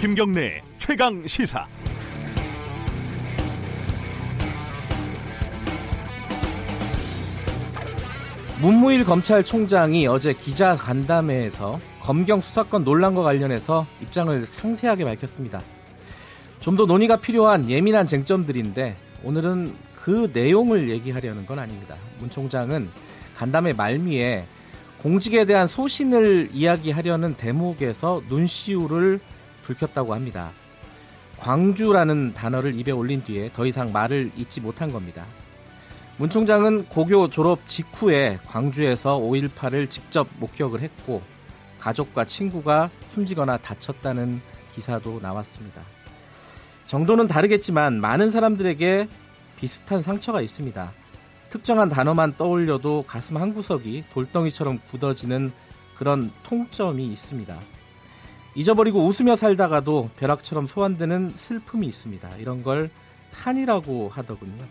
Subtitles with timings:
[0.00, 1.66] 김경래 최강 시사.
[8.62, 15.60] 문무일 검찰총장이 어제 기자 간담회에서 검경 수사권 논란과 관련해서 입장을 상세하게 밝혔습니다.
[16.60, 21.96] 좀 더 논의가 필요한 예민한 쟁점들인데 오늘은 그 내용을 얘기하려는 건 아닙니다.
[22.18, 22.88] 문 총장은
[23.36, 24.46] 간담회 말미에
[25.02, 29.20] 공직에 대한 소신을 이야기하려는 대목에서 눈시울을
[29.64, 30.50] 붉혔다고 합니다.
[31.38, 35.24] 광주라는 단어를 입에 올린 뒤에 더 이상 말을 잇지 못한 겁니다.
[36.18, 41.22] 문 총장은 고교 졸업 직후에 광주에서 5.18을 직접 목격을 했고
[41.78, 44.42] 가족과 친구가 숨지거나 다쳤다는
[44.74, 45.80] 기사도 나왔습니다.
[46.84, 49.08] 정도는 다르겠지만 많은 사람들에게
[49.56, 50.92] 비슷한 상처가 있습니다.
[51.48, 55.52] 특정한 단어만 떠올려도 가슴 한구석이 돌덩이처럼 굳어지는
[55.96, 57.58] 그런 통점이 있습니다.
[58.54, 62.36] 잊어버리고 웃으며 살다가도 벼락처럼 소환되는 슬픔이 있습니다.
[62.36, 62.90] 이런 걸
[63.32, 64.64] 한이라고 하더군요.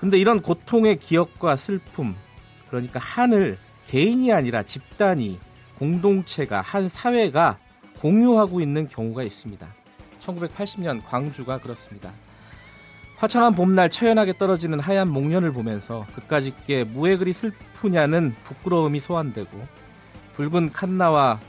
[0.00, 2.14] 근데 이런 고통의 기억과 슬픔,
[2.68, 5.38] 그러니까 한을 개인이 아니라 집단이,
[5.78, 7.58] 공동체가, 한 사회가
[8.00, 9.66] 공유하고 있는 경우가 있습니다.
[10.20, 12.12] 1980년 광주가 그렇습니다.
[13.16, 19.50] 화창한 봄날 처연하게 떨어지는 하얀 목련을 보면서 그까짓게 무에 그리 슬프냐는 부끄러움이 소환되고
[20.34, 21.40] 붉은 칸나와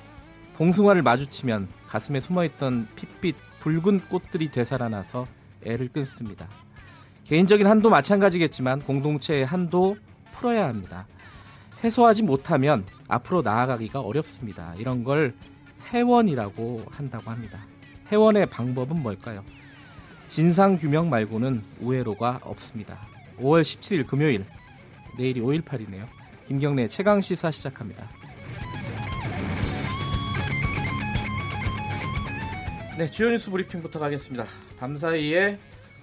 [0.60, 5.26] 봉숭아를 마주치면 가슴에 숨어있던 핏빛 붉은 꽃들이 되살아나서
[5.66, 6.50] 애를 끊습니다.
[7.24, 9.96] 개인적인 한도 마찬가지겠지만 공동체의 한도
[10.34, 11.08] 풀어야 합니다.
[11.82, 14.76] 해소하지 못하면 앞으로 나아가기가 어렵습니다.
[14.78, 15.34] 이런 걸
[15.94, 17.60] 해원이라고 한다고 합니다.
[18.12, 19.46] 해원의 방법은 뭘까요?
[20.28, 22.98] 진상 규명 말고는 우회로가 없습니다.
[23.40, 24.46] 5월 17일 금요일,
[25.18, 26.06] 내일이 5.18이네요.
[26.48, 28.19] 김경래 최강 시사 시작합니다.
[33.00, 34.46] 네, 주요 뉴스 브리핑부터 가겠습니다.
[34.78, 35.58] 밤사이에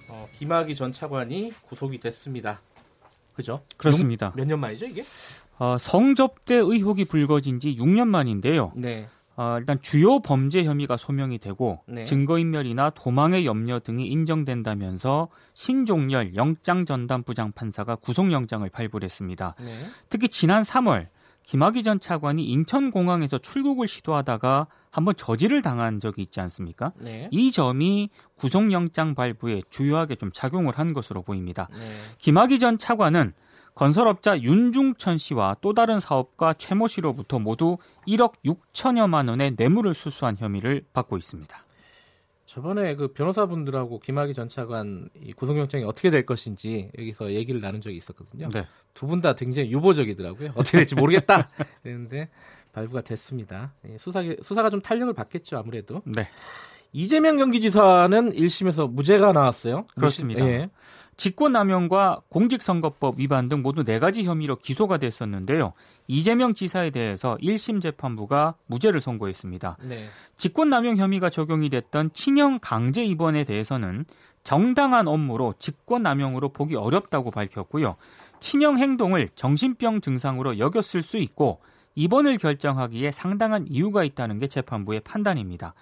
[0.09, 2.59] 어, 김학의 전 차관이 구속이 됐습니다.
[3.35, 3.61] 그죠?
[3.77, 4.33] 그렇습니다.
[4.35, 5.03] 몇 년 만이죠, 이게?
[5.59, 8.71] 어, 성접대 의혹이 불거진 지 6년 만인데요.
[8.75, 9.07] 네.
[9.35, 12.03] 어, 일단 주요 범죄 혐의가 소명이 되고 네.
[12.03, 19.53] 증거인멸이나 도망의 염려 등이 인정된다면서 신종렬 영장전담 부장 판사가 구속영장을 발부했습니다.
[19.59, 19.85] 네.
[20.09, 21.09] 특히 지난 3월
[21.47, 26.91] 김학의 전 차관이 인천공항에서 출국을 시도하다가 한번 저지를 당한 적이 있지 않습니까?
[26.97, 27.29] 네.
[27.31, 31.69] 이 점이 구속영장 발부에 주요하게 좀 작용을 한 것으로 보입니다.
[31.71, 31.79] 네.
[32.19, 33.33] 김학의 전 차관은
[33.75, 40.83] 건설업자 윤중천 씨와 또 다른 사업가 최모 씨로부터 모두 1억 6천여만 원의 뇌물을 수수한 혐의를
[40.91, 41.66] 받고 있습니다.
[42.47, 47.97] 저번에 그 변호사분들하고 김학의 전 차관 이 구속영장이 어떻게 될 것인지 여기서 얘기를 나눈 적이
[47.97, 48.47] 있었거든요.
[48.49, 48.65] 네.
[48.93, 50.51] 두분 다 굉장히 유보적이더라고요.
[50.55, 51.49] 어떻게 될지 모르겠다.
[51.83, 52.29] 그랬는데
[52.71, 53.73] 발부가 됐습니다.
[53.89, 56.01] 예, 수사 수사가 좀 탄력을 받겠죠 아무래도.
[56.05, 56.29] 네.
[56.91, 59.85] 이재명 경기지사는 1심에서 무죄가 나왔어요.
[59.95, 60.45] 그렇습니다.
[60.45, 60.69] 예.
[61.17, 65.73] 직권남용과 공직선거법 위반 등 모두 네 가지 혐의로 기소가 됐었는데요.
[66.07, 69.77] 이재명 지사에 대해서 1심 재판부가 무죄를 선고했습니다.
[69.81, 70.05] 네.
[70.37, 74.05] 직권남용 혐의가 적용이 됐던 친형 강제 입원에 대해서는
[74.43, 77.95] 정당한 업무로 직권남용으로 보기 어렵다고 밝혔고요.
[78.39, 81.59] 친형 행동을 정신병 증상으로 여겼을 수 있고
[81.95, 85.73] 입원을 결정하기에 상당한 이유가 있다는 게 재판부의 판단입니다.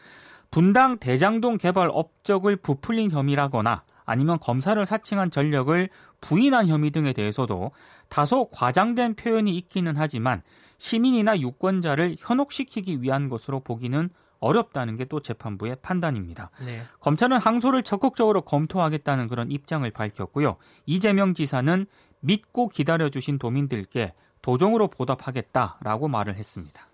[0.55, 5.89] 분당 대장동 개발 업적을 부풀린 혐의라거나 아니면 검사를 사칭한 전력을
[6.21, 7.71] 부인한 혐의 등에 대해서도
[8.07, 10.43] 다소 과장된 표현이 있기는 하지만
[10.77, 16.51] 시민이나 유권자를 현혹시키기 위한 것으로 보기는 어렵다는 게 또 재판부의 판단입니다.
[16.65, 16.83] 네.
[17.01, 20.55] 검찰은 항소를 적극적으로 검토하겠다는 그런 입장을 밝혔고요.
[20.85, 21.85] 이재명 지사는
[22.21, 26.87] 믿고 기다려주신 도민들께 도정으로 보답하겠다라고 말을 했습니다.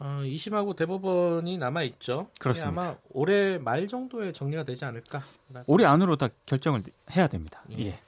[0.00, 2.28] 어, 2심하고 대법원이 남아 있죠.
[2.38, 2.82] 그렇습니다.
[2.82, 5.22] 아마 올해 말 정도에 정리가 되지 않을까.
[5.66, 6.82] 올해 안으로 다 결정을
[7.16, 7.62] 해야 됩니다.
[7.72, 7.86] 예.
[7.86, 7.98] 예.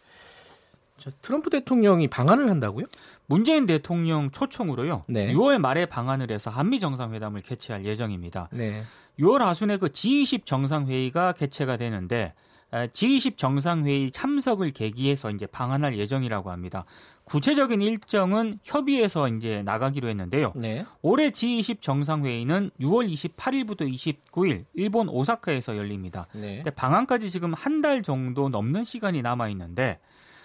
[0.99, 2.87] 저 트럼프 대통령이 방한을 한다고요?
[3.26, 5.05] 문재인 대통령 초청으로요.
[5.09, 5.32] 네.
[5.32, 8.49] 6월 말에 방한을 해서 한미 정상회담을 개최할 예정입니다.
[8.53, 8.82] 네.
[9.19, 12.35] 6월 하순에 그 G20 정상회의가 개최가 되는데
[12.73, 16.85] 에, G20 정상회의 참석을 계기해서 이제 방한할 예정이라고 합니다.
[17.31, 20.53] 구체적인 일정은 협의해서 이제 나가기로 했는데요.
[20.56, 20.85] 네.
[21.00, 26.27] 올해 G20 정상회의는 6월 28일부터 29일 일본 오사카에서 열립니다.
[26.35, 26.56] 네.
[26.56, 30.00] 근데 방한까지 지금 한 달 정도 넘는 시간이 남아 있는데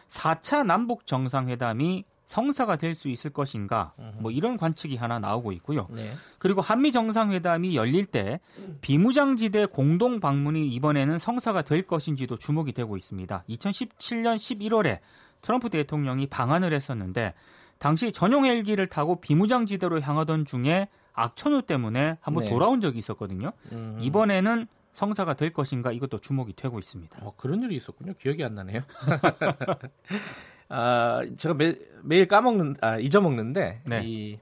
[0.07, 5.87] 4차 남북 정상회담이 성사가 될 수 있을 것인가 뭐 이런 관측이 하나 나오고 있고요.
[5.91, 6.13] 네.
[6.39, 8.39] 그리고 한미 정상회담이 열릴 때
[8.81, 13.43] 비무장지대 공동 방문이 이번에는 성사가 될 것인지도 주목이 되고 있습니다.
[13.49, 14.99] 2017년 11월에
[15.45, 17.35] 트럼프 대통령이 방한을 했었는데
[17.77, 22.49] 당시 전용 헬기를 타고 비무장지대로 향하던 중에 악천후 때문에 한번 네.
[22.49, 23.51] 돌아온 적이 있었거든요.
[23.71, 23.97] 음.
[24.01, 27.19] 이번에는 성사가 될 것인가 이것도 주목이 되고 있습니다.
[27.21, 28.13] 어, 그런 일이 있었군요.
[28.13, 28.81] 기억이 안 나네요.
[30.69, 34.01] 아, 제가 매, 매일 까먹는, 아, 잊어먹는데, 네.
[34.03, 34.39] 이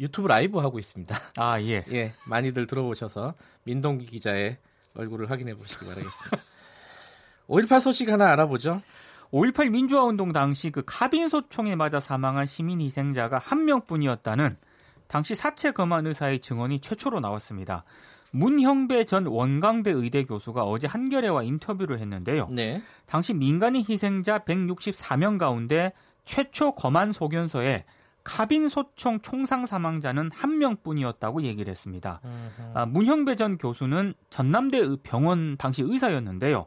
[0.00, 1.14] 유튜브 라이브 하고 있습니다.
[1.36, 1.84] 아 예.
[1.92, 4.56] 예, 많이들 들어보셔서 민동기 기자의
[4.96, 6.38] 얼굴을 확인해 보시기 바라겠습니다.
[7.46, 8.82] 5.18 소식 하나 알아보죠.
[9.34, 14.56] 5.18 민주화운동 당시 그 카빈 소총에 맞아 사망한 시민 희생자가 한 명뿐이었다는
[15.08, 17.82] 당시 사체 검안 의사의 증언이 최초로 나왔습니다.
[18.30, 22.48] 문형배 전 원광대 의대 교수가 어제 한겨레와 인터뷰를 했는데요.
[22.52, 22.80] 네.
[23.06, 25.92] 당시 민간인 희생자 164명 가운데
[26.24, 27.84] 최초 검안 소견서에
[28.22, 32.20] 카빈 소총 총상 사망자는 한 명뿐이었다고 얘기를 했습니다.
[32.72, 36.66] 아, 문형배 전 교수는 전남대 의- 병원 당시 의사였는데요.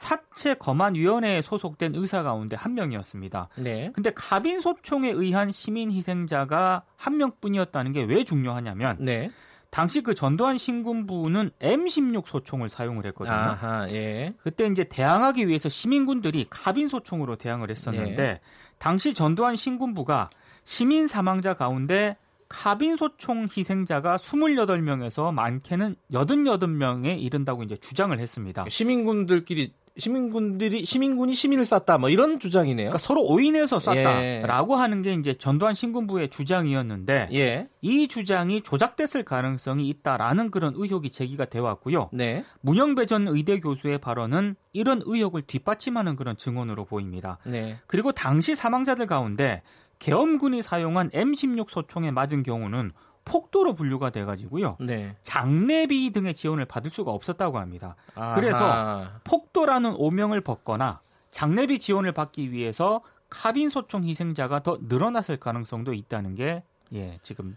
[0.00, 3.48] 사체 검안위원회에 소속된 의사 가운데 한 명이었습니다.
[3.58, 3.90] 네.
[3.94, 9.30] 근데 카빈 소총에 의한 시민 희생자가 한 명뿐이었다는 게 왜 중요하냐면 네.
[9.68, 13.34] 당시 그 전두환 신군부는 M16 소총을 사용을 했거든요.
[13.34, 14.32] 아하, 예.
[14.42, 18.40] 그때 이제 대항하기 위해서 시민군들이 카빈 소총으로 대항을 했었는데 네.
[18.78, 20.30] 당시 전두환 신군부가
[20.64, 22.16] 시민 사망자 가운데
[22.48, 28.64] 카빈 소총 희생자가 28명에서 많게는 88명에 이른다고 이제 주장을 했습니다.
[28.68, 32.90] 시민군들끼리 시민군들이 시민군이 시민을 쐈다 뭐 이런 주장이네요.
[32.90, 34.40] 그러니까 서로 오인해서 예.
[34.40, 37.68] 쐈다라고 하는 게 이제 전두환 신군부의 주장이었는데 예.
[37.80, 42.10] 이 주장이 조작됐을 가능성이 있다라는 그런 의혹이 제기가 돼 왔고요.
[42.12, 42.44] 네.
[42.62, 47.38] 문영배 전 의대 교수의 발언은 이런 의혹을 뒷받침하는 그런 증언으로 보입니다.
[47.44, 47.76] 네.
[47.86, 49.62] 그리고 당시 사망자들 가운데
[50.00, 52.92] 계엄군이 사용한 M16 소총에 맞은 경우는
[53.30, 54.76] 폭도로 분류가 돼가지고요.
[54.80, 55.14] 네.
[55.22, 57.94] 장례비 등의 지원을 받을 수가 없었다고 합니다.
[58.16, 58.34] 아하.
[58.34, 61.00] 그래서 폭도라는 오명을 벗거나
[61.30, 67.56] 장례비 지원을 받기 위해서 카빈 소총 희생자가 더 늘어났을 가능성도 있다는 게 예, 지금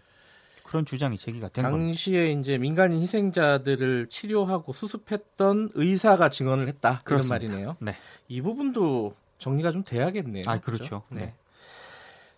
[0.62, 1.84] 그런 주장이 제기가 된 겁니다.
[1.84, 7.00] 당시에 이제 민간인 희생자들을 치료하고 수습했던 의사가 증언을 했다.
[7.04, 7.26] 그런.
[7.26, 7.76] 말이네요.
[7.80, 7.96] 네.
[8.28, 10.44] 이 부분도 정리가 좀 돼야겠네요.
[10.46, 11.02] 아, 그렇죠.
[11.10, 11.20] 네.
[11.20, 11.34] 네.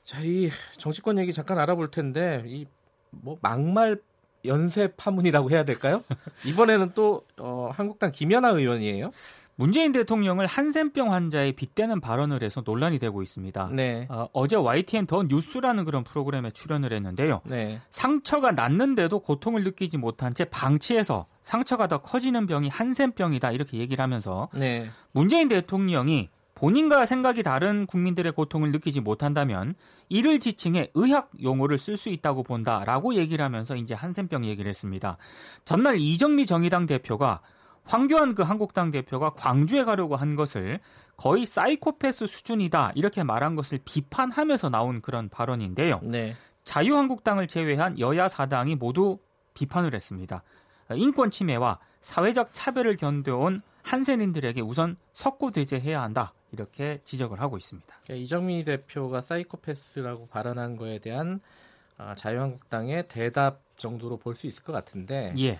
[0.04, 2.64] 자, 이 정치권 얘기 잠깐 알아볼 텐데 이
[3.10, 4.00] 뭐 막말
[4.44, 6.02] 연쇄 파문이라고 해야 될까요?
[6.46, 9.10] 이번에는 또 어, 한국당 김연아 의원이에요.
[9.58, 13.70] 문재인 대통령을 한센병 환자에 빗대는 발언을 해서 논란이 되고 있습니다.
[13.72, 14.06] 네.
[14.10, 17.40] 어, 제 YTN 더 뉴스라는 그런 프로그램에 출연을 했는데요.
[17.44, 17.80] 네.
[17.88, 24.50] 상처가 났는데도 고통을 느끼지 못한 채 방치해서 상처가 더 커지는 병이 한센병이다 이렇게 얘기를 하면서
[24.52, 24.90] 네.
[25.12, 29.74] 문재인 대통령이 본인과 생각이 다른 국민들의 고통을 느끼지 못한다면
[30.08, 35.18] 이를 지칭해 의학 용어를 쓸 수 있다고 본다라고 얘기를 하면서 이제 한센병 얘기를 했습니다.
[35.66, 37.42] 전날 이정미 정의당 대표가
[37.84, 40.80] 황교안 그 한국당 대표가 광주에 가려고 한 것을
[41.16, 46.00] 거의 사이코패스 수준이다 이렇게 말한 것을 비판하면서 나온 그런 발언인데요.
[46.02, 46.34] 네.
[46.64, 49.18] 자유한국당을 제외한 여야 사당이 모두
[49.52, 50.42] 비판을 했습니다.
[50.94, 57.86] 인권 침해와 사회적 차별을 견뎌온 한센인들에게 우선 석고대죄해야 한다 이렇게 지적을 하고 있습니다.
[58.04, 61.40] 그러니까 이정미 대표가 사이코패스라고 발언한 거에 대한
[61.98, 65.58] 아, 자유한국당의 대답 정도로 볼 수 있을 것 같은데 예,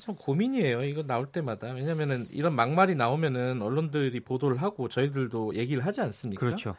[0.00, 0.82] 참 고민이에요.
[0.84, 6.40] 이거 나올 때마다 왜냐면은 이런 막말이 나오면은 언론들이 보도를 하고 저희들도 얘기를 하지 않습니까?
[6.40, 6.76] 그렇죠.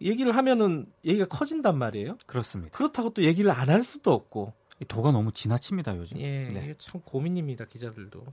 [0.00, 2.18] 얘기를 하면은 얘기가 커진단 말이에요.
[2.26, 2.76] 그렇습니다.
[2.76, 4.52] 그렇다고 또 얘기를 안 할 수도 없고.
[4.80, 6.18] 이 도가 너무 지나칩니다 요즘.
[6.18, 6.74] 예, 네.
[6.78, 8.24] 참 고민입니다 기자들도.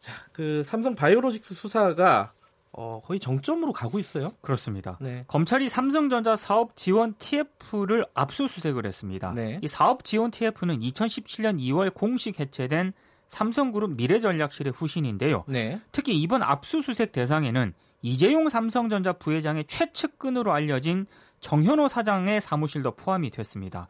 [0.00, 2.34] 자, 그 삼성 바이오로직스 수사가
[2.72, 4.28] 어, 거의 정점으로 가고 있어요.
[4.40, 4.96] 그렇습니다.
[5.00, 5.24] 네.
[5.28, 9.32] 검찰이 삼성전자 사업 지원 TF를 압수수색을 했습니다.
[9.32, 9.60] 네.
[9.62, 12.94] 이 사업 지원 TF는 2017년 2월 공식 해체된
[13.28, 15.44] 삼성그룹 미래전략실의 후신인데요.
[15.48, 15.80] 네.
[15.90, 21.06] 특히 이번 압수수색 대상에는 이재용 삼성전자 부회장의 최측근으로 알려진
[21.40, 23.88] 정현호 사장의 사무실도 포함이 됐습니다.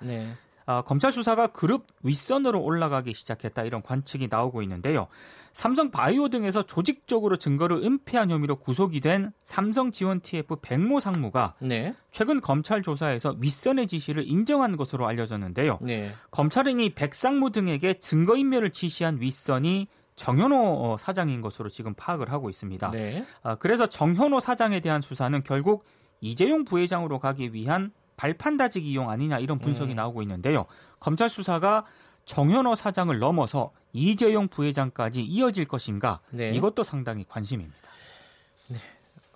[0.73, 0.79] 네.
[0.79, 5.09] 아, 검찰 수사가 그룹 윗선으로 올라가기 시작했다 이런 관측이 나오고 있는데요.
[5.52, 11.95] 삼성 바이오 등에서 조직적으로 증거를 은폐한 혐의로 구속이 된 삼성 지원 TF 백모 상무가 네.
[12.11, 15.79] 최근 검찰 조사에서 윗선의 지시를 인정한 것으로 알려졌는데요.
[15.83, 16.12] 네.
[16.31, 22.91] 검찰은 이 백상무 등에게 증거인멸을 지시한 윗선이 정현호 어, 사장인 것으로 지금 파악을 하고 있습니다.
[22.91, 23.25] 네.
[23.43, 25.85] 아, 그래서 정현호 사장에 대한 수사는 결국
[26.21, 29.97] 이재용 부회장으로 가기 위한 발판 다지기 이용 아니냐 이런 분석이 음.
[29.97, 30.66] 나오고 있는데요.
[31.00, 31.87] 검찰 수사가
[32.25, 36.50] 정현호 사장을 넘어서 이재용 부회장까지 이어질 것인가 네.
[36.50, 37.78] 이것도 상당히 관심입니다.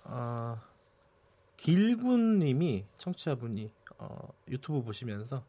[0.05, 0.59] 어,
[1.57, 5.43] 길군님이 청취자분이 어, 유튜브 보시면서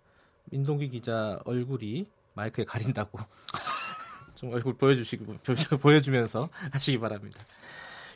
[0.47, 3.19] 민동기 기자 얼굴이 마이크에 가린다고
[4.35, 5.37] 좀 얼굴 보여주시고
[5.81, 7.41] 보여주면서 하시기 바랍니다.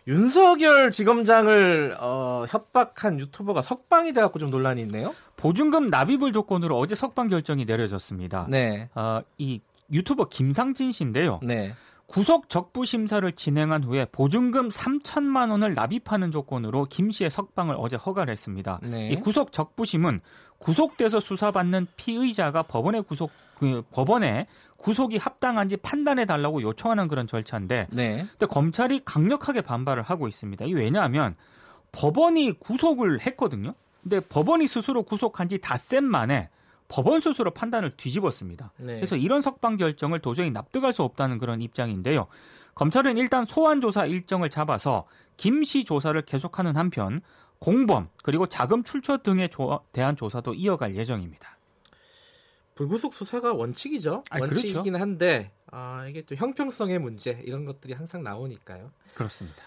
[0.07, 5.15] 윤석열 지검장을 어, 협박한 유튜버가 석방이 돼갖고 좀 논란이 있네요.
[5.37, 8.47] 보증금 납입을 조건으로 어제 석방 결정이 내려졌습니다.
[8.49, 9.61] 네, 어, 이
[9.93, 11.41] 유튜버 김상진 씨인데요.
[11.43, 11.75] 네.
[12.07, 18.33] 구속 적부 심사를 진행한 후에 보증금 3천만 원을 납입하는 조건으로 김 씨의 석방을 어제 허가를
[18.33, 18.81] 했습니다.
[18.83, 19.09] 네.
[19.09, 20.21] 이 구속 적부심은
[20.63, 28.27] 구속돼서 수사받는 피의자가 법원에 구속 그 법원에 구속이 합당한지 판단해 달라고 요청하는 그런 절차인데 네.
[28.31, 30.65] 근데 검찰이 강력하게 반발을 하고 있습니다.
[30.65, 31.37] 이 왜냐하면
[31.93, 33.75] 법원이 구속을 했거든요.
[34.03, 36.49] 근데 법원이 스스로 구속한 지 닷새 만에
[36.89, 38.73] 법원 스스로 판단을 뒤집었습니다.
[38.79, 38.97] 네.
[38.97, 42.27] 그래서 이런 석방 결정을 도저히 납득할 수 없다는 그런 입장인데요.
[42.75, 47.21] 검찰은 일단 소환 조사 일정을 잡아서 김 씨 조사를 계속하는 한편
[47.63, 51.57] 공범 그리고 자금 출처 등에 조- 대한 조사도 이어갈 예정입니다.
[52.75, 54.25] 불구속 수사가 원칙이죠.
[54.31, 58.91] 아, 원칙이긴 한데 아, 이게 또 형평성의 문제 이런 것들이 항상 나오니까요.
[59.15, 59.63] 그렇습니다.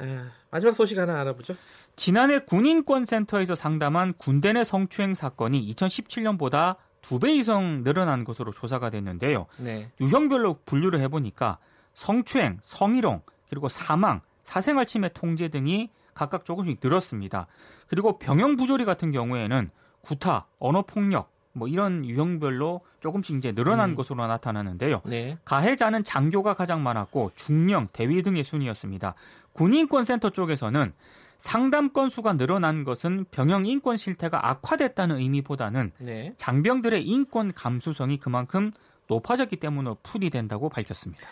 [0.00, 0.18] 에,
[0.50, 1.54] 마지막 소식 하나 알아보죠.
[1.96, 9.46] 지난해 군인권센터에서 상담한 군대 내 성추행 사건이 2017년보다 두 배 이상 늘어난 것으로 조사가 됐는데요.
[9.58, 9.90] 네.
[10.00, 11.58] 유형별로 분류를 해보니까
[11.94, 17.46] 성추행, 성희롱, 그리고 사망, 사생활 침해 통제 등이 각각 조금씩 늘었습니다.
[17.88, 19.70] 그리고 병영 부조리 같은 경우에는
[20.02, 23.94] 구타, 언어 폭력, 뭐 이런 유형별로 조금씩 이제 늘어난 음.
[23.94, 25.02] 것으로 나타나는데요.
[25.04, 25.38] 네.
[25.44, 29.14] 가해자는 장교가 가장 많았고 중령, 대위 등의 순이었습니다.
[29.52, 30.92] 군인권센터 쪽에서는
[31.38, 36.34] 상담 건수가 늘어난 것은 병영 인권 실태가 악화됐다는 의미보다는 네.
[36.36, 38.72] 장병들의 인권 감수성이 그만큼
[39.08, 41.26] 높아졌기 때문에 풀이 된다고 밝혔습니다.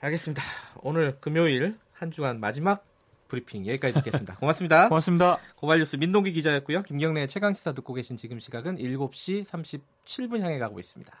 [0.00, 0.42] 알겠습니다.
[0.76, 2.84] 오늘 금요일 한 주간 마지막
[3.28, 4.36] 브리핑 여기까지 듣겠습니다.
[4.36, 4.88] 고맙습니다.
[4.88, 5.38] 고맙습니다.
[5.56, 6.82] 고발뉴스 민동기 기자였고요.
[6.82, 11.12] 김경래 최강 시사 듣고 계신 지금 시각은 7시 37분 향해 가고 있습니다.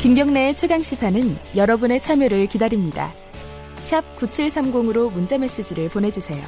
[0.00, 3.14] 김경래의 최강 시사는 여러분의 참여를 기다립니다.
[3.80, 6.46] 샵 9730으로 문자 메시지를 보내주세요.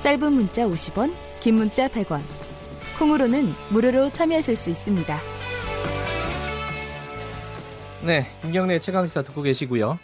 [0.00, 2.22] 짧은 문자 50원, 긴 문자 100원.
[2.98, 5.20] 콩으로는 무료로 참여하실 수 있습니다.
[8.04, 9.98] 네, 김경래 최강 시사 듣고 계시고요.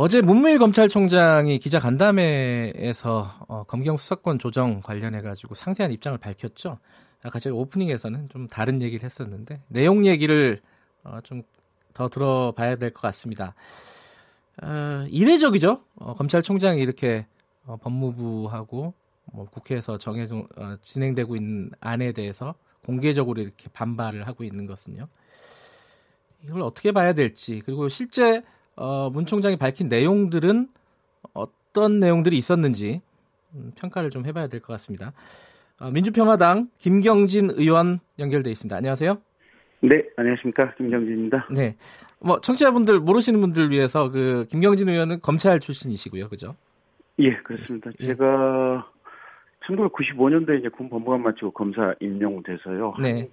[0.00, 6.78] 어제 문무일 검찰총장이 기자 간담회에서 어, 검경 수사권 조정 관련해 가지고 상세한 입장을 밝혔죠.
[7.24, 10.58] 아까 제가 오프닝에서는 좀 다른 얘기를 했었는데 내용 얘기를
[11.02, 11.42] 어, 좀
[11.94, 13.56] 더 들어봐야 될 것 같습니다.
[14.62, 15.82] 어, 이례적이죠.
[15.96, 17.26] 어, 검찰총장이 이렇게
[17.66, 18.94] 어, 법무부하고
[19.32, 22.54] 뭐 국회에서 정해져 어, 진행되고 있는 안에 대해서
[22.86, 25.08] 공개적으로 이렇게 반발을 하고 있는 것은요.
[26.44, 28.44] 이걸 어떻게 봐야 될지 그리고 실제
[28.78, 30.68] 어, 문 총장이 밝힌 내용들은
[31.34, 33.00] 어떤 내용들이 있었는지
[33.54, 35.12] 음, 평가를 좀 해봐야 될 것 같습니다.
[35.80, 38.76] 어, 민주평화당 김경진 의원 연결돼 있습니다.
[38.76, 39.18] 안녕하세요.
[39.80, 40.74] 네, 안녕하십니까.
[40.74, 41.48] 김경진입니다.
[41.52, 41.76] 네,
[42.20, 46.54] 뭐 청취자분들 모르시는 분들 위해서 그 김경진 의원은 검찰 출신이시고요, 그죠?
[47.20, 47.90] 예, 그렇습니다.
[48.00, 48.06] 예.
[48.06, 48.88] 제가
[49.66, 52.94] 1995년도에 이제 군 법무관 마치고 검사 임용돼서요.
[53.00, 53.28] 네,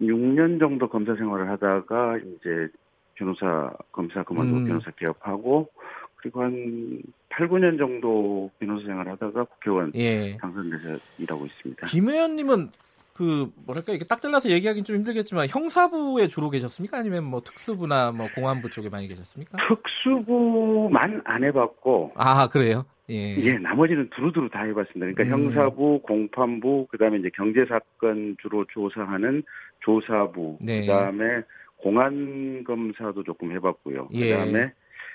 [0.00, 2.68] 16년 정도 검사 생활을 하다가 이제
[3.16, 4.64] 변호사, 검사 그만두고 음.
[4.64, 5.68] 변호사 개업하고
[6.16, 10.36] 그리고 한 8, 9년 정도 변호사 생활을 하다가 국회의원 예.
[10.38, 11.86] 당선돼서 일하고 있습니다.
[11.88, 12.70] 김 의원님은
[13.14, 16.98] 그 뭐랄까 이게 딱 잘라서 얘기하기는 좀 힘들겠지만 형사부에 주로 계셨습니까?
[16.98, 19.56] 아니면 뭐 특수부나 뭐 공안부 쪽에 많이 계셨습니까?
[19.68, 22.84] 특수부만 안 해봤고 아 그래요?
[23.08, 23.36] 예.
[23.38, 25.12] 예, 나머지는 두루두루 다 해봤습니다.
[25.12, 25.30] 그러니까 음.
[25.30, 29.44] 형사부, 공판부, 그다음에 이제 경제 사건 주로 조사하는
[29.80, 30.80] 조사부, 네.
[30.80, 31.42] 그다음에
[31.86, 34.08] 공안 검사도 조금 해봤고요.
[34.14, 34.30] 예.
[34.30, 34.72] 그다음에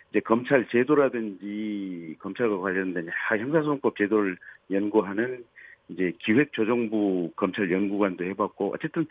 [0.09, 4.37] 이제 검찰 제도라든지 검찰과 관련된 하- 형사소송법 제도를
[4.71, 5.43] 연구하는
[5.89, 9.05] 이제 기획조정부 검찰 연구관도 해봤고 어쨌든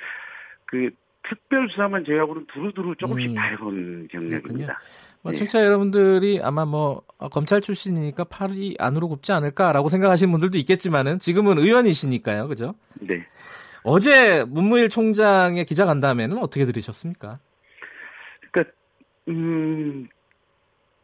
[0.64, 0.88] 그
[1.28, 3.34] 특별수사만 제외하고는 두루두루 조금씩 음.
[3.34, 4.78] 다 해본 경력입니다.
[5.20, 5.36] 뭐 예.
[5.36, 11.58] 청취자 여러분들이 아마 뭐 어, 검찰 출신이니까 팔이 안으로 굽지 않을까라고 생각하시는 분들도 있겠지만은 지금은
[11.58, 12.74] 의원이시니까요, 그죠?
[13.00, 13.26] 네.
[13.82, 17.38] 어제 문무일 총장의 기자간담회는 어떻게 들으셨습니까?
[19.28, 20.08] 음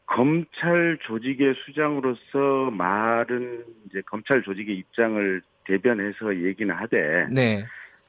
[0.06, 7.64] 검찰 조직의 수장으로서 말은 이제 검찰 조직의 입장을 대변해서 얘기는 하되 네,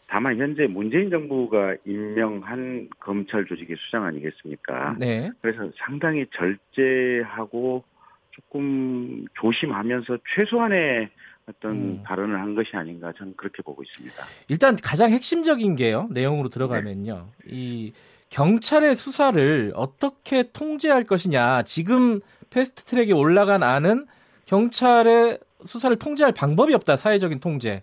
[0.07, 4.95] 다만 현재 문재인 정부가 임명한 검찰 조직의 수장 아니겠습니까?
[4.99, 7.83] 네, 그래서 상당히 절제하고
[8.31, 11.09] 조금 조심하면서 최소한의
[11.47, 12.03] 어떤 음.
[12.03, 14.15] 발언을 한 것이 아닌가 저는 그렇게 보고 있습니다.
[14.49, 16.07] 일단 가장 핵심적인 게요.
[16.11, 17.29] 내용으로 들어가면요.
[17.45, 17.93] 이
[18.29, 21.63] 경찰의 수사를 어떻게 통제할 것이냐.
[21.63, 24.05] 지금 패스트 트랙에 올라간 안은
[24.45, 26.97] 경찰의 수사를 통제할 방법이 없다.
[26.97, 27.81] 사회적인 통제를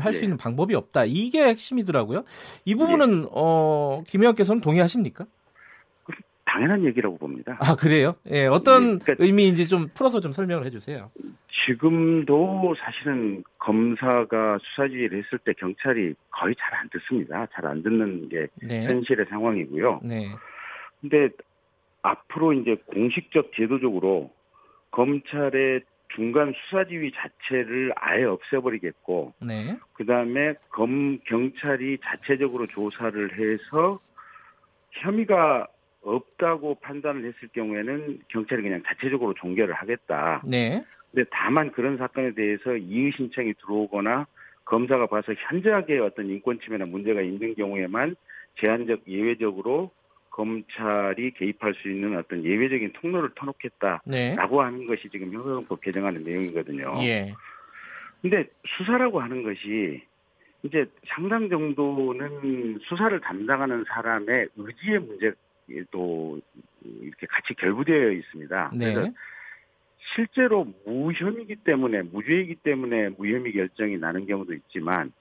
[0.00, 0.24] 할수 예.
[0.24, 1.04] 있는 방법이 없다.
[1.06, 2.24] 이게 핵심이더라고요.
[2.64, 5.26] 이 부분은 어, 김 의원께서는 동의하십니까?
[6.54, 7.56] 당연한 얘기라고 봅니다.
[7.60, 8.14] 아 그래요?
[8.30, 11.10] 예, 어떤 예, 그러니까- 의미인지 좀 풀어서 좀 설명을 해주세요.
[11.66, 17.46] 지금도 사실은 검사가 수사 지휘를 했을 때 경찰이 거의 잘 안 듣습니다.
[17.52, 18.84] 잘 안 듣는 게 네.
[18.86, 20.00] 현실의 상황이고요.
[20.04, 20.28] 네.
[21.00, 21.28] 근데
[22.02, 24.30] 앞으로 이제 공식적 제도적으로
[24.92, 25.80] 검찰의
[26.14, 29.76] 중간 수사 지휘 자체를 아예 없애버리겠고 네.
[29.94, 33.98] 그 다음에 검 경찰이 자체적으로 조사를 해서
[34.92, 35.66] 혐의가
[36.04, 40.42] 없다고 판단을 했을 경우에는 경찰이 그냥 자체적으로 종결을 하겠다.
[40.44, 40.84] 네.
[41.10, 44.26] 근데 다만 그런 사건에 대해서 이의 신청이 들어오거나
[44.64, 48.16] 검사가 봐서 현저하게 어떤 인권 침해나 문제가 있는 경우에만
[48.60, 49.90] 제한적 예외적으로
[50.30, 54.34] 검찰이 개입할 수 있는 어떤 예외적인 통로를 터놓겠다라고 네.
[54.36, 56.98] 하는 것이 지금 형사정법 개정하는 내용이거든요.
[57.02, 57.32] 예.
[58.20, 60.02] 근데 수사라고 하는 것이
[60.64, 65.32] 이제 상당 정도는 수사를 담당하는 사람의 의지의 문제
[65.90, 66.40] 도
[66.82, 68.70] 이렇게 같이 결부되어 있습니다.
[68.70, 69.12] 그래서 네.
[70.14, 75.12] 실제로 무혐의이기 때문에 무죄이기 때문에 무혐의 결정이 나는 경우도 있지만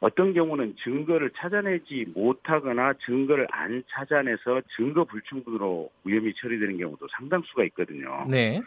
[0.00, 8.26] 어떤 경우는 증거를 찾아내지 못하거나 증거를 안 찾아내서 증거 불충분으로 무혐의 처리되는 경우도 상당수가 있거든요.
[8.28, 8.60] 네.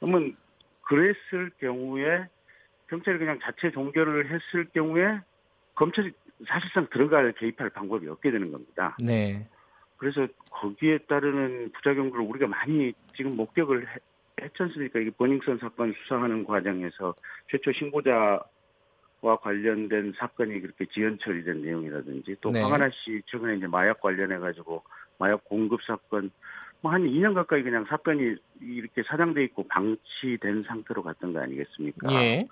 [0.00, 0.36] 그러면
[0.82, 2.26] 그랬을 경우에
[2.88, 5.20] 경찰이 그냥 자체 종결을 했을 경우에
[5.76, 6.12] 검찰이
[6.46, 8.96] 사실상 들어갈 개입할 방법이 없게 되는 겁니다.
[8.98, 9.46] 네.
[10.02, 13.98] 그래서 거기에 따르는 부작용들을 우리가 많이 지금 목격을 해-
[14.40, 14.98] 했지 않습니까?
[14.98, 17.14] 이게 버닝썬 사건 수사하는 과정에서
[17.48, 18.42] 최초 신고자
[19.20, 22.60] 와 관련된 사건이 그렇게 지연 처리된 내용이라든지 또 네.
[22.60, 24.82] 황하나 씨 최근에 이제 마약 관련해 가지고
[25.18, 26.32] 마약 공급 사건
[26.80, 32.12] 뭐 한 2년 가까이 그냥 사건이 이렇게 사장돼 있고 방치된 상태로 갔던 거 아니겠습니까?
[32.12, 32.44] 예.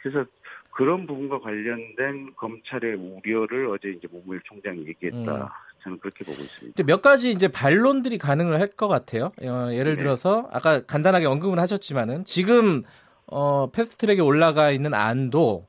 [0.00, 0.24] 그래서
[0.70, 5.52] 그런 부분과 관련된 검찰의 우려를 어제 이제 문무일 총장이 얘기했다.
[5.80, 5.84] 음.
[5.84, 6.76] 저는 그렇게 보고 있습니다.
[6.76, 9.32] 근데 몇 가지 이제 반론들이 가능을 할 것 같아요.
[9.42, 10.02] 어, 예를 네.
[10.02, 12.82] 들어서 아까 간단하게 언급은 하셨지만은 지금
[13.26, 15.66] 어, 패스트트랙에 올라가 있는 안도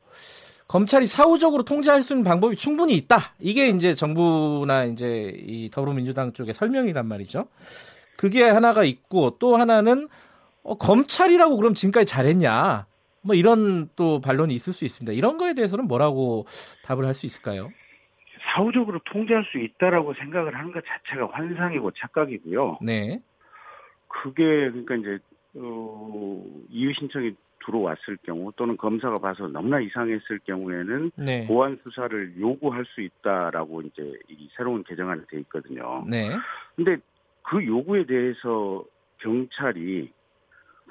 [0.67, 3.33] 검찰이 사후적으로 통제할 수 있는 방법이 충분히 있다.
[3.39, 7.47] 이게 이제 정부나 이제 이 더불어민주당 쪽의 설명이란 말이죠.
[8.15, 10.07] 그게 하나가 있고 또 하나는
[10.63, 12.85] 어, 검찰이라고 그럼 지금까지 잘했냐?
[13.23, 15.11] 뭐 이런 또 반론이 있을 수 있습니다.
[15.13, 16.45] 이런 거에 대해서는 뭐라고
[16.83, 17.69] 답을 할 수 있을까요?
[18.43, 22.79] 사후적으로 통제할 수 있다라고 생각을 하는 것 자체가 환상이고 착각이고요.
[22.81, 23.21] 네.
[24.07, 25.19] 그게 그러니까 이제
[25.55, 31.45] 어, 이유 신청이 들어왔을 경우 또는 검사가 봐서 너무나 이상했을 경우에는 네.
[31.47, 36.03] 보안 수사를 요구할 수 있다라고 이제 이 새로운 개정안에 돼 있거든요.
[36.09, 36.31] 네.
[36.75, 36.97] 근데
[37.43, 38.83] 그 요구에 대해서
[39.19, 40.11] 경찰이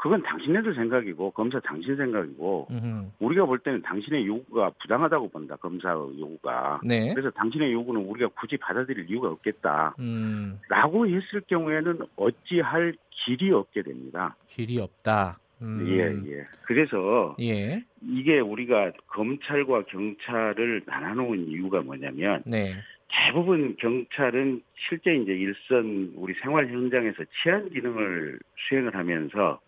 [0.01, 3.11] 그건 당신네들 생각이고 검사 당신 생각이고 음흠.
[3.21, 7.13] 우리가 볼 때는 당신의 요구가 부당하다고 본다 검사 요구가 네.
[7.13, 10.59] 그래서 당신의 요구는 우리가 굳이 받아들일 이유가 없겠다 음.
[10.71, 15.39] 라고 했을 경우에는 어찌할 길이 없게 됩니다 길이 없다.
[15.61, 15.87] 음.
[15.87, 16.45] 예 예.
[16.63, 17.85] 그래서 예.
[18.01, 22.73] 이게 우리가 검찰과 경찰을 나눠놓은 이유가 뭐냐면 네.
[23.09, 29.61] 대부분 경찰은 실제 이제 일선 우리 생활 현장에서 치안 기능을 수행을 하면서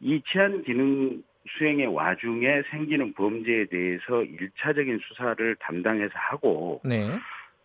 [0.00, 1.22] 이 치안 기능
[1.58, 7.10] 수행의 와중에 생기는 범죄에 대해서 일차적인 수사를 담당해서 하고 네.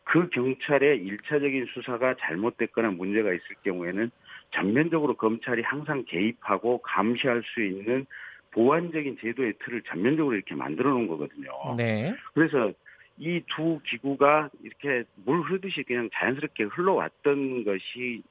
[0.04, 4.12] 그 경찰의 일차적인 수사가 잘못됐거나 문제가 있을 경우에는
[4.52, 8.06] 전면적으로 검찰이 항상 개입하고 감시할 수 있는
[8.52, 11.76] 보완적인 제도의 틀을 전면적으로 이렇게 만들어 놓은 거거든요.
[11.78, 12.16] 네.
[12.34, 12.74] 그래서
[13.20, 18.24] 이 두 기구가 이렇게 물 흐르듯이 그냥 자연스럽게 흘러왔던 것이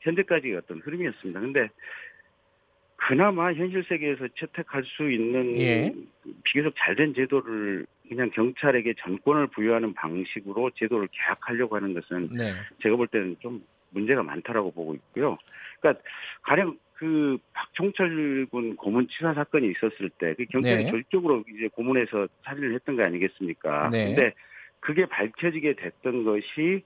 [0.00, 1.40] 현재까지의 어떤 흐름이었습니다.
[1.40, 1.68] 근데
[3.06, 5.92] 그나마 현실 세계에서 채택할 수 있는 예.
[6.44, 12.52] 비교적 잘된 제도를 그냥 경찰에게 전권을 부여하는 방식으로 제도를 개혁하려고 하는 것은 네.
[12.82, 15.38] 제가 볼 때는 좀 문제가 많다라고 보고 있고요.
[15.80, 16.02] 그러니까
[16.42, 20.90] 가령 그 박종철 군 고문 치사 사건이 있었을 때 그 경찰이 네.
[20.90, 23.88] 절적으로 이제 고문해서 살인을 했던 거 아니겠습니까?
[23.90, 24.14] 네.
[24.14, 24.34] 근데
[24.80, 26.82] 그게 밝혀지게 됐던 것이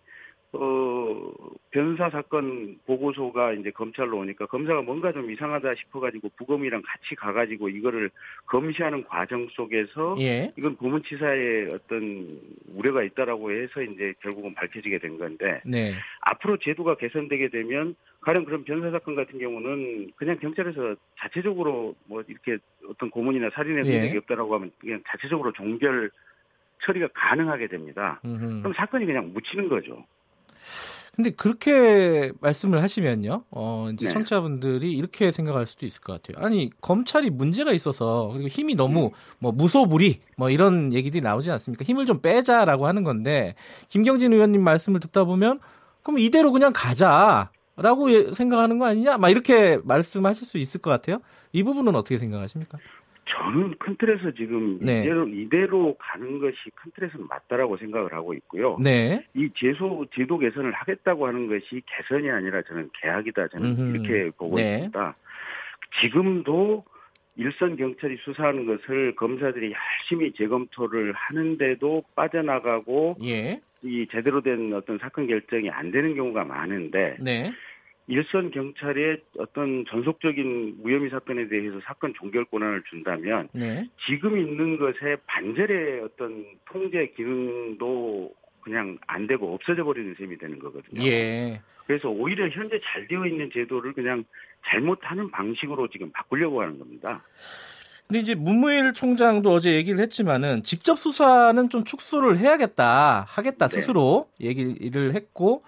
[0.57, 1.33] 어
[1.71, 8.11] 변사 사건 보고서가 이제 검찰로 오니까 검사가 뭔가 좀 이상하다 싶어가지고 부검이랑 같이 가가지고 이거를
[8.47, 10.51] 검시하는 과정 속에서 예.
[10.57, 12.41] 이건 고문치사에 어떤
[12.75, 15.95] 우려가 있다라고 해서 이제 결국은 밝혀지게 된 건데 네.
[16.21, 22.59] 앞으로 제도가 개선되게 되면 가령 그런 변사 사건 같은 경우는 그냥 경찰에서 자체적으로 뭐 이렇게
[22.89, 23.99] 어떤 고문이나 살인의 예.
[23.99, 26.11] 흔적이 없다라고 하면 그냥 자체적으로 종결
[26.85, 28.21] 처리가 가능하게 됩니다.
[28.25, 28.61] 음흠.
[28.61, 30.05] 그럼 사건이 그냥 묻히는 거죠.
[31.15, 34.13] 근데 그렇게 말씀을 하시면요, 어, 이제 네.
[34.13, 36.45] 청취자분들이 이렇게 생각할 수도 있을 것 같아요.
[36.45, 41.85] 아니, 검찰이 문제가 있어서, 그리고 힘이 너무, 뭐, 무소불위, 뭐, 이런 얘기들이 나오지 않습니까?
[41.85, 43.55] 힘을 좀 빼자라고 하는 건데,
[43.89, 45.61] 김경진 의원님 말씀을 듣다 보면,
[46.03, 47.51] 그럼 이대로 그냥 가자.
[47.77, 49.19] 라고 예- 생각하는 거 아니냐?
[49.19, 51.19] 막 이렇게 말씀하실 수 있을 것 같아요.
[51.53, 52.79] 이 부분은 어떻게 생각하십니까?
[53.27, 55.03] 저는 큰 틀에서 지금 네.
[55.03, 58.77] 이대로 이대로 가는 것이 큰 틀에서는 맞다라고 생각을 하고 있고요.
[58.81, 59.25] 네.
[59.35, 63.97] 이 제소 제도 개선을 하겠다고 하는 것이 개선이 아니라 저는 개혁이다 저는 음흠.
[63.97, 64.77] 이렇게 보고 네.
[64.77, 65.15] 있습니다.
[66.01, 66.85] 지금도
[67.37, 73.61] 일선 경찰이 수사하는 것을 검사들이 열심히 재검토를 하는데도 빠져나가고 예.
[73.83, 77.53] 이 제대로 된 어떤 사건 결정이 안 되는 경우가 많은데 네.
[78.07, 83.89] 일선 경찰의 어떤 전속적인 무혐의 사건에 대해서 사건 종결 권한을 준다면 네.
[84.07, 91.03] 지금 있는 것에 반절의 어떤 통제 기능도 그냥 안 되고 없어져 버리는 셈이 되는 거거든요.
[91.03, 91.61] 예.
[91.87, 94.25] 그래서 오히려 현재 잘 되어 있는 제도를 그냥
[94.67, 97.23] 잘못하는 방식으로 지금 바꾸려고 하는 겁니다.
[98.07, 103.81] 근데 이제 문무일 총장도 어제 얘기를 했지만은 직접 수사는 좀 축소를 해야겠다, 하겠다 네.
[103.81, 105.63] 스스로 얘기를 했고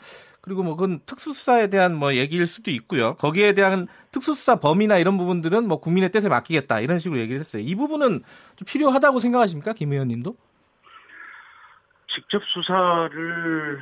[0.46, 3.14] 그리고 뭐 그건 특수수사에 대한 뭐 얘기일 수도 있고요.
[3.16, 7.64] 거기에 대한 특수수사 범위나 이런 부분들은 뭐 국민의 뜻에 맡기겠다 이런 식으로 얘기를 했어요.
[7.66, 8.22] 이 부분은
[8.54, 10.36] 좀 필요하다고 생각하십니까, 김 의원님도?
[12.06, 13.80] 직접 수사를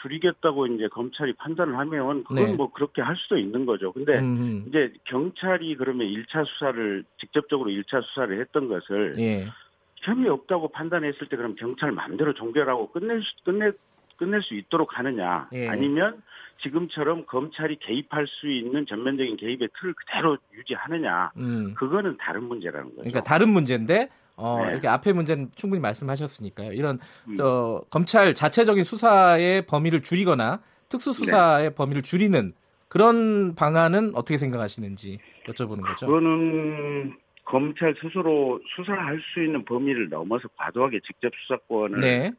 [0.00, 2.54] 줄이겠다고 이제 검찰이 판단을 하면 그건 네.
[2.54, 3.92] 뭐 그렇게 할 수도 있는 거죠.
[3.92, 9.48] 근데 음, 이제 경찰이 그러면 1차 수사를 직접적으로 1차 수사를 했던 것을 예.
[9.96, 13.70] 혐의 없다고 판단했을 때 그럼 경찰 마음대로 종결하고 끝낼 수, 끝내
[14.16, 15.68] 끝낼 수 있도록 하느냐 예.
[15.68, 16.22] 아니면
[16.62, 21.74] 지금처럼 검찰이 개입할 수 있는 전면적인 개입의 틀을 그대로 유지하느냐 음.
[21.74, 22.96] 그거는 다른 문제라는 거죠.
[22.98, 24.72] 그러니까 다른 문제인데 어, 네.
[24.72, 26.72] 이렇게 앞에 문제는 충분히 말씀하셨으니까요.
[26.72, 26.98] 이런
[27.28, 27.36] 음.
[27.36, 31.74] 저, 검찰 자체적인 수사의 범위를 줄이거나 특수 수사의 네.
[31.74, 32.52] 범위를 줄이는
[32.88, 36.06] 그런 방안은 어떻게 생각하시는지 여쭤보는 거죠.
[36.06, 42.32] 그거는 검찰 스스로 수사할 수 있는 범위를 넘어서 과도하게 직접 수사권을 네.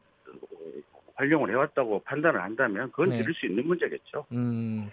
[1.15, 3.21] 활용을 해왔다고 판단을 한다면 그건 네.
[3.21, 4.25] 드릴 수 있는 문제겠죠.
[4.31, 4.89] 음.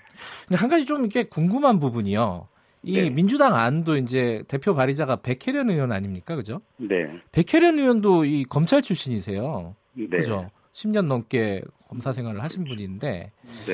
[0.47, 2.49] 근데 한 가지 좀 이렇게 궁금한 부분이요.
[2.85, 3.11] 이 네.
[3.11, 6.35] 민주당 안도 이제 대표 발의자가 백혜련 의원 아닙니까?
[6.35, 6.61] 그죠?
[6.79, 7.21] 네.
[7.31, 9.77] 백혜련 의원도 이 검찰 출신이세요.
[9.95, 10.07] 네.
[10.09, 10.49] 그죠?
[10.73, 13.73] 10년 넘게 검사 생활을 하신 분인데 네.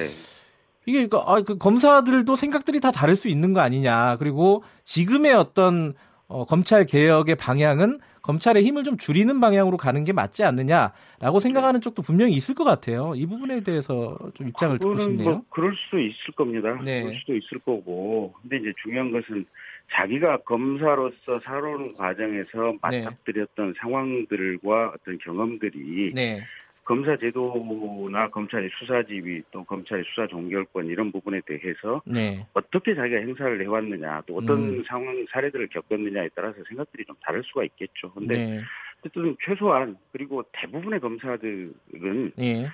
[0.84, 4.16] 이게 그, 아, 그 검사들도 생각들이 다 다를 수 있는 거 아니냐.
[4.18, 5.94] 그리고 지금의 어떤
[6.26, 12.02] 어, 검찰 개혁의 방향은 검찰의 힘을 좀 줄이는 방향으로 가는 게 맞지 않느냐라고 생각하는 쪽도
[12.02, 13.14] 분명히 있을 것 같아요.
[13.16, 15.30] 이 부분에 대해서 좀 입장을 듣고 싶네요.
[15.30, 16.78] 뭐 그럴 수도 있을 겁니다.
[16.84, 17.00] 네.
[17.00, 18.34] 그럴 수도 있을 거고.
[18.42, 19.46] 근데 이제 중요한 것은
[19.92, 23.00] 자기가 검사로서 살아오는 과정에서 네.
[23.02, 26.42] 맞닥뜨렸던 상황들과 어떤 경험들이 네,
[26.88, 33.20] 검사 제도나 검찰의 수사 지휘 또 검찰의 수사 종결권 이런 부분에 대해서 네, 어떻게 자기가
[33.20, 34.85] 행사를 해왔느냐 또 어떤 음.
[34.88, 38.11] 상황 사례들을 겪었느냐에 따라서 생각들이 좀 다를 수가 있겠죠.
[38.14, 38.61] 근데 네,
[39.01, 42.66] 어쨌든 최소한 그리고 대부분의 검사들은 예,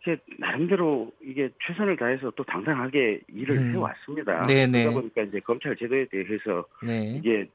[0.00, 3.72] 이게 나름대로 이게 최선을 다해서 또 당당하게 일을 음.
[3.74, 4.46] 해왔습니다.
[4.46, 4.84] 네네.
[4.84, 7.46] 그러다 보니까 이제 검찰 제도에 대해서 네, 이게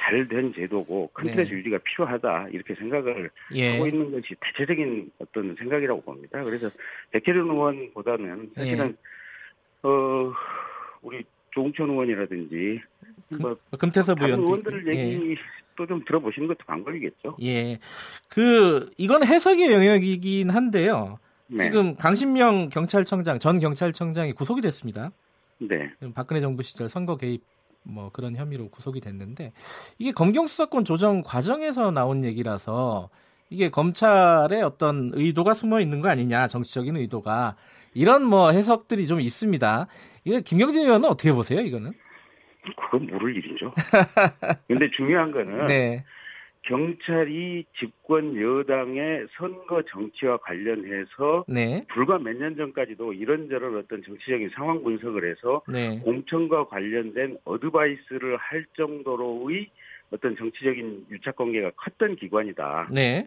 [0.00, 1.34] 잘 된 제도고 큰 네.
[1.34, 6.42] 틀에서 유지가 필요하다 이렇게 생각을 예, 하고 있는 것이 대체적인 어떤 생각이라고 봅니다.
[6.42, 6.68] 그래서
[7.10, 9.88] 백혜련 의원보다는 사실은 예.
[9.88, 10.32] 어
[11.02, 12.80] 우리 조웅천 의원이라든지
[13.40, 15.36] 뭐 금태섭 의원 의원들 얘기
[15.76, 17.36] 또좀 들어보시는 것도 방법이겠죠.
[17.42, 17.78] 예,
[18.28, 21.18] 그 이건 해석의 영역이긴 한데요.
[21.46, 21.64] 네.
[21.64, 25.10] 지금 강신명 경찰청장 전 경찰청장이 구속이 됐습니다.
[25.58, 25.90] 네.
[26.14, 27.42] 박근혜 정부 시절 선거 개입
[27.82, 29.52] 뭐 그런 혐의로 구속이 됐는데
[29.98, 33.08] 이게 검경 수사권 조정 과정에서 나온 얘기라서
[33.48, 37.56] 이게 검찰의 어떤 의도가 숨어 있는 거 아니냐 정치적인 의도가
[37.94, 39.86] 이런 뭐 해석들이 좀 있습니다.
[40.24, 41.60] 이거 김경진 의원은 어떻게 보세요?
[41.60, 41.92] 이거는?
[42.76, 43.72] 그건 모를 일이죠.
[44.68, 46.04] 근데 중요한 거는 네,
[46.62, 54.82] 경찰이 집권 여당의 선거 정치와 관련해서 네, 불과 몇 년 전까지도 이런저런 어떤 정치적인 상황
[54.82, 59.70] 분석을 해서 네, 공천과 관련된 어드바이스를 할 정도로의
[60.12, 62.88] 어떤 정치적인 유착 관계가 컸던 기관이다.
[62.92, 63.26] 네,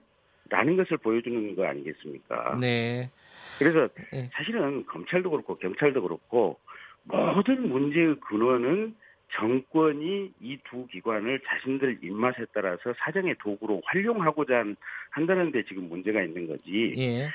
[0.50, 2.58] 라는 것을 보여주는 거 아니겠습니까?
[2.60, 3.10] 네,
[3.58, 4.30] 그래서 네.
[4.34, 6.60] 사실은 검찰도 그렇고 경찰도 그렇고
[7.04, 8.96] 모든 문제의 근원은
[9.36, 14.76] 정권이 이 두 기관을 자신들 입맛에 따라서 사정의 도구로 활용하고자 한-
[15.12, 16.94] 한다는 데 지금 문제가 있는 거지.
[16.98, 17.30] 예,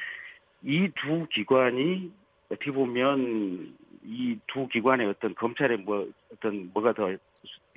[0.62, 2.10] 이두 기관이
[2.50, 7.14] 어떻게 보면 이 두 기관의 어떤 검찰의 뭐 어떤 뭐가 더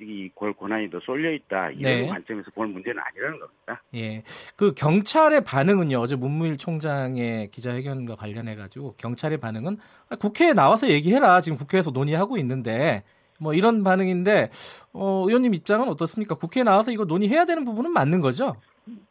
[0.00, 2.06] 이 권한이 더 쏠려 있다 이런 네.
[2.08, 3.80] 관점에서 볼 문제는 아니라는 겁니다.
[3.94, 4.24] 예.
[4.56, 5.96] 그 경찰의 반응은요.
[5.98, 9.76] 어제 문무일 총장의 기자회견과 관련해 가지고 경찰의 반응은
[10.08, 11.40] 아, 국회에 나와서 얘기해라.
[11.40, 13.04] 지금 국회에서 논의하고 있는데
[13.42, 14.50] 뭐 이런 반응인데
[14.92, 16.36] 어, 의원님 입장은 어떻습니까?
[16.36, 18.56] 국회에 나와서 이거 논의해야 되는 부분은 맞는 거죠?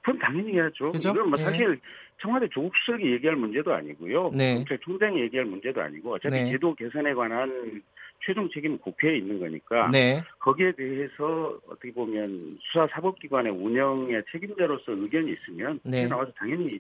[0.02, 0.92] 그럼 당연히 해야죠.
[0.94, 1.10] 그죠?
[1.12, 1.44] 이건 뭐 예.
[1.44, 1.80] 사실
[2.22, 4.32] 청와대 조국수석이 얘기할 문제도 아니고요.
[4.34, 4.56] 네.
[4.56, 6.52] 검찰총장이 얘기할 문제도 아니고 어차피 네.
[6.52, 7.82] 제도 개선에 관한
[8.26, 10.22] 최종 책임은 국회에 있는 거니까 네.
[10.40, 16.08] 거기에 대해서 어떻게 보면 수사 사법기관의 운영의 책임자로서 의견이 있으면 네.
[16.08, 16.80] 나와서 당연히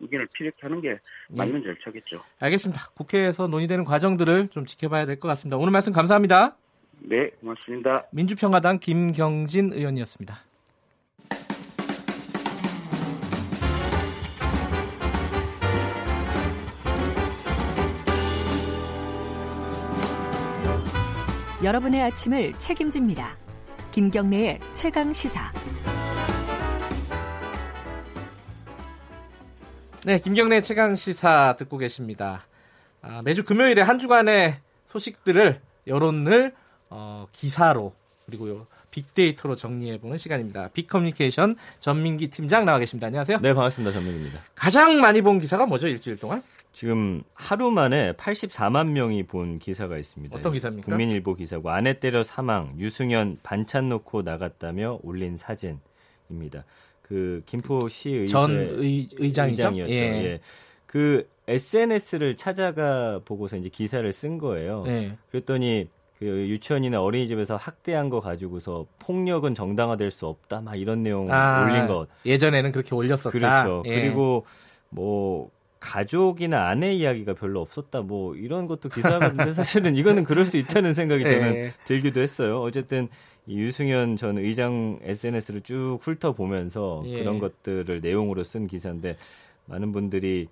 [0.00, 2.20] 의견을 피력하는 게 맞는 절차겠죠.
[2.40, 2.90] 알겠습니다.
[2.96, 5.56] 국회에서 논의되는 과정들을 좀 지켜봐야 될 것 같습니다.
[5.56, 6.56] 오늘 말씀 감사합니다.
[7.02, 8.06] 네, 고맙습니다.
[8.12, 10.38] 민주평화당 김경진 의원이었습니다.
[21.62, 23.36] 여러분의 아침을 책임집니다.
[23.90, 25.52] 김경래의 최강 시사.
[30.06, 32.46] 네, 김경래 최강 시사 듣고 계십니다.
[33.02, 36.54] 아, 매주 금요일에 한 주간의 소식들을 여론을
[36.90, 37.92] 어, 기사로
[38.26, 40.68] 그리고 빅데이터로 정리해보는 시간입니다.
[40.72, 43.06] 빅커뮤니케이션 전민기 팀장 나와 계십니다.
[43.06, 43.38] 안녕하세요.
[43.40, 43.92] 네, 반갑습니다.
[43.92, 44.40] 전민입니다.
[44.54, 46.42] 가장 많이 본 기사가 뭐죠 일주일 동안?
[46.72, 50.36] 지금 하루 만에 84만 명이 본 기사가 있습니다.
[50.36, 50.86] 어떤 기사입니까?
[50.86, 56.64] 국민일보 기사고 아내 때려 사망, 유승현 반찬 놓고 나갔다며 올린 사진입니다.
[57.02, 59.62] 그 김포시의회 전 의, 의장이죠.
[59.62, 59.92] 의장이었죠.
[59.92, 60.40] 예.
[60.86, 64.84] 그 SNS를 찾아가 보고서 이제 기사를 쓴 거예요.
[64.86, 65.16] 네.
[65.30, 65.88] 그랬더니
[66.20, 70.60] 그 유치원이나 어린이집에서 학대한 거 가지고서 폭력은 정당화될 수 없다.
[70.60, 72.08] 막 이런 내용 아, 올린 것.
[72.26, 73.30] 예전에는 그렇게 올렸었다.
[73.30, 73.82] 그렇죠.
[73.86, 74.02] 예.
[74.02, 74.44] 그리고
[74.90, 78.02] 뭐 가족이나 아내 이야기가 별로 없었다.
[78.02, 81.72] 뭐 이런 것도 기사인데 사실은 이거는 그럴 수 있다는 생각이 저는 예.
[81.86, 82.60] 들기도 했어요.
[82.60, 83.08] 어쨌든
[83.46, 87.20] 이 유승현 전 의장 SNS를 쭉 훑어보면서 예.
[87.20, 89.16] 그런 것들을 내용으로 쓴 기사인데
[89.64, 90.48] 많은 분들이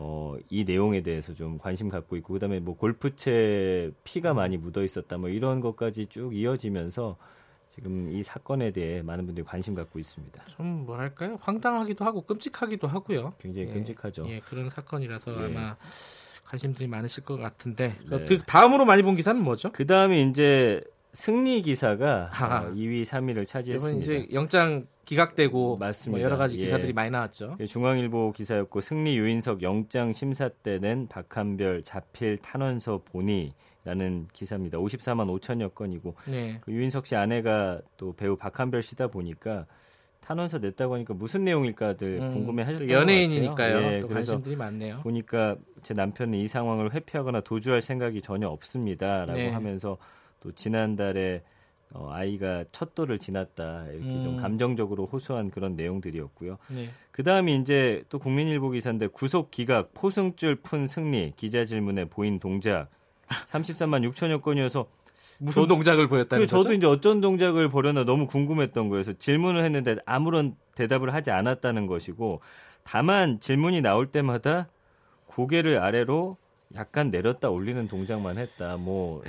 [0.00, 5.18] 어, 이 내용에 대해서 좀 관심 갖고 있고 그다음에 뭐 골프채 피가 많이 묻어 있었다
[5.18, 7.16] 뭐 이런 것까지 쭉 이어지면서
[7.68, 10.44] 지금 이 사건에 대해 많은 분들이 관심 갖고 있습니다.
[10.46, 11.38] 좀 뭐랄까요?
[11.40, 13.34] 황당하기도 하고 끔찍하기도 하고요.
[13.40, 13.72] 굉장히 예.
[13.72, 14.24] 끔찍하죠.
[14.28, 15.46] 예, 그런 사건이라서 예.
[15.46, 15.76] 아마
[16.44, 18.24] 관심들이 많으실 것 같은데 네.
[18.24, 19.70] 그 다음으로 많이 본 기사는 뭐죠?
[19.72, 20.80] 그 다음에 이제
[21.18, 22.68] 승리 기사가 하하.
[22.68, 24.02] 어, 2위, 3위를 이번 차지했습니다.
[24.02, 26.16] 이제 영장 기각되고 맞습니다.
[26.16, 26.64] 뭐 여러 가지 예.
[26.64, 27.56] 기사들이 많이 나왔죠.
[27.58, 34.78] 그 중앙일보 기사였고 승리 유인석 영장 심사 때 낸 박한별 자필 탄원서 본이라는 기사입니다.
[34.78, 36.58] 54만 5천여 건이고 네.
[36.60, 39.66] 그 유인석 씨 아내가 또 배우 박한별 씨다 보니까
[40.20, 43.92] 탄원서 냈다고 하니까 무슨 내용일까들 음, 궁금해하셨던 연예인이니까요.
[43.92, 45.00] 예, 또 관심들이 많네요.
[45.00, 49.48] 보니까 제 남편은 이 상황을 회피하거나 도주할 생각이 전혀 없습니다라고 네.
[49.48, 49.98] 하면서
[50.40, 51.42] 또 지난달에
[51.92, 54.22] 어, 아이가 첫 돌을 지났다 이렇게 음.
[54.24, 56.58] 좀 감정적으로 호소한 그런 내용들이었고요.
[56.68, 56.90] 네.
[57.10, 62.88] 그 다음이 이제 또 국민일보 기사인데 구속 기각 포승줄 푼 승리 기자 질문에 보인 동작
[63.50, 64.86] 33만 6천여 건이어서
[65.38, 66.74] 무슨 저도- 동작을 보였다는 그 저도 거죠?
[66.74, 69.02] 이제 어떤 동작을 벌였나 너무 궁금했던 거예요.
[69.04, 72.40] 그래서 질문을 했는데 아무런 대답을 하지 않았다는 것이고
[72.84, 74.68] 다만 질문이 나올 때마다
[75.26, 76.36] 고개를 아래로
[76.74, 78.76] 약간 내렸다 올리는 동작만 했다.
[78.76, 79.22] 뭐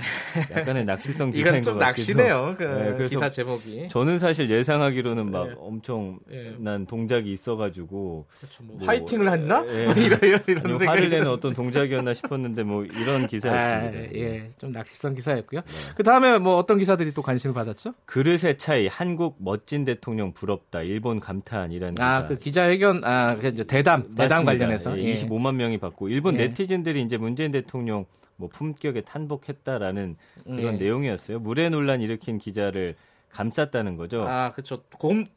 [0.52, 2.56] 약간의 낚시성 기사인 것 같기도 낚시네요.
[2.58, 3.88] 그 네, 기사 제목이.
[3.88, 5.56] 저는 사실 예상하기로는 막 예.
[5.58, 6.86] 엄청난 예.
[6.86, 8.63] 동작이 있어가지고 그렇죠.
[8.63, 9.65] 뭐 뭐, 화이팅을 했나?
[9.69, 9.86] 예.
[9.86, 13.99] 뭐 이런 이런 아니면 생각이 화를 내는 어떤 동작이었나 싶었는데 뭐 이런 기사였습니다.
[13.99, 15.62] 아, 예, 좀 낚시성 기사였고요.
[15.95, 17.93] 그 다음에 뭐 어떤 기사들이 또 관심을 받았죠?
[18.06, 22.06] 그릇의 차이 한국 멋진 대통령 부럽다 일본 감탄이라는 기사.
[22.06, 24.43] 아, 그 기자회견, 아, 그 대담, 대담 맞습니다.
[24.43, 24.97] 관련해서.
[24.99, 25.13] 예, 예.
[25.13, 26.47] 25만 명이 받고 일본 예.
[26.47, 30.15] 네티즌들이 이제 문 재인 대통령 뭐 품격에 탄복했다라는
[30.45, 30.71] 그런 예.
[30.71, 31.39] 내용이었어요.
[31.39, 32.95] 물의 논란 일으킨 기자를
[33.29, 34.23] 감쌌다는 거죠.
[34.27, 34.81] 아, 그렇죠.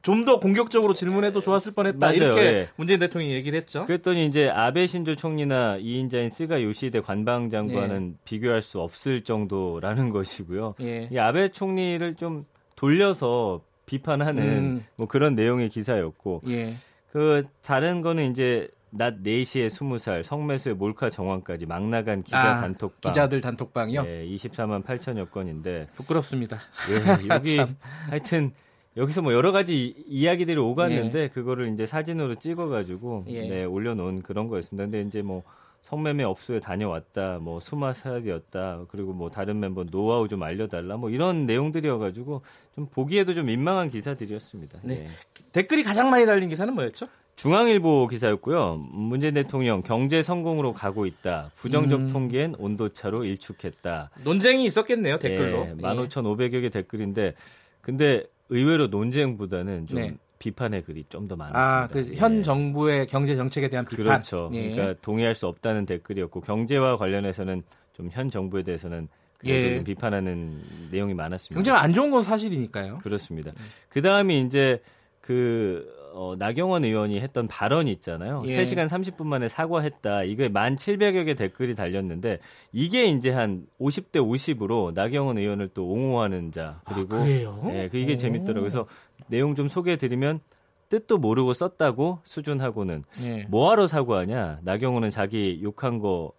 [0.02, 1.98] 좀 더 공격적으로 질문해도 좋았을 뻔했다.
[1.98, 2.16] 맞아요.
[2.16, 2.68] 이렇게 예.
[2.76, 3.85] 문재인 대통령이 얘기를 했죠.
[3.87, 10.76] 그랬더니 이제 아베 신조 총리나 이인자인 스가 요시히데 관방장관은 비교할 수 없을 정도라는 것이고요.
[10.81, 11.09] 예.
[11.11, 14.87] 이 아베 총리를 좀 돌려서 비판하는 음.
[14.96, 16.74] 뭐 그런 내용의 기사였고 예.
[17.11, 23.11] 그 다른 거는 이제 낮 4시에 20살 성매수의 몰카 정황까지 막 나간 기자 아, 단톡방
[23.12, 24.05] 기자들 단톡방이요?
[24.07, 26.59] 예, 24만 8천여 건인데 부끄럽습니다.
[26.90, 26.94] 예,
[27.35, 27.76] 여기 참.
[28.11, 28.50] 하여튼
[28.98, 33.48] 여기서 뭐 여러 가지 이- 이야기들이 오갔는데 그거를 이제 사진으로 찍어가지고 예.
[33.48, 34.85] 네, 올려놓은 그런 거였습니다.
[34.85, 35.42] 근데 이제 뭐
[35.81, 42.42] 성매매 업소에 다녀왔다, 뭐 수마살이었다, 그리고 뭐 다른 멤버 노하우 좀 알려달라, 뭐 이런 내용들이어가지고
[42.76, 44.78] 좀 보기에도 좀 민망한 기사들이었습니다.
[44.83, 45.07] 네.
[45.07, 45.09] 예.
[45.50, 47.09] 댓글이 가장 많이 달린 기사는 뭐였죠?
[47.37, 48.87] 중앙일보 기사였고요.
[48.90, 51.51] 문재인 대통령 경제 성공으로 가고 있다.
[51.57, 52.09] 부정적 음.
[52.09, 54.11] 통계엔 온도차로 일축했다.
[54.25, 55.66] 논쟁이 있었겠네요, 댓글로.
[55.71, 57.35] 예, 15,500여 개 댓글인데
[57.81, 60.14] 근데 의외로 논쟁보다는 좀 네.
[60.38, 61.83] 비판의 글이 좀 더 많았습니다.
[61.83, 62.42] 아, 그 현 예.
[62.42, 64.05] 정부의 경제 정책에 대한 비판.
[64.05, 64.51] 그렇죠.
[64.53, 64.71] 예.
[64.71, 67.62] 그러니까 동의할 수 없다는 댓글이었고 경제와 관련해서는
[67.95, 69.09] 좀 현 정부에 대해서는
[69.47, 69.77] 예.
[69.77, 71.55] 좀 비판하는 내용이 많았습니다.
[71.57, 72.99] 경제가 안 좋은 건 사실이니까요.
[72.99, 73.53] 그렇습니다.
[73.88, 74.81] 그 다음이 이제
[75.21, 78.42] 그 어, 나경원 의원이 했던 발언이 있잖아요.
[78.46, 78.62] 예.
[78.62, 80.25] 3시간 30분 만에 사과했다.
[80.25, 82.38] 이게 1,700여 개 댓글이 달렸는데
[82.72, 87.62] 이게 이제 한 50대 50으로 나경원 의원을 또 옹호하는 자 그리고 아, 그래요?
[87.72, 88.16] 예, 그 이게 오.
[88.16, 88.62] 재밌더라고요.
[88.62, 88.87] 그래서
[89.29, 90.40] 내용 좀 소개해 드리면
[90.88, 93.46] 뜻도 모르고 썼다고 수준하고는 예.
[93.48, 94.59] 뭐하러 사과하냐?
[94.62, 96.33] 나경원은 자기 욕한 거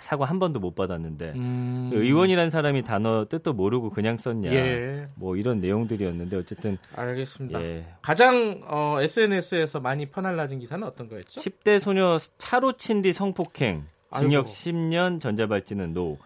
[0.00, 1.90] 사과 한 번도 못 받았는데 음.
[1.92, 4.52] 의원이란 사람이 단어 뜻도 모르고 그냥 썼냐?
[4.52, 5.08] 예.
[5.14, 7.60] 뭐 이런 내용들이었는데 어쨌든 알겠습니다.
[7.62, 7.86] 예.
[8.02, 11.40] 가장 어, SNS에서 많이 퍼날라진 기사는 어떤 거였죠?
[11.40, 13.84] 10대 소녀 차로 친 뒤 성폭행,
[14.18, 14.50] 징역 아이고.
[14.50, 16.18] 10년, 전자발찌는 no.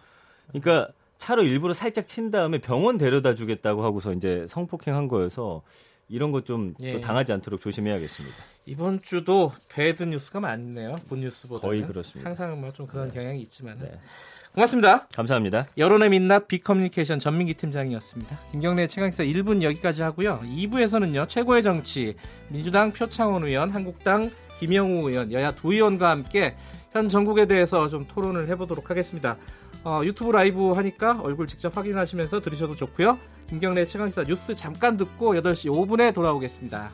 [0.49, 5.61] 그러니까 차로 일부러 살짝 친 다음에 병원 데려다 주겠다고 하고서 이제 성폭행한 거여서
[6.09, 6.99] 이런 것 좀 또 예.
[6.99, 8.35] 당하지 않도록 조심해야겠습니다.
[8.65, 10.95] 이번 주도 bad news가 많네요.
[11.09, 12.29] 본 뉴스보다 거의 그렇습니다.
[12.29, 13.77] 항상 뭐 좀 그런 경향이 있지만.
[13.79, 13.91] 네.
[14.53, 15.07] 고맙습니다.
[15.15, 15.65] 감사합니다.
[15.77, 18.37] 여론의 민낯 빅커뮤니케이션 전민기 팀장이었습니다.
[18.51, 20.41] 김경래 최강기사 1분 여기까지 하고요.
[20.43, 21.27] 2부에서는요.
[21.27, 22.15] 최고의 정치
[22.49, 26.55] 민주당 표창원 의원, 한국당 김영우 의원, 여야 두 의원과 함께
[26.93, 29.37] 현 전국에 대해서 좀 토론을 해보도록 하겠습니다.
[29.83, 33.17] 어, 유튜브 라이브 하니까 얼굴 직접 확인하시면서 들으셔도 좋고요.
[33.47, 36.93] 김경래 최강기사 뉴스 잠깐 듣고 8시 5분에 돌아오겠습니다.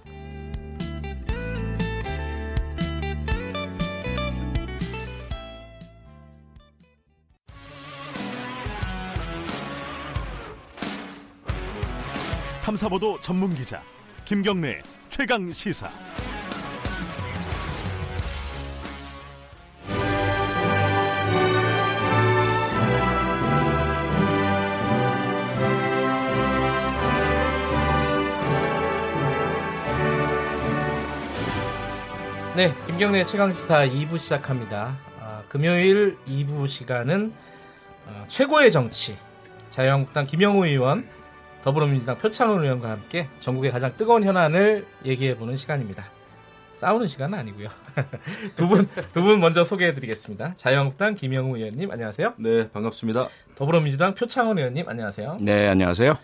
[12.63, 13.81] 탐사보도 전문 기자
[14.25, 15.89] 김경래 최강 시사.
[32.59, 34.97] 네, 김경래 최강 시사 2부 시작합니다.
[35.21, 37.31] 아, 금요일 2부 시간은
[38.05, 39.15] 어, 최고의 정치
[39.71, 41.07] 자유한국당 김영우 의원,
[41.63, 46.03] 더불어민주당 표창원 의원과 함께 전국의 가장 뜨거운 현안을 얘기해보는 시간입니다.
[46.73, 47.69] 싸우는 시간은 아니고요.
[48.57, 50.55] 두 분, 두 분 먼저 소개해드리겠습니다.
[50.57, 52.33] 자유한국당 김영우 의원님, 안녕하세요.
[52.39, 53.29] 네, 반갑습니다.
[53.55, 55.37] 더불어민주당 표창원 의원님, 안녕하세요.
[55.39, 56.17] 네, 안녕하세요.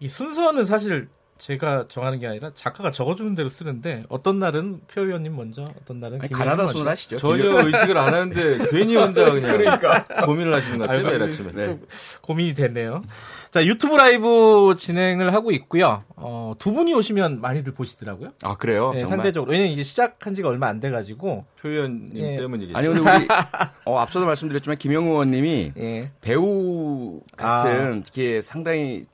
[0.00, 1.08] 이 순서는 사실
[1.42, 6.20] 제가 정하는 게 아니라 작가가 적어주는 대로 쓰는데 어떤 날은 표 의원님 먼저, 어떤 날은
[6.20, 6.90] 김 가나다 의원님 먼저.
[6.90, 7.16] 하시죠.
[7.16, 9.58] 전혀 의식을 안 하는데 괜히 혼자 그냥
[10.24, 11.52] 고민을 하시는 것 같아요 내일 아침에.
[11.52, 11.84] 좀
[12.20, 13.02] 고민이 됐네요.
[13.50, 16.04] 자, 유튜브 라이브 진행을 하고 있고요.
[16.14, 18.30] 어, 두 분이 오시면 많이들 보시더라고요.
[18.44, 18.92] 아, 그래요?
[18.92, 19.18] 네, 정말.
[19.18, 19.50] 상대적으로.
[19.50, 21.44] 왜냐면 이게 시작한 지가 얼마 안 돼가지고.
[21.60, 22.36] 표현님 예.
[22.36, 22.78] 때문이겠죠.
[22.78, 23.28] 아니, 근데 우리,
[23.84, 26.10] 어, 앞서도 말씀드렸지만, 김영우 의원님이 예.
[26.20, 29.11] 배우 같은, 이게 상당히 네.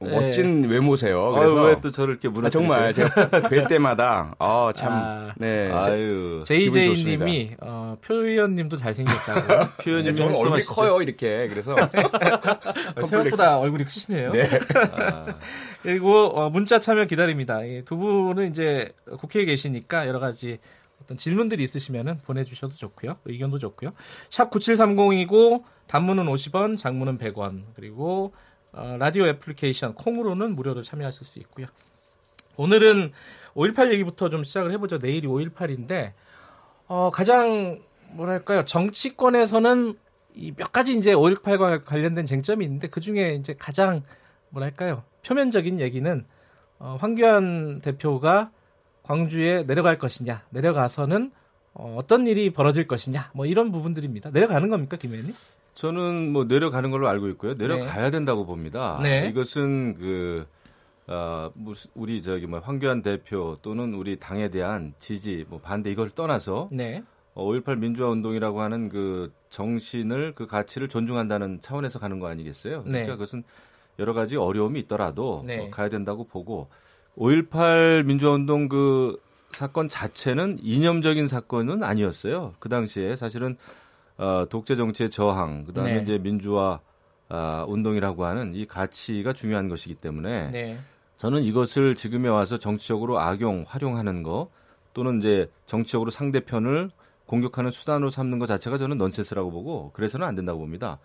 [0.00, 1.26] 멋진 외모세요.
[1.36, 1.62] 아유, 그래서.
[1.62, 2.68] 왜 또 저를 이렇게 아, 무너뜨리세요?
[2.68, 5.32] 정말, 제가 뵐 때마다, 아, 참, 아.
[5.36, 5.70] 네.
[5.70, 7.24] 아유, 기분이 JJ 좋습니다.
[7.24, 9.70] 님이, 어, 표 의원님도 잘생겼다고.
[9.84, 10.62] 표현님 저는 얼굴이.
[10.62, 11.48] 커요, 이렇게.
[11.48, 11.72] 그래서.
[12.96, 14.32] 어, 생각보다 얼굴이 크시네요.
[14.32, 14.48] 네.
[15.82, 17.62] 그리고 어, 문자 참여 기다립니다.
[17.64, 20.58] 이두 분은 이제 국회에 계시니까 여러 가지
[21.02, 23.16] 어떤 질문들이 있으시면 보내주셔도 좋고요.
[23.24, 23.92] 의견도 좋고요.
[24.28, 27.62] 샵 9730이고 단문은 50원, 장문은 100원.
[27.74, 28.32] 그리고
[28.72, 31.66] 어, 라디오 애플리케이션 콩으로는 무료로 참여하실 수 있고요.
[32.56, 33.12] 오늘은
[33.54, 34.98] 5.18 얘기부터 좀 시작을 해보죠.
[34.98, 36.12] 내일이 5.18인데
[36.86, 37.80] 어, 가장
[38.12, 39.94] 뭐랄까요 정치권에서는
[40.34, 44.02] 이 몇 가지 이제 5.18과 관련된 쟁점이 있는데 그 중에 이제 가장
[44.50, 46.24] 뭐랄까요 표면적인 얘기는
[46.78, 48.50] 어, 황교안 대표가
[49.02, 51.32] 광주에 내려갈 것이냐 내려가서는
[51.74, 54.30] 어, 어떤 일이 벌어질 것이냐 뭐 이런 부분들입니다.
[54.30, 55.34] 내려가는 겁니까 김 의원님?
[55.80, 57.54] 저는 뭐 내려가는 걸로 알고 있고요.
[57.54, 59.00] 내려가야 된다고 봅니다.
[59.02, 59.28] 네.
[59.30, 60.46] 이것은 그
[61.06, 66.10] 아, 무슨 우리 저기 뭐 황교안 대표 또는 우리 당에 대한 지지, 뭐 반대 이걸
[66.10, 67.02] 떠나서 네.
[67.32, 72.82] 어, 5.18 민주화 운동이라고 하는 그 정신을 그 가치를 존중한다는 차원에서 가는 거 아니겠어요?
[72.82, 73.12] 그러니까 네.
[73.12, 73.42] 그것은
[73.98, 75.60] 여러 가지 어려움이 있더라도 네.
[75.60, 76.68] 어, 가야 된다고 보고
[77.16, 79.18] 5.18 민주화 운동 그
[79.52, 82.52] 사건 자체는 이념적인 사건은 아니었어요.
[82.58, 83.56] 그 당시에 사실은
[84.20, 86.02] 어, 독재 정치의 저항, 그다음에 네.
[86.02, 86.78] 이제 민주화
[87.30, 90.78] 아, 운동이라고 하는 이 가치가 중요한 것이기 때문에 네.
[91.16, 94.50] 저는 이것을 지금에 와서 정치적으로 악용, 활용하는 거
[94.92, 96.90] 또는 이제 정치적으로 상대편을
[97.24, 100.98] 공격하는 수단으로 삼는 것 자체가 저는 넌센스라고 보고 그래서는 안 된다고 봅니다.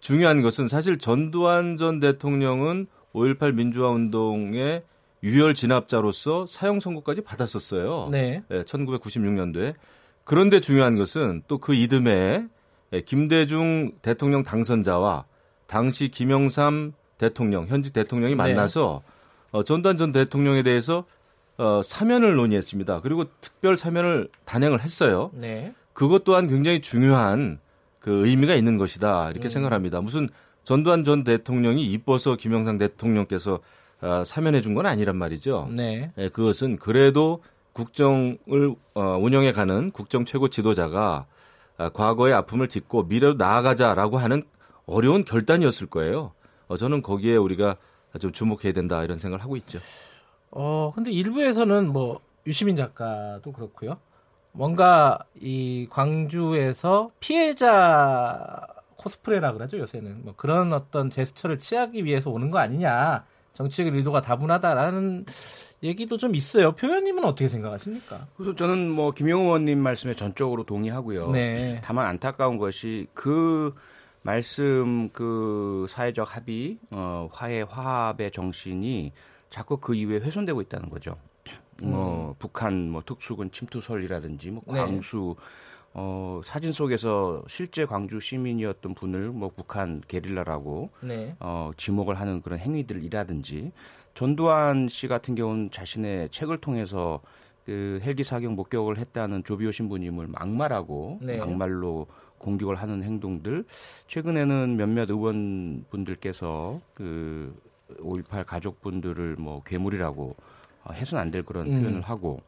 [0.00, 4.82] 중요한 것은 사실 전두환 전 대통령은 5.18 민주화 운동의
[5.22, 8.08] 유혈 진압자로서 사형 선고까지 받았었어요.
[8.10, 8.42] 네.
[8.50, 9.74] 1996년도에.
[10.24, 12.44] 그런데 중요한 것은 또 그 이듬해에
[12.94, 15.24] 예, 김대중 대통령 당선자와
[15.66, 18.36] 당시 김영삼 대통령, 현직 대통령이 네.
[18.36, 19.02] 만나서
[19.52, 21.04] 어, 전두환 전 대통령에 대해서
[21.58, 23.00] 어, 사면을 논의했습니다.
[23.02, 25.30] 그리고 특별 사면을 단행을 했어요.
[25.34, 25.72] 네.
[25.92, 27.58] 그것 또한 굉장히 중요한
[28.00, 29.30] 그 의미가 있는 것이다 음.
[29.30, 30.00] 이렇게 생각합니다.
[30.00, 30.28] 무슨
[30.64, 33.60] 전두환 전 대통령이 이뻐서 김영삼 대통령께서
[34.00, 35.68] 어, 사면해 준 건 아니란 말이죠.
[35.70, 36.10] 네.
[36.18, 37.42] 예, 그것은 그래도
[37.72, 41.26] 국정을 어, 운영해 가는 국정 최고 지도자가
[41.78, 44.42] 아, 과거의 아픔을 딛고 미래로 나아가자라고 하는
[44.86, 46.32] 어려운 결단이었을 거예요.
[46.68, 47.76] 어, 저는 거기에 우리가
[48.20, 49.78] 좀 주목해야 된다 이런 생각을 하고 있죠.
[50.50, 53.98] 어, 근데 일부에서는 뭐 유시민 작가도 그렇고요.
[54.52, 58.66] 뭔가 이 광주에서 피해자
[58.96, 63.24] 코스프레라 그러죠 요새는 뭐 그런 어떤 제스처를 취하기 위해서 오는 거 아니냐
[63.54, 65.26] 정치적 의도가 다분하다라는
[65.82, 66.72] 얘기도 좀 있어요.
[66.72, 68.26] 표현님은 어떻게 생각하십니까?
[68.36, 71.30] 그래서 저는 뭐 김영호 의원님 말씀에 전적으로 동의하고요.
[71.32, 71.80] 네.
[71.82, 73.74] 다만 안타까운 것이 그
[74.22, 79.12] 말씀 그 사회적 합의, 어, 화해 화합의 정신이
[79.50, 81.16] 자꾸 그 이후에 훼손되고 있다는 거죠.
[81.82, 84.78] 뭐 북한 뭐 특수군 침투설이라든지 뭐 네.
[84.78, 85.34] 광수
[85.94, 91.36] 어 사진 속에서 실제 광주 시민이었던 분을 뭐 북한 게릴라라고 네.
[91.38, 93.72] 어 지목을 하는 그런 행위들이라든지
[94.14, 97.20] 전두환 씨 같은 경우는 자신의 책을 통해서
[97.66, 101.36] 그 헬기 사격 목격을 했다는 조비오 신부님을 막말하고 네.
[101.36, 102.06] 막말로
[102.38, 103.64] 공격을 하는 행동들
[104.08, 107.54] 최근에는 몇몇 의원분들께서 그
[108.00, 110.34] 5.18 가족분들을 뭐 괴물이라고
[110.84, 111.80] 어, 해서는 안될 그런 음.
[111.80, 112.40] 표현을 하고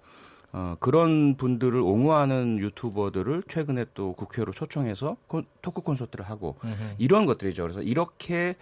[0.57, 6.55] 어, 그런 분들을 옹호하는 유튜버들을 최근에 또 국회로 초청해서 콘- 토크 콘서트를 하고
[6.97, 7.63] 이런 것들이죠.
[7.65, 8.55] 그래서 이렇게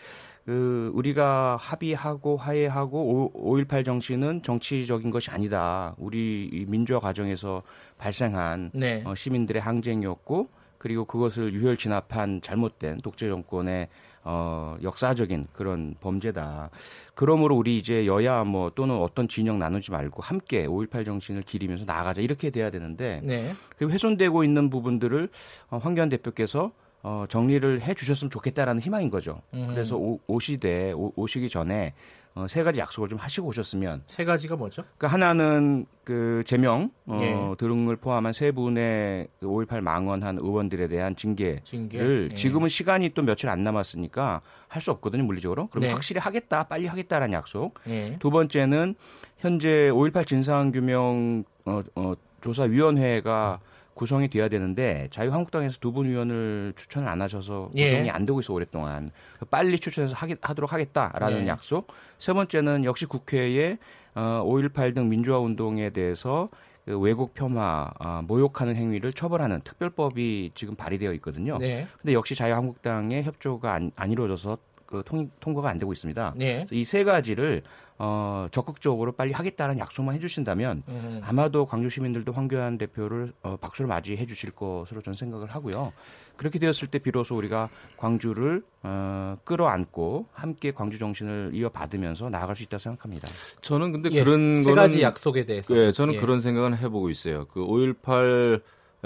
[0.46, 5.94] 그 우리가 합의하고 화해하고 5.18 정신은 정치적인 것이 아니다.
[5.98, 7.62] 우리 이 민주화 과정에서
[7.98, 9.02] 발생한 네.
[9.04, 13.88] 어, 시민들의 항쟁이었고 그리고 그것을 유혈 진압한 잘못된 독재 정권의
[14.24, 16.70] 어, 역사적인 그런 범죄다.
[17.14, 22.20] 그러므로 우리 이제 여야 뭐 또는 어떤 진영 나누지 말고 함께 5.18 정신을 기리면서 나아가자
[22.20, 23.52] 이렇게 돼야 되는데 네.
[23.76, 25.28] 그 훼손되고 있는 부분들을
[25.70, 26.72] 어, 황교안 대표께서
[27.02, 29.42] 어, 정리를 해 주셨으면 좋겠다라는 희망인 거죠.
[29.54, 29.66] 음.
[29.68, 31.94] 그래서 오, 오시되 오, 오시기 전에
[32.34, 34.84] 어, 세 가지 약속을 좀 하시고 오셨으면 세 가지가 뭐죠?
[34.96, 37.56] 그 하나는 그 제명 어, 예.
[37.58, 41.98] 등을 포함한 세 분의 그5.18 망언한 의원들에 대한 징계를 징계.
[41.98, 42.28] 예.
[42.34, 45.66] 지금은 시간이 또 며칠 안 남았으니까 할 수 없거든요 물리적으로.
[45.66, 45.92] 그럼 네.
[45.92, 47.74] 확실히 하겠다, 빨리 하겠다라는 약속.
[47.88, 48.16] 예.
[48.18, 48.94] 두 번째는
[49.38, 53.60] 현재 5.18 진상규명 어, 어, 조사위원회가
[53.94, 57.90] 구성이 돼야 되는데 자유한국당에서 두분 위원을 추천을 안 하셔서 예.
[57.90, 59.10] 구성이 안 되고 있어 오랫동안
[59.50, 61.48] 빨리 추천해서 하기, 하도록 하겠다라는 네.
[61.48, 61.88] 약속.
[62.18, 63.78] 세 번째는 역시 국회에
[64.14, 66.48] 어, 5.18 등 민주화 운동에 대해서
[66.84, 71.58] 그 왜곡 폄하, 아, 모욕하는 행위를 처벌하는 특별법이 지금 발의되어 있거든요.
[71.58, 71.86] 네.
[72.00, 74.58] 근데 역시 자유한국당의 협조가 안, 안 이루어져서
[74.92, 76.34] 그 통, 통과가 안 되고 있습니다.
[76.36, 76.66] 네.
[76.70, 77.62] 이세 가지를
[77.96, 81.20] 어, 적극적으로 빨리 하겠다는 약속만 해주신다면 음.
[81.24, 85.94] 아마도 광주 시민들도 황교안 대표를 어, 박수로 맞이해 주실 것으로 저는 생각을 하고요.
[86.36, 92.78] 그렇게 되었을 때 비로소 우리가 광주를 어, 끌어안고 함께 광주 정신을 이어받으면서 나아갈 수 있다고
[92.78, 93.28] 생각합니다.
[93.62, 95.74] 저는 근데 예, 그런 세 거는 가지 약속에 대해서.
[95.74, 96.20] 예, 저는 예.
[96.20, 97.46] 그런 생각은 해보고 있어요.
[97.46, 98.60] 그 5.18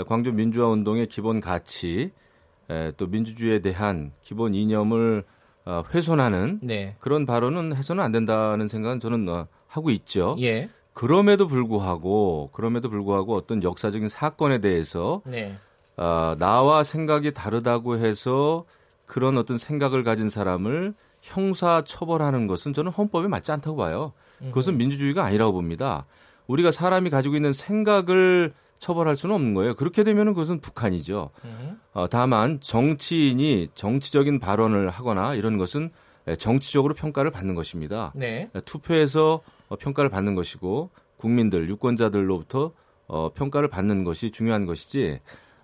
[0.08, 2.10] 광주 민주화 운동의 기본 가치,
[2.70, 5.24] 에, 또 민주주의에 대한 기본 이념을
[5.66, 6.96] 어, 훼손하는 네.
[7.00, 10.36] 그런 발언은 해서는 안 된다는 생각은 저는 어, 하고 있죠.
[10.40, 10.70] 예.
[10.92, 15.56] 그럼에도 불구하고 그럼에도 불구하고 어떤 역사적인 사건에 대해서 네.
[15.96, 18.64] 아, 나와 생각이 다르다고 해서
[19.04, 24.12] 그런 어떤 생각을 가진 사람을 형사 처벌하는 것은 저는 헌법에 맞지 않다고 봐요.
[24.38, 26.06] 그것은 민주주의가 아니라고 봅니다.
[26.46, 29.74] 우리가 사람이 가지고 있는 생각을 처벌할 수는 없는 거예요.
[29.74, 31.30] 그렇게 되면 그것은 북한이죠.
[31.44, 31.80] 음.
[31.92, 35.90] 어, 다만 정치인이 정치적인 발언을 하거나 이런 것은
[36.28, 38.12] 에, 정치적으로 평가를 받는 것입니다.
[38.14, 38.50] 네.
[38.64, 42.72] 투표에서 어, 평가를 받는 것이고 국민들 유권자들로부터
[43.08, 45.20] 어, 평가를 받는 것이 중요한 것이지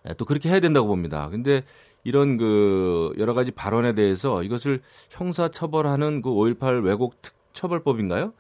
[0.07, 1.29] 에, 또 그렇게 해야 된다고 봅니다.
[1.29, 1.63] 근데
[2.05, 8.33] 이런 그 여러 가지 발언에 대해서 이것을 형사 처벌하는 그 5.18 왜곡 특 처벌법인가요?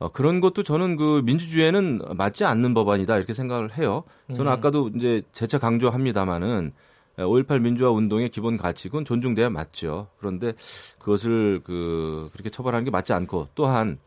[0.00, 4.04] 어, 그런 것도 저는 그 민주주의에는 맞지 않는 법안이다 이렇게 생각을 해요.
[4.34, 4.52] 저는 음.
[4.52, 6.72] 아까도 이제 재차 강조합니다마는
[7.18, 10.08] 5.18 민주화 운동의 기본 가치는 존중돼야 맞죠.
[10.18, 10.54] 그런데
[10.98, 13.98] 그것을 그 그렇게 처벌하는 게 맞지 않고 또한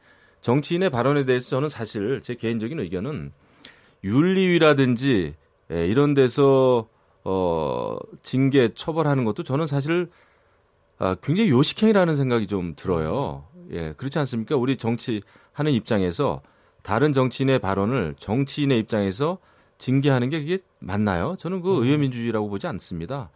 [0.42, 3.32] 정치인의 발언에 대해서 저는 사실 제 개인적인 의견은
[4.04, 5.36] 윤리위라든지
[5.72, 6.88] 예, 이런 데서
[7.24, 10.10] 어 징계 처벌하는 것도 저는 사실
[10.98, 13.46] 아, 굉장히 요식행위라는 생각이 좀 들어요.
[13.72, 14.56] 예, 그렇지 않습니까?
[14.56, 15.22] 우리 정치
[15.54, 16.42] 하는 입장에서
[16.82, 19.38] 다른 정치인의 발언을 정치인의 입장에서
[19.78, 21.36] 징계하는 게 그게 맞나요?
[21.40, 23.30] 저는 그 의회민주주의라고 보지 않습니다.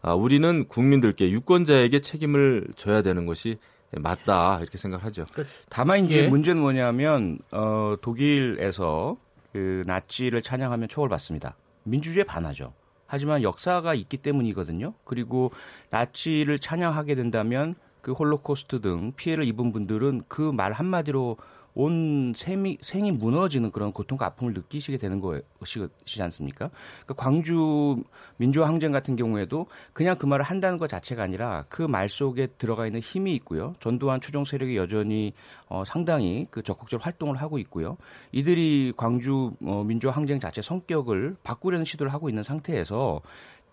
[0.00, 3.58] 아, 우리는 국민들께 유권자에게 책임을 져야 되는 것이
[3.92, 5.24] 맞다 이렇게 생각하죠.
[5.68, 6.28] 다만 이제 예.
[6.28, 9.16] 문제는 뭐냐면 어, 독일에서
[9.52, 11.56] 그 나치를 찬양하면 처벌받습니다.
[11.84, 12.72] 민주주의에 반하죠.
[13.06, 14.94] 하지만 역사가 있기 때문이거든요.
[15.04, 15.52] 그리고
[15.90, 21.36] 나치를 찬양하게 된다면 그 홀로코스트 등 피해를 입은 분들은 그 말 한마디로
[21.74, 26.70] 온 생이, 생이 무너지는 그런 고통과 아픔을 느끼시게 되는 것이지 않습니까?
[27.04, 28.02] 그러니까 광주
[28.38, 32.86] 민주화 항쟁 같은 경우에도 그냥 그 말을 한다는 것 자체가 아니라 그 말 속에 들어가
[32.86, 33.74] 있는 힘이 있고요.
[33.78, 35.34] 전두환 추종 세력이 여전히
[35.68, 37.98] 어, 상당히 그 적극적으로 활동을 하고 있고요.
[38.32, 43.20] 이들이 광주 어, 민주화 항쟁 자체 성격을 바꾸려는 시도를 하고 있는 상태에서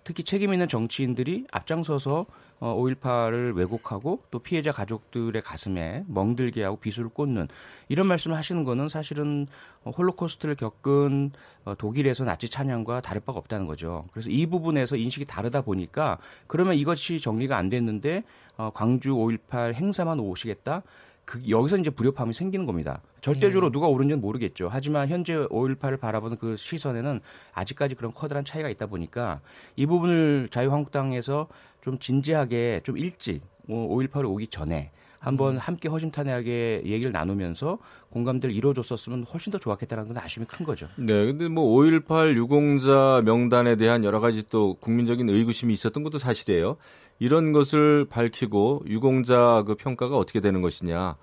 [0.10, 2.26] 특히 책임 있는 정치인들이 앞장서서
[2.62, 7.48] 어, 5.18을 왜곡하고 또 피해자 가족들의 가슴에 멍들게 하고 비수를 꽂는
[7.90, 9.46] 이런 말씀을 하시는 거는 사실은
[9.84, 11.30] 어, 홀로코스트를 겪은
[11.66, 14.08] 어, 독일에서 나치 찬양과 다를 바가 없다는 거죠.
[14.12, 18.24] 그래서 이 부분에서 인식이 다르다 보니까 그러면 이것이 정리가 안 됐는데
[18.58, 20.82] 어, 광주 5.18 행사만 오시겠다?
[21.30, 23.04] 그 여기서 이제 불협화음이 생기는 겁니다.
[23.22, 23.72] 절대적으로 음.
[23.72, 24.68] 누가 옳은지는 모르겠죠.
[24.72, 27.20] 하지만 현재 5.18을 바라보는 그 시선에는
[27.54, 29.40] 아직까지 그런 커다란 차이가 있다 보니까
[29.76, 31.48] 이 부분을 자유한국당에서
[31.82, 35.58] 좀 진지하게 좀 일찍 5.18이 오기 전에 한번 음.
[35.60, 37.78] 함께 허심탄회하게 얘기를 나누면서
[38.10, 40.88] 공감대를 이루어줬었으면 훨씬 더 좋았겠다는 건 아쉬움이 큰 거죠.
[40.96, 46.78] 네, 근데 뭐 5.18 유공자 명단에 대한 여러 가지 또 국민적인 의구심이 있었던 것도 사실이에요.
[47.20, 51.16] 이런 것을 밝히고 유공자 그 평가가 어떻게 되는 것이냐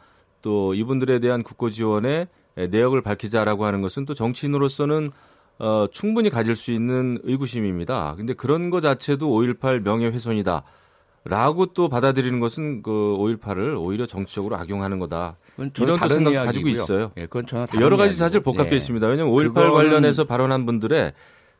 [0.42, 2.28] 또 이분들에 대한 국고 지원의
[2.70, 5.10] 내역을 밝히자라고 하는 것은 또 정치인으로서는
[5.58, 8.14] 어, 충분히 가질 수 있는 의구심입니다.
[8.16, 10.62] 근데 그런 것 자체도 5.18 명예훼손이다.
[11.24, 15.36] 라고 또 받아들이는 것은 그 5.18을 오히려 정치적으로 악용하는 거다.
[15.56, 17.10] 이런 또 생각 가지고 있어요.
[17.16, 18.76] 예, 그건 전혀 여러 가지 사실 복합되어 예.
[18.76, 19.06] 있습니다.
[19.08, 21.12] 왜냐하면 5.18 관련해서 발언한 분들의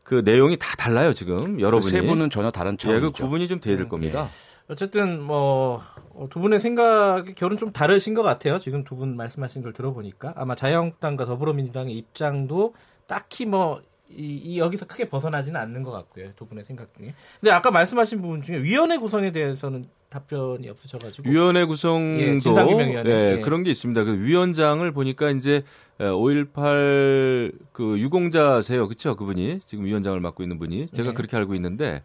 [0.06, 3.06] 그 내용이 다 달라요 지금 여러분이 그 세 분은 전혀 다른 차원이죠.
[3.06, 4.22] 예, 그 구분이 좀 돼야 될 겁니다.
[4.22, 4.72] 예.
[4.72, 5.82] 어쨌든 뭐
[6.30, 8.58] 두 분의 생각이 결은 좀 다르신 것 같아요.
[8.58, 12.74] 지금 두 분 말씀하신 걸 들어보니까 아마 자유한국당과 더불어민주당의 입장도
[13.06, 16.30] 딱히 뭐 이, 이, 여기서 크게 벗어나지는 않는 것 같고요.
[16.36, 17.12] 두 분의 생각 중에.
[17.40, 21.28] 근데 아까 말씀하신 부분 중에 위원회 구성에 대해서는 답변이 없으셔가지고.
[21.28, 23.40] 위원회 구성도 예, 진상규명위원회 예, 예.
[23.40, 24.04] 그런 게 있습니다.
[24.04, 25.64] 그 위원장을 보니까 이제
[26.04, 29.16] 5.18그 유공자세요, 그렇죠?
[29.16, 31.14] 그분이 지금 위원장을 맡고 있는 분이 제가 예.
[31.14, 32.02] 그렇게 알고 있는데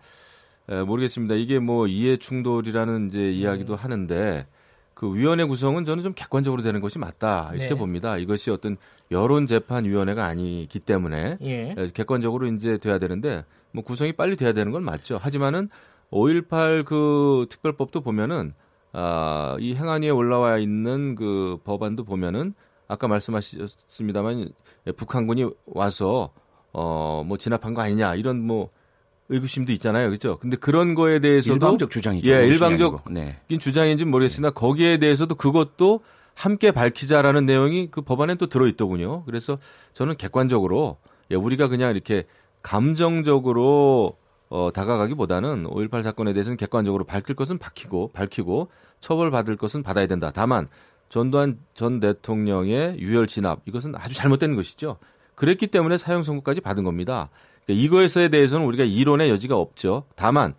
[0.70, 1.36] 에, 모르겠습니다.
[1.36, 3.76] 이게 뭐 이해 충돌이라는 이제 이야기도 음.
[3.76, 4.48] 하는데
[4.94, 7.76] 그 위원회 구성은 저는 좀 객관적으로 되는 것이 맞다 이렇게 네.
[7.76, 8.18] 봅니다.
[8.18, 8.78] 이것이 어떤
[9.10, 11.76] 여론 재판 위원회가 아니기 때문에 예.
[11.94, 15.18] 객관적으로 이제 돼야 되는데 뭐 구성이 빨리 돼야 되는 건 맞죠.
[15.18, 15.70] 하지만은
[16.12, 18.54] 5.18 그 특별법도 보면은
[18.94, 22.54] 아, 이 행안위에 올라와 있는 그 법안도 보면은
[22.92, 24.52] 아까 말씀하셨습니다만
[24.98, 26.32] 북한군이 와서
[26.74, 28.70] 어 뭐 진압한 거 아니냐 이런 뭐
[29.30, 30.38] 의구심도 있잖아요, 그렇죠?
[30.40, 32.30] 근데 그런 거에 대해서도 일방적 주장이죠.
[32.30, 33.40] 예, 일방적인 네.
[33.60, 34.54] 주장인지 는 모르겠으나 네.
[34.54, 36.02] 거기에 대해서도 그것도
[36.34, 39.24] 함께 밝히자라는 내용이 그 법안에 또 들어 있더군요.
[39.26, 39.58] 그래서
[39.94, 40.98] 저는 객관적으로
[41.32, 42.26] 예, 우리가 그냥 이렇게
[42.62, 44.10] 감정적으로
[44.50, 48.70] 어, 다가가기보다는 5.18 사건에 대해서는 객관적으로 밝힐 것은 밝히고 밝히고
[49.00, 50.32] 처벌받을 것은 받아야 된다.
[50.34, 50.68] 다만
[51.12, 54.98] 전두환 전 대통령의 유혈 진압 이것은 아주 잘못된 것이죠.
[55.36, 57.30] 그랬기 때문에 사형 선고까지 받은 겁니다.
[57.66, 60.06] 그러니까 이거에 대해서는 우리가 이론의 여지가 없죠.
[60.16, 60.54] 다만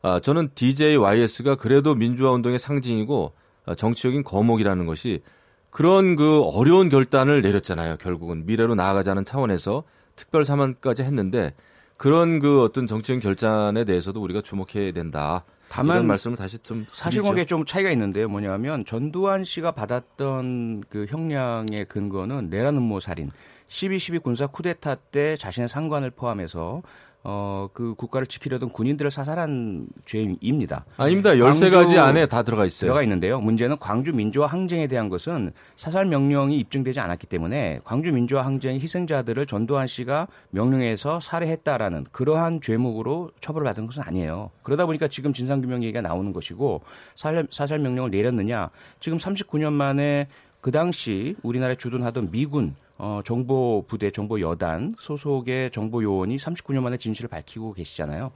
[0.00, 3.32] 아, 저는 DJYS가 그래도 민주화 운동의 상징이고
[3.66, 5.22] 아, 정치적인 거목이라는 것이
[5.70, 7.96] 그런 그 어려운 결단을 내렸잖아요.
[7.96, 9.82] 결국은 미래로 나아가자는 차원에서
[10.14, 11.52] 특별 사만까지 했는데
[11.98, 15.44] 그런 그 어떤 정치적인 결단에 대해서도 우리가 주목해야 된다.
[15.70, 18.28] 다만 말씀을 다시 좀 사실관계 좀 차이가 있는데요.
[18.28, 23.30] 뭐냐면 전두환 씨가 받았던 그 형량의 근거는 내란 음모 살인,
[23.68, 26.82] 12.12 군사 쿠데타 때 자신의 상관을 포함해서
[27.22, 30.86] 어, 그 국가를 지키려던 군인들을 사살한 죄입니다.
[30.96, 31.30] 아닙니다.
[31.32, 32.88] 13가지 안에 다 들어가 있어요.
[32.88, 33.40] 들어가 있는데요.
[33.40, 39.44] 문제는 광주 민주화 항쟁에 대한 것은 사살 명령이 입증되지 않았기 때문에 광주 민주화 항쟁의 희생자들을
[39.46, 44.50] 전두환 씨가 명령해서 살해했다라는 그러한 죄목으로 처벌을 받은 것은 아니에요.
[44.62, 46.80] 그러다 보니까 지금 진상규명 얘기가 나오는 것이고
[47.16, 48.70] 사살, 사살 명령을 내렸느냐.
[48.98, 50.26] 지금 39년 만에
[50.62, 56.98] 그 당시 우리나라에 주둔하던 미군 어, 정보 부대, 정보 여단 소속의 정보 요원이 39년 만에
[56.98, 58.30] 진실을 밝히고 계시잖아요.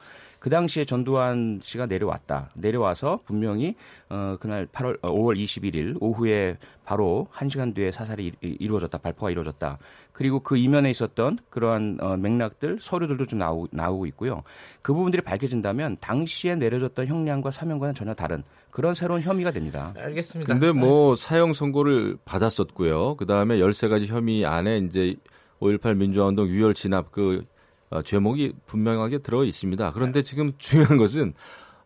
[0.44, 2.50] 그 당시에 전두환 씨가 내려왔다.
[2.52, 3.76] 내려와서 분명히
[4.10, 8.98] 어, 그날 8월 어, 5월 21일 오후에 바로 1시간 뒤에 사살이 이루어졌다.
[8.98, 9.78] 발포가 이루어졌다.
[10.12, 14.42] 그리고 그 이면에 있었던 그러한 어, 맥락들 서류들도 좀 나오, 나오고 있고요.
[14.82, 19.94] 그 부분들이 밝혀진다면 당시에 내려졌던 형량과 사명과는 전혀 다른 그런 새로운 혐의가 됩니다.
[19.96, 20.52] 알겠습니다.
[20.52, 21.22] 근데 뭐 네.
[21.22, 23.16] 사형 선고를 받았었고요.
[23.16, 25.16] 그다음에 13가지 혐의 안에 이제
[25.60, 27.46] 5.18 민주화운동 유혈 진압 그
[27.90, 29.92] 어, 죄목이 분명하게 들어 있습니다.
[29.92, 31.34] 그런데 지금 중요한 것은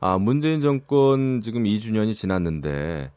[0.01, 3.11] 아, 문재인 정권 지금 2주년이 지났는데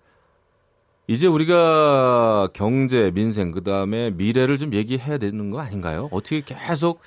[1.08, 6.10] 이제 우리가 경제, 민생, 그 다음에 미래를 좀 얘기해야 되는 거 아닌가요?
[6.12, 7.02] 어떻게 계속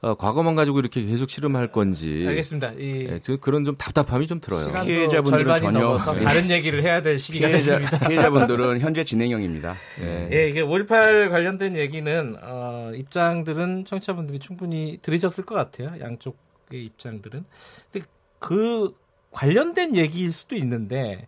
[0.00, 2.24] 어, 과거만 가지고 이렇게 계속 실험할 건지.
[2.28, 2.72] 알겠습니다.
[2.74, 4.64] 이 예, 저 그런 좀 답답함이 좀 들어요.
[4.84, 6.20] 피해자분들은 절반이 전혀- 넘어서 네.
[6.20, 8.06] 다른 얘기를 해야 될 시기가 피해자, 됐습니다.
[8.08, 9.74] 피해자분들은 현재 진행형입니다.
[10.02, 10.28] 예.
[10.32, 15.92] 예, 이게 5.18 관련된 얘기는 어, 입장들은 청취자분들이 충분히 들으셨을 것 같아요.
[16.00, 17.44] 양쪽의 입장들은.
[17.90, 18.06] 근데
[18.38, 18.94] 그
[19.32, 21.26] 관련된 얘기일 수도 있는데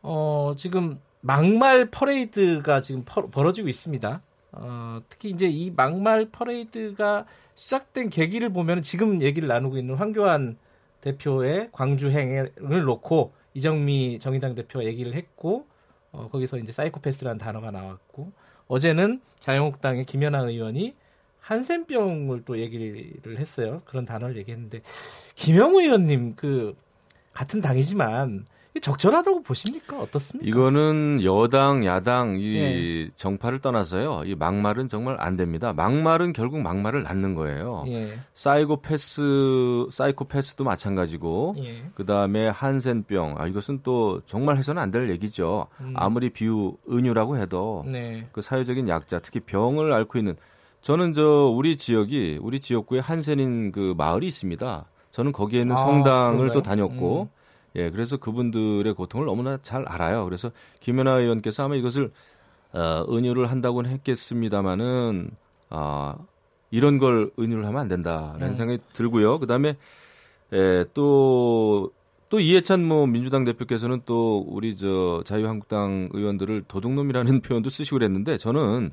[0.00, 4.22] 어, 지금 막말 퍼레이드가 지금 퍼- 벌어지고 있습니다.
[4.52, 10.56] 어, 특히 이제 이 막말 퍼레이드가 시작된 계기를 보면 지금 얘기를 나누고 있는 황교안
[11.00, 15.66] 대표의 광주행을 놓고 이정미 정의당 대표가 얘기를 했고
[16.12, 18.32] 어, 거기서 이제 사이코패스라는 단어가 나왔고
[18.66, 20.94] 어제는 자유한국당의 김연아 의원이
[21.40, 23.82] 한센병을 또 얘기를 했어요.
[23.84, 24.82] 그런 단어를 얘기했는데
[25.34, 26.76] 김영우 의원님 그
[27.32, 28.44] 같은 당이지만
[28.80, 29.98] 적절하다고 보십니까?
[29.98, 30.48] 어떻습니까?
[30.48, 33.08] 이거는 여당, 야당 이 예.
[33.16, 34.22] 정파를 떠나서요.
[34.26, 35.72] 이 막말은 정말 안 됩니다.
[35.72, 37.84] 막말은 결국 막말을 낳는 거예요.
[37.88, 38.18] 예.
[38.32, 41.84] 사이코패스, 사이코패스도 마찬가지고, 예.
[41.94, 43.34] 그 다음에 한센병.
[43.38, 45.68] 아, 이것은 또 정말 해서는 안 될 얘기죠.
[45.80, 45.92] 음.
[45.96, 48.26] 아무리 비유, 은유라고 해도 네.
[48.32, 50.34] 그 사회적인 약자, 특히 병을 앓고 있는
[50.80, 51.22] 저는 저
[51.54, 54.84] 우리 지역이 우리 지역구에 한센인 그 마을이 있습니다.
[55.12, 56.62] 저는 거기에 있는 아, 성당을 또 그런가요?
[56.62, 57.28] 다녔고,
[57.76, 60.24] 예, 그래서 그분들의 고통을 너무나 잘 알아요.
[60.24, 60.50] 그래서
[60.80, 62.10] 김연아 의원께서 아마 이것을
[62.72, 65.30] 어, 은유를 한다고는 했겠습니다마는
[65.70, 66.16] 아
[66.70, 68.54] 이런 걸 은유를 하면 안 된다라는 음.
[68.54, 69.38] 생각이 들고요.
[69.38, 69.76] 그다음에
[70.52, 71.92] 예, 또,
[72.28, 78.90] 또 이해찬 뭐 민주당 대표께서는 또 우리 저 자유한국당 의원들을 도둑놈이라는 표현도 쓰시고 그랬는데 저는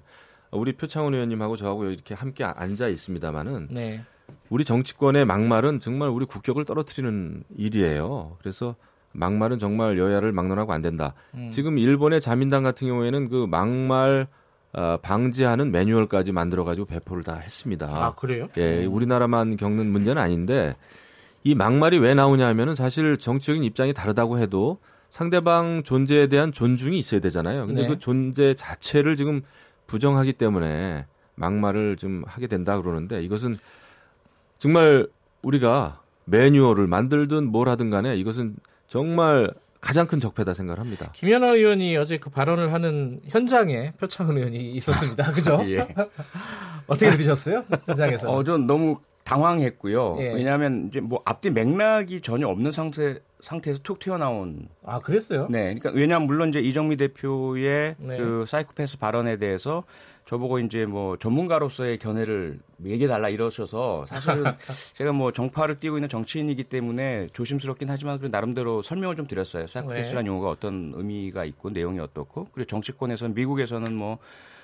[0.51, 4.03] 우리 표창원 의원님하고 저하고 이렇게 함께 앉아 있습니다마는 네.
[4.49, 8.37] 우리 정치권의 막말은 정말 우리 국격을 떨어뜨리는 일이에요.
[8.39, 8.75] 그래서
[9.11, 11.13] 막말은 정말 여야를 막론하고 안 된다.
[11.33, 11.49] 음.
[11.49, 14.27] 지금 일본의 자민당 같은 경우에는 그 막말
[14.73, 17.87] 어, 방지하는 매뉴얼까지 만들어가지고 배포를 다 했습니다.
[17.87, 18.47] 아, 그래요?
[18.57, 20.75] 예, 우리나라만 겪는 문제는 아닌데
[21.43, 27.21] 이 막말이 왜 나오냐 하면은 사실 정치적인 입장이 다르다고 해도 상대방 존재에 대한 존중이 있어야
[27.21, 27.65] 되잖아요.
[27.65, 27.87] 근데 네.
[27.87, 29.41] 그 존재 자체를 지금
[29.87, 31.05] 부정하기 때문에
[31.35, 33.57] 막말을 좀 하게 된다 그러는데 이것은
[34.59, 35.07] 정말
[35.41, 38.55] 우리가 매뉴얼을 만들든 뭘 하든 간에 이것은
[38.87, 41.11] 정말 가장 큰 적폐다 생각을 합니다.
[41.13, 45.31] 김연아 의원이 어제 그 발언을 하는 현장에 표창원 의원이 있었습니다.
[45.33, 45.63] 그죠?
[45.67, 45.87] 예.
[46.87, 47.63] 어떻게 들으셨어요?
[47.85, 48.29] 현장에서.
[48.29, 50.17] 어, 전 너무 당황했고요.
[50.19, 50.33] 예.
[50.33, 54.67] 왜냐하면 이제 뭐 앞뒤 맥락이 전혀 없는 상태 상태에서 툭 튀어나온.
[54.85, 55.47] 아, 그랬어요?
[55.49, 58.17] 네, 그러니까 왜냐하면 물론 이제 이정미 대표의 네.
[58.17, 59.83] 그 사이코패스 발언에 대해서
[60.27, 64.43] 저보고 이제 뭐 전문가로서의 견해를 얘기해 달라 이러셔서 사실은
[64.93, 69.67] 제가 뭐 정파를 띄고 있는 정치인이기 때문에 조심스럽긴 하지만 그 나름대로 설명을 좀 드렸어요.
[69.67, 70.29] 사이코패스라는 네.
[70.29, 74.17] 용어가 어떤 의미가 있고 내용이 어떻고 그리고 정치권에서는 미국에서는 뭐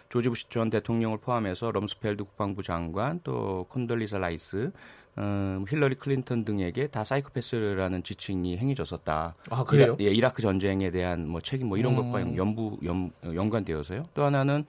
[0.09, 4.71] 조지 부시 전 대통령을 포함해서 럼스펠드 국방부 장관 또 콘돌리자 라이스
[5.17, 9.35] 음, 힐러리 클린턴 등에게 다 사이코패스라는 지칭이 행해졌었다.
[9.49, 9.95] 아, 그래요?
[9.99, 12.11] 이라, 예, 이라크 전쟁에 대한 뭐 책임 뭐 이런 음.
[12.11, 14.05] 것과 연부 연, 연관되어서요.
[14.13, 14.65] 또 하나는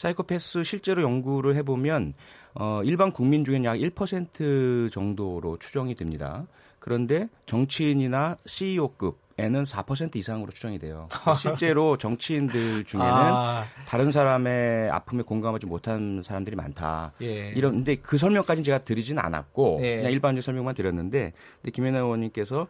[0.00, 2.14] 사이코패스 실제로 연구를 해보면
[2.54, 6.46] 어, 일반 국민 중에 약1% 정도로 추정이 됩니다.
[6.78, 11.08] 그런데 정치인이나 CEO급 에는 4% 이상으로 추정이 돼요.
[11.40, 17.12] 실제로 정치인들 중에는 아, 다른 사람의 아픔에 공감하지 못한 사람들이 많다.
[17.22, 17.50] 예.
[17.56, 19.96] 이런 근데 그 설명까지는 제가 드리진 않았고 예.
[19.96, 21.32] 그냥 일반적인 설명만 드렸는데
[21.62, 22.66] 근데 김연아 의원님께서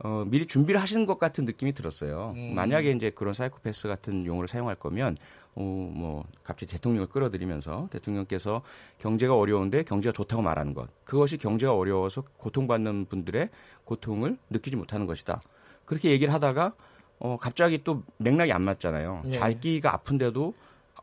[0.00, 2.34] 어, 미리 준비를 하시는 것 같은 느낌이 들었어요.
[2.36, 2.54] 음.
[2.54, 5.16] 만약에 이제 그런 사이코패스 같은 용어를 사용할 거면
[5.60, 8.62] 어, 뭐 갑자기 대통령을 끌어들이면서 대통령께서
[8.98, 13.50] 경제가 어려운데 경제가 좋다고 말하는 것 그것이 경제가 어려워서 고통받는 분들의
[13.84, 15.42] 고통을 느끼지 못하는 것이다.
[15.84, 16.72] 그렇게 얘기를 하다가
[17.18, 19.24] 어, 갑자기 또 맥락이 안 맞잖아요.
[19.26, 19.32] 예.
[19.32, 20.54] 자기가 아픈데도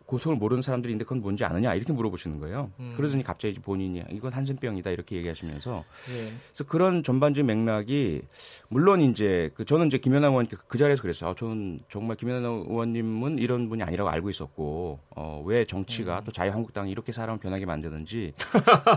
[0.08, 2.72] 고통을 모르는 사람들인데 그건 뭔지 아느냐 이렇게 물어보시는 거예요.
[2.80, 2.94] 음.
[2.96, 6.32] 그러더니 갑자기 본인이 이건 한센병이다 이렇게 얘기하시면서 예.
[6.54, 8.22] 그래서 그런 전반적인 맥락이
[8.70, 11.32] 물론 이제 그 저는 이제 김연아 의원께 그 자리에서 그랬어요.
[11.32, 16.90] 아, 저는 정말 김연아 의원님은 이런 분이 아니라고 알고 있었고 어, 왜 정치가 또 자유한국당이
[16.90, 18.32] 이렇게 사람을 변하게 만드는지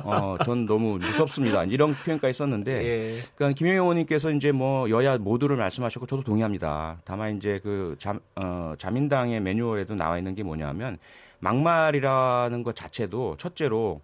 [0.04, 1.64] 어, 전 너무 무섭습니다.
[1.64, 3.14] 이런 표현까지 썼는데 예.
[3.34, 7.00] 그러니까 김영희 의원님께서 이제 뭐 여야 모두를 말씀하셨고 저도 동의합니다.
[7.04, 10.99] 다만 이제 그 자, 어, 자민당의 매뉴얼에도 나와 있는 게 뭐냐면
[11.40, 14.00] 막말이라는 것 자체도 첫째로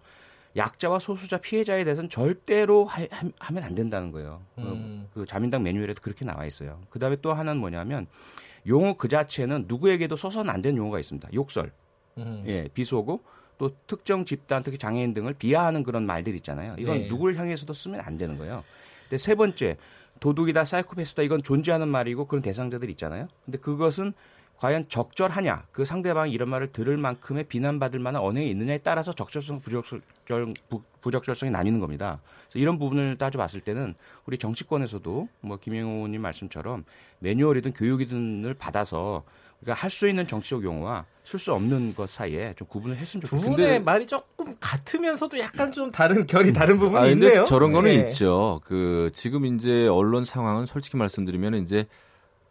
[0.55, 3.05] 약자와 소수자 피해자에 대해서는 절대로 하,
[3.51, 4.41] 면안 된다는 거예요.
[4.55, 5.07] 그- 음.
[5.13, 6.79] 그 자민당 매뉴얼에도 그렇게 나와 있어요.
[6.89, 8.07] 그 다음에 또 하나는 뭐냐면
[8.67, 11.29] 용어 그 자체는 누구에게도 써서는 안 되는 용어가 있습니다.
[11.33, 11.71] 욕설,
[12.17, 12.43] 음.
[12.47, 13.19] 예, 비속어,
[13.59, 16.75] 또 특정 집단, 특히 장애인 등을 비하하는 그런 말들 있잖아요.
[16.79, 17.07] 이건 네.
[17.07, 18.63] 누구를 향해서도 쓰면 안 되는 거예요.
[19.03, 19.77] 근데 세 번째,
[20.19, 23.27] 도둑이다, 사이코패스다 이건 존재하는 말이고 그런 대상자들 있잖아요.
[23.45, 24.13] 근데 그것은
[24.59, 30.01] 과연 적절하냐 그 상대방이 이런 말을 들을 만큼의 비난받을 만한 언행이 있느냐에 따라서 적절성 부적절
[30.69, 32.19] 부, 부적절성이 나뉘는 겁니다.
[32.47, 33.93] 그래서 이런 부분을 따져봤을 때는
[34.25, 36.85] 우리 정치권에서도 뭐 김영호님 말씀처럼
[37.19, 39.23] 매뉴얼이든 교육이든을 받아서
[39.59, 43.27] 그러니까 할 수 있는 정치적 용어와 쓸 수 없는 것 사이에 좀 구분을 했으면 두
[43.29, 43.55] 좋겠습니다.
[43.63, 47.43] 분의 말이 조금 같으면서도 약간 좀 다른 결이 다른 부분이 아, 있네요.
[47.45, 47.95] 저런 거는 네.
[48.09, 48.61] 있죠.
[48.63, 51.85] 그 지금 이제 언론 상황은 솔직히 말씀드리면 이제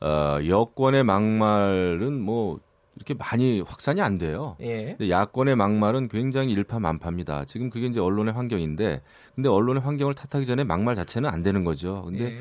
[0.01, 2.61] 어, 여권의 막말은 뭐
[2.97, 4.57] 이렇게 많이 확산이 안 돼요.
[4.61, 4.95] 예.
[4.97, 7.45] 근데 야권의 막말은 굉장히 일파만파입니다.
[7.45, 9.03] 지금 그게 이제 언론의 환경인데,
[9.35, 12.03] 근데 언론의 환경을 탓하기 전에 막말 자체는 안 되는 거죠.
[12.07, 12.39] 근데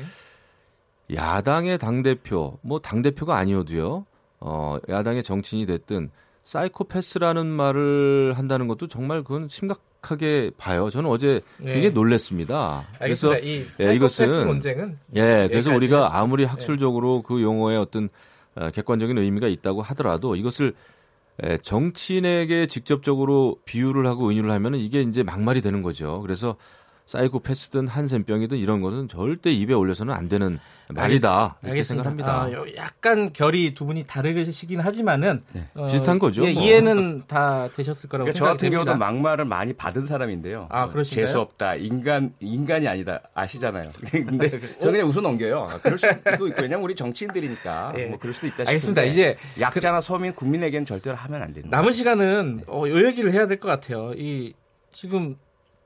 [1.10, 1.14] 예.
[1.14, 4.06] 야당의 당 대표, 뭐 당 대표가 아니어도요.
[4.40, 6.10] 어, 야당의 정치인이 됐든
[6.44, 10.88] 사이코패스라는 말을 한다는 것도 정말 그건 심각 하게 봐요.
[10.90, 11.72] 저는 어제 네.
[11.72, 12.84] 굉장히 놀랬습니다.
[12.98, 13.38] 그래서 알겠습니다.
[13.84, 16.16] 이 예, 이것은- 논쟁은 예, 그래서 우리가 하시죠.
[16.16, 18.08] 아무리 학술적으로 그 용어에 어떤
[18.54, 20.74] 어, 객관적인 의미가 있다고 하더라도 이것을
[21.42, 26.20] 에, 정치인에게 직접적으로 비유를 하고 은유를 하면은 이게 이제 막말이 되는 거죠.
[26.22, 26.56] 그래서
[27.06, 32.10] 사이코패스든 한센병이든 이런 것은 절대 입에 올려서는 안 되는 말이다 이렇게 알겠습니다.
[32.10, 32.42] 생각합니다.
[32.42, 35.68] 아, 요- 약간 결이 두 분이 다르시긴 하지만은 네.
[35.74, 36.62] 어, 비슷한 거죠, 예, 뭐.
[36.62, 39.06] 이해는 다 되셨을 거라고 그러니까 저 생각이 같은 경우도 됩니다.
[39.06, 40.66] 막말을 많이 받은 사람인데요.
[40.70, 41.26] 아, 어, 그러신가요?
[41.26, 41.74] 재수 없다.
[41.76, 43.20] 인간 인간이 아니다.
[43.34, 43.90] 아시잖아요.
[44.10, 45.66] 근데 저는 그냥 웃어 넘겨요.
[45.70, 48.04] 아, 그럴 수도 있고 왜냐면 우리 정치인들이니까 예.
[48.06, 49.02] 뭐 그럴 수도 있다 알겠습니다.
[49.04, 51.68] 이제 약자나 서민 국민에겐 절대로 하면 안 된다.
[51.70, 54.12] 남은 시간은 어, 요 얘기를 해야 될 것 같아요.
[54.16, 54.54] 이
[54.92, 55.36] 지금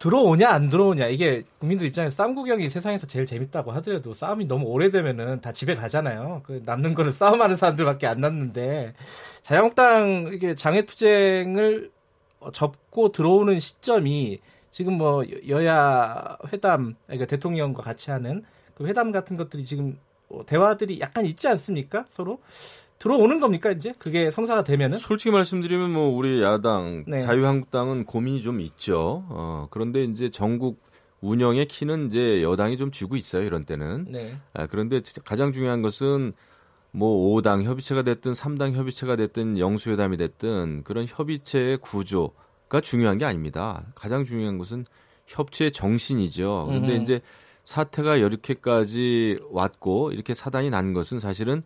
[0.01, 1.09] 들어오냐 안 들어오냐.
[1.09, 6.41] 이게 국민들 입장에서 싸움 구경이 세상에서 제일 재밌다고 하더라도 싸움이 너무 오래되면은 다 집에 가잖아요.
[6.45, 8.95] 그 남는 거는 싸움하는 사람들밖에 안 남는데.
[9.43, 11.91] 자유한국당 이게 장애 투쟁을
[12.41, 14.41] 어, 접고 들어오는 시점이
[14.71, 18.43] 지금 뭐 여- 여야 회담 그러니까 대통령과 같이 하는
[18.75, 19.99] 그 회담 같은 것들이 지금
[20.31, 22.07] 어, 대화들이 약간 있지 않습니까?
[22.09, 22.41] 서로
[23.01, 27.21] 들어오는 겁니까 이제 그게 성사가 되면은 솔직히 말씀드리면 뭐 우리 야당 네.
[27.21, 29.25] 자유한국당은 고민이 좀 있죠.
[29.31, 30.83] 어, 그런데 이제 전국
[31.23, 33.43] 운영의 키는 이제 여당이 좀 쥐고 있어요.
[33.43, 34.07] 이런 때는.
[34.11, 34.37] 네.
[34.53, 36.35] 아, 그런데 가장 중요한 것은
[36.93, 43.87] 뭐 5당 협의체가 됐든 3당 협의체가 됐든 영수회담이 됐든 그런 협의체의 구조가 중요한 게 아닙니다.
[43.95, 44.85] 가장 중요한 것은
[45.27, 46.65] 협치의 정신이죠.
[46.69, 47.03] 그런데 음흠.
[47.03, 47.21] 이제
[47.65, 51.63] 사태가 이렇게까지 왔고 이렇게 사단이 난 것은 사실은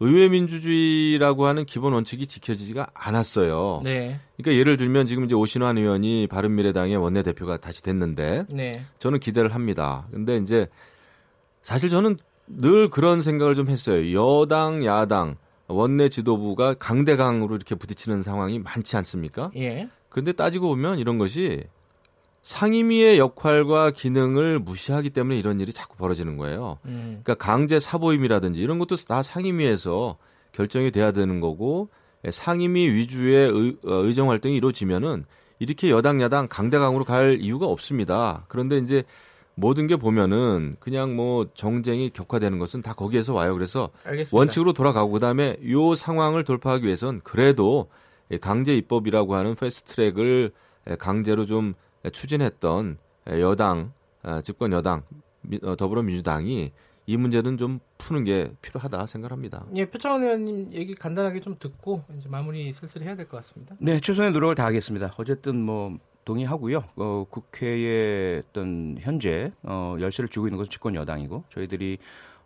[0.00, 3.80] 의회 민주주의라고 하는 기본 원칙이 지켜지지가 않았어요.
[3.82, 4.20] 네.
[4.36, 8.84] 그러니까 예를 들면 지금 이제 오신환 의원이 바른미래당의 원내대표가 다시 됐는데 네.
[9.00, 10.06] 저는 기대를 합니다.
[10.12, 10.68] 근데 이제
[11.62, 14.12] 사실 저는 늘 그런 생각을 좀 했어요.
[14.14, 15.36] 여당, 야당,
[15.66, 19.50] 원내 지도부가 강대강으로 이렇게 부딪히는 상황이 많지 않습니까?
[19.56, 19.88] 예.
[20.08, 21.64] 근데 따지고 보면 이런 것이
[22.48, 26.78] 상임위의 역할과 기능을 무시하기 때문에 이런 일이 자꾸 벌어지는 거예요.
[26.86, 27.20] 음.
[27.22, 30.16] 그러니까 강제 사보임이라든지 이런 것도 다 상임위에서
[30.52, 31.90] 결정이 돼야 되는 거고
[32.24, 35.26] 예, 상임위 위주의 의, 어, 의정 활동이 이루어지면은
[35.58, 38.46] 이렇게 여당 야당 강대강으로 갈 이유가 없습니다.
[38.48, 39.04] 그런데 이제
[39.54, 43.52] 모든 게 보면은 그냥 뭐 정쟁이 격화되는 것은 다 거기에서 와요.
[43.52, 44.34] 그래서 알겠습니다.
[44.34, 47.90] 원칙으로 돌아가고 그다음에 요 상황을 돌파하기 위해선 그래도
[48.30, 50.52] 예, 강제 입법이라고 하는 패스트트랙을
[50.88, 51.74] 예, 강제로 좀
[52.12, 52.98] 추진했던
[53.30, 53.92] 예, 여당
[54.22, 55.02] 아, 집권 여당
[55.42, 56.72] 미- 어, 더불어민주당이
[57.06, 59.64] 이 문제는 좀 푸는 게 필요하다 생각합니다.
[59.76, 63.74] 예, 표창원 의원님 얘기 간단하게 좀 듣고 이제 마무리 슬슬 해야 될 것 같습니다.
[63.78, 65.14] 네, 최선의 노력을 다하겠습니다.
[65.16, 65.96] 어쨌든 뭐
[66.26, 66.84] 동의하고요.
[66.96, 71.96] 어, 국회의 어떤 현재 어, 열쇠를 쥐고 있는 것은 집권 여당이고 저희들이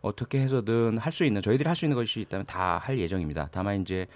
[0.00, 3.48] 어떻게 해서든 할 수 있는 저희들이 할 수 있는 것이 있다면 다 할 예정입니다.
[3.50, 4.07] 다만 이제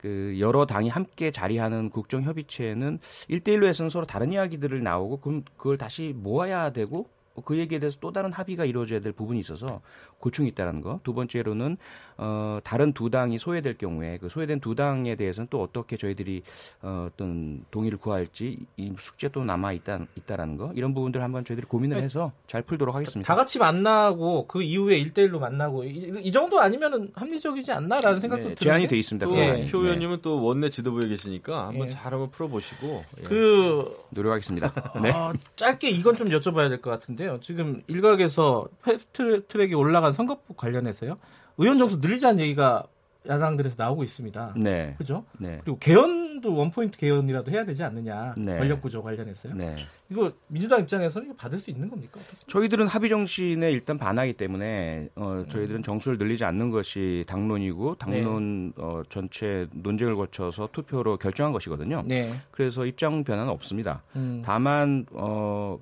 [0.00, 5.76] 그 여러 당이 함께 자리하는 국정 협의체는 1대1로 해서는 서로 다른 이야기들을 나오고 그럼 그걸
[5.76, 7.10] 다시 모아야 되고
[7.44, 9.82] 그 얘기에 대해서 또 다른 합의가 이루어져야 될 부분이 있어서
[10.20, 11.00] 고충이 있다는 거.
[11.02, 11.76] 두 번째로는
[12.22, 16.42] 어 다른 두 당이 소외될 경우에 그 소외된 두 당에 대해서는 또 어떻게 저희들이
[16.82, 20.70] 어, 어떤 동의를 구할지 이 숙제 또 남아 있다 있다라는 거.
[20.74, 22.02] 이런 부분들 한번 저희들이 고민을 네.
[22.02, 23.26] 해서 잘 풀도록 하겠습니다.
[23.26, 28.54] 다 같이 만나고 그 이후에 1대1로 만나고 이, 이 정도 아니면은 합리적이지 않나라는 생각도 네,
[28.56, 29.26] 제한이 돼 있습니다.
[29.26, 29.44] 또그 예.
[29.46, 29.64] 제한이.
[29.70, 31.90] 표 네, 의원님은 또 원내 지도부에 계시니까 한번 예.
[31.90, 33.22] 잘 한번 풀어보시고 예.
[33.24, 34.92] 그 노력하겠습니다.
[35.02, 35.10] 네.
[35.12, 37.38] 아, 짧게 이건 좀 여쭤봐야 될 것 같은데요.
[37.40, 41.16] 지금 일각에서 패스트 트랙에 올라 간 선거법 관련해서요.
[41.58, 42.84] 의원 정수 늘리자는 얘기가
[43.28, 44.54] 야당들에서 나오고 있습니다.
[44.56, 44.94] 네.
[44.96, 45.24] 그죠?
[45.38, 45.60] 네.
[45.62, 48.34] 그리고 개헌도 원포인트 개헌이라도 해야 되지 않느냐.
[48.38, 48.56] 네.
[48.56, 49.54] 권력 구조 관련해서요.
[49.54, 49.74] 네.
[50.08, 52.18] 이거 민주당 입장에서는 이거 받을 수 있는 겁니까?
[52.18, 52.50] 어떻습니까?
[52.50, 59.02] 저희들은 합의 정신에 일단 반하기 때문에 어, 저희들은 정수를 늘리지 않는 것이 당론이고 당론 어,
[59.10, 62.02] 전체 논쟁을 거쳐서 투표로 결정한 것이거든요.
[62.06, 62.32] 네.
[62.50, 64.02] 그래서 입장 변화는 없습니다.
[64.16, 64.40] 음.
[64.42, 65.78] 다만 어,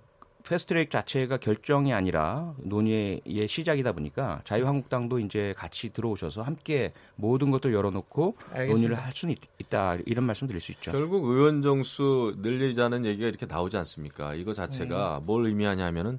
[0.49, 8.37] 패스트트랙 자체가 결정이 아니라 논의의 시작이다 보니까 자유한국당도 이제 같이 들어오셔서 함께 모든 것들 열어놓고
[8.53, 8.73] 알겠습니다.
[8.73, 10.91] 논의를 할 수는 있, 다 이런 말씀 드릴 수 있죠.
[10.91, 14.35] 결국 의원 정수 늘리자는 얘기가 이렇게 나오지 않습니까?
[14.35, 16.19] 이거 자체가 뭘 의미하냐면은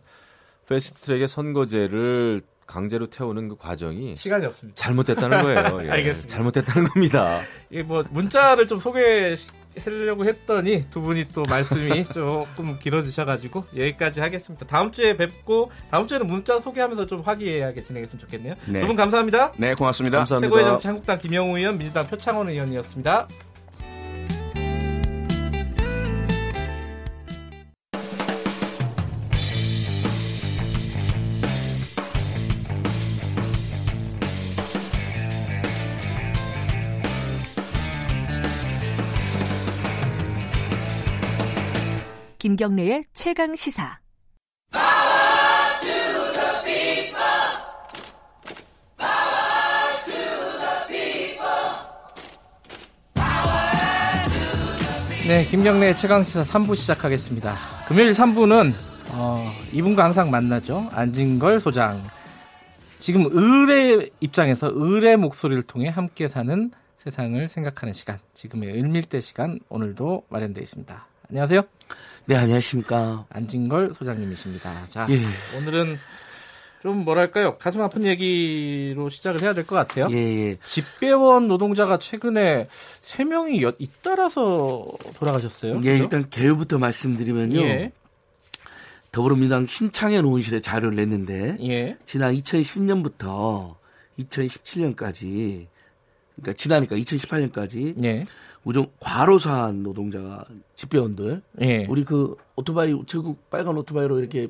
[0.67, 4.79] 패스트트랙의 선거제를 강제로 태우는 그 과정이 시간이 없습니다.
[4.79, 5.79] 잘못됐다는 거예요.
[5.85, 5.89] 예.
[5.89, 6.35] 알겠습니다.
[6.35, 7.41] 잘못됐다는 겁니다.
[7.71, 9.35] 이게 뭐 문자를 좀 소개
[9.77, 14.65] 하려고 했더니 두 분이 또 말씀이 조금 길어지셔가지고 여기까지 하겠습니다.
[14.65, 18.55] 다음 주에 뵙고 다음 주에는 문자 소개하면서 좀 화기애애하게 진행했으면 좋겠네요.
[18.67, 18.79] 네.
[18.79, 19.53] 두분 감사합니다.
[19.57, 20.23] 네, 고맙습니다.
[20.25, 23.27] 최고의 정치 한국당 김영우 의원, 민주당 표창원 의원이었습니다.
[42.39, 43.99] 김경래의 최강 시사.
[55.27, 57.55] 네, 김경래 최강시사 3부 시작하겠습니다.
[57.89, 58.73] 금요일 3부는
[59.11, 60.87] 어, 이분과 항상 만나죠.
[60.93, 62.01] 안진걸 소장.
[62.99, 68.17] 지금 을의 입장에서 을의 목소리를 통해 함께 사는 세상을 생각하는 시간.
[68.33, 71.08] 지금의 을밀대 시간 오늘도 마련되어 있습니다.
[71.29, 71.61] 안녕하세요.
[72.25, 73.25] 네, 안녕하십니까.
[73.29, 74.87] 안진걸 소장님이십니다.
[74.89, 75.21] 자, 예.
[75.57, 75.97] 오늘은
[76.81, 80.07] 좀 뭐랄까요 가슴 아픈 얘기로 시작을 해야 될 것 같아요.
[80.11, 80.57] 예, 예.
[80.65, 82.67] 집배원 노동자가 최근에
[83.01, 85.81] 세 명이 여- 잇따라서 돌아가셨어요.
[85.83, 86.03] 예, 그죠?
[86.03, 87.59] 일단 개요부터 말씀드리면요.
[87.61, 87.91] 예,
[89.11, 93.75] 더불어민주당 신창현 의원실에 자료를 냈는데 예, 지난 2010년부터
[94.19, 95.67] 2017년까지
[96.41, 98.25] 그러니까 지나니까 2018년까지 예,
[98.63, 101.85] 우정 과로사한 노동자가 집배원들 예.
[101.89, 104.49] 우리 그 오토바이 우체국 빨간 오토바이로 이렇게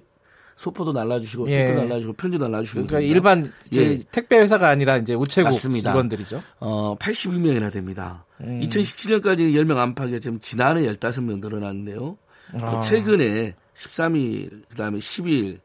[0.56, 1.58] 소포도 날라주시고 예.
[1.58, 3.16] 댓글 날라주고 편지 날라주시고 그러니까 그럽니다.
[3.16, 4.00] 일반 이제 예.
[4.12, 5.92] 택배 회사가 아니라 이제 우체국 맞습니다.
[5.92, 6.44] 직원들이죠.
[6.60, 8.26] 어 82명이나 됩니다.
[8.42, 8.60] 음.
[8.62, 12.18] 2017년까지는 10명 안팎에 지금 지난해 15명 늘어났는데요.
[12.62, 12.80] 아.
[12.82, 15.60] 최근에 13일 그다음에 10일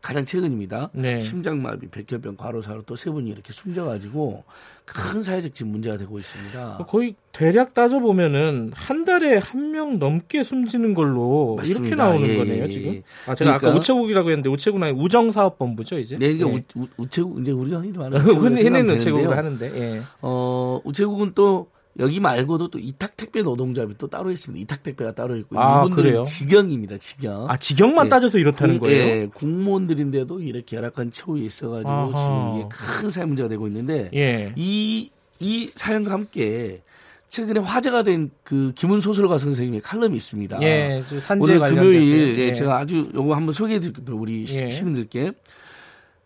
[0.00, 0.90] 가장 최근입니다.
[0.92, 1.18] 네.
[1.20, 4.44] 심장마비, 백혈병, 과로사로 또 세 분이 이렇게 숨져가지고
[4.84, 6.86] 큰 사회적 지금 문제가 되고 있습니다.
[6.88, 11.80] 거의 대략 따져 보면은 한 달에 한 명 넘게 숨지는 걸로 맞습니다.
[11.80, 12.94] 이렇게 나오는 예, 거네요 예, 지금.
[12.94, 13.02] 예.
[13.26, 16.16] 아 제가 아까 그러니까- 우체국이라고 했는데 우체국은 아니고 우정사업본부죠 이제.
[16.16, 16.64] 네, 이게 예.
[16.76, 19.30] 우, 우, 체국 이제 우리가 흔히 말하는 우체국이라고 되는데요.
[19.36, 19.72] 하는데.
[19.98, 20.02] 예.
[20.22, 21.68] 어, 우체국은 또
[21.98, 24.62] 여기 말고도 또 이탁 택배 노동자비 또 따로 있습니다.
[24.62, 26.22] 이탁 택배가 따로 있고 아, 이분들은 그래요?
[26.22, 26.96] 직영입니다.
[26.98, 27.46] 직영.
[27.50, 28.08] 아 직영만 예.
[28.08, 29.02] 따져서 이렇다는 공- 거예요.
[29.04, 32.14] 예, 공무원들인데도 이렇게 열악한 처우에 있어가지고 아하.
[32.16, 34.52] 지금 이게 큰 사회 문제가 되고 있는데 예.
[34.56, 36.82] 이, 이 사연과 함께
[37.28, 40.62] 최근에 화제가 된 그 김은 소설가 선생님의 칼럼이 있습니다.
[40.62, 41.02] 예,
[41.40, 41.58] 오늘.
[41.60, 42.52] 금요일 예, 예.
[42.54, 44.16] 제가 아주 요거 한번 소개해 드릴게요.
[44.16, 44.70] 우리 시- 예.
[44.70, 45.32] 시민들께.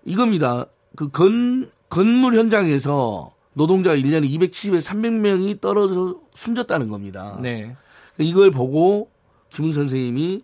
[0.05, 0.67] 이겁니다.
[0.97, 7.39] 그 건, 건물 현장에서 노동자가 1년에 270에서 300명이 떨어져 숨졌다는 겁니다.
[7.43, 7.75] 네.
[8.19, 9.11] 이걸 보고
[9.51, 10.43] 김은 선생님이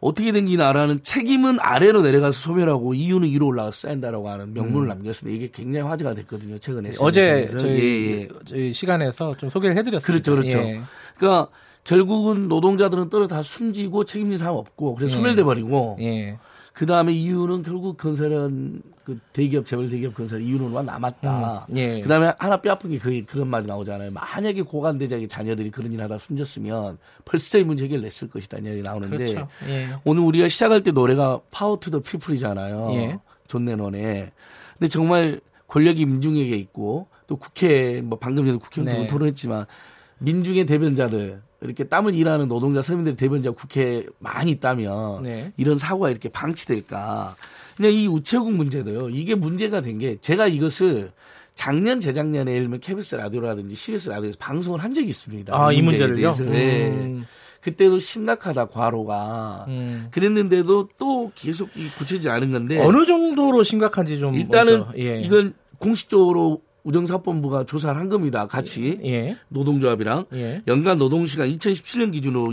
[0.00, 5.36] 어떻게 된 이 나라는 책임은 아래로 내려가서 소멸하고 이유는 위로 올라가서 쌓인다라고 하는 명문을 남겼습니다.
[5.36, 6.58] 이게 굉장히 화제가 됐거든요.
[6.58, 6.88] 최근에.
[6.88, 6.94] 음.
[7.00, 7.46] 어제.
[7.46, 8.28] 저희, 예, 예.
[8.46, 10.30] 저희 시간에서 좀 소개를 해드렸습니다.
[10.32, 10.58] 그렇죠, 그렇죠.
[10.66, 10.80] 예.
[11.18, 11.48] 그러니까
[11.84, 15.16] 결국은 노동자들은 떨어 다 숨지고 책임진 사람 없고 그래서 예.
[15.18, 16.38] 소멸돼 버리고 예.
[16.72, 21.66] 그 다음에 이윤은 결국 건설은 그 대기업 재벌 대기업 건설 이윤만 남았다.
[21.68, 22.00] 음, 예.
[22.00, 24.12] 그 다음에 하나 뼈 아픈 게 그, 그런 말이 나오잖아요.
[24.12, 28.58] 만약에 고관 대작의 자녀들이 그런 일 하다 숨졌으면 벌써 이 문제 해결됐을 것이다.
[28.58, 29.48] 이런 얘기 나오는데 그렇죠.
[29.68, 29.88] 예.
[30.04, 32.90] 오늘 우리가 시작할 때 노래가 Power to the People이잖아요.
[32.94, 33.18] 예.
[33.46, 34.30] 존 레논의.
[34.78, 39.00] 근데 정말 권력이 민중에게 있고 또 국회 뭐 방금 전에 국회의원 네.
[39.02, 39.06] 네.
[39.06, 39.66] 토론했지만
[40.18, 45.52] 민중의 대변자들 이렇게 땀을 일하는 노동자 서민들의 대변자 국회에 많이 있다면 네.
[45.56, 47.36] 이런 사고가 이렇게 방치될까.
[47.76, 49.10] 그냥 이 우체국 문제도요.
[49.10, 51.12] 이게 문제가 된 게 제가 이것을
[51.54, 55.54] 작년 재작년에 예를 들면 KBS 라디오라든지 CBS 라디오에서 방송을 한 적이 있습니다.
[55.54, 56.32] 아, 이 문제를요?
[56.32, 56.88] 네.
[56.90, 57.26] 음.
[57.60, 60.08] 그때도 심각하다 과로가 음.
[60.10, 65.20] 그랬는데도 또 계속 이 고쳐지지 않은 건데 어느 정도로 심각한지 좀 일단은 예.
[65.20, 68.46] 이건 공식적으로 우정사업본부가 조사를 한 겁니다.
[68.46, 69.36] 같이 예.
[69.48, 70.62] 노동조합이랑 예.
[70.66, 72.52] 연간 노동시간 2017년 기준으로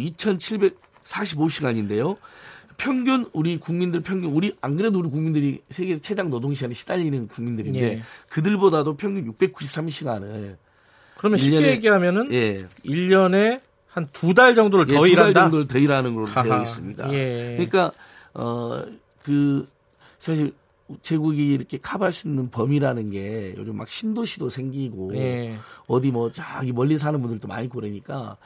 [1.05, 2.17] 2,745시간인데요.
[2.77, 8.01] 평균 우리 국민들 평균 우리 안 그래도 우리 국민들이 세계 최장 노동시간에 시달리는 국민들인데 예.
[8.29, 10.57] 그들보다도 평균 693시간을
[11.17, 12.65] 그러면 쉽게 일년에- 얘기하면은 예.
[12.85, 15.41] 1년에 한 두 달 정도를 예, 더 두달 일한다.
[15.41, 16.43] 정도를 더 일하는 걸로 하하.
[16.43, 17.13] 되어 있습니다.
[17.13, 17.53] 예.
[17.53, 17.91] 그러니까
[18.33, 19.67] 어그
[20.19, 20.53] 사실
[20.87, 25.55] 우체국이 이렇게 커버할 수 있는 범위라는 게 요즘 막 신도시도 생기고 예.
[25.87, 28.37] 어디 뭐 저기 멀리 사는 분들도 많이 그러니까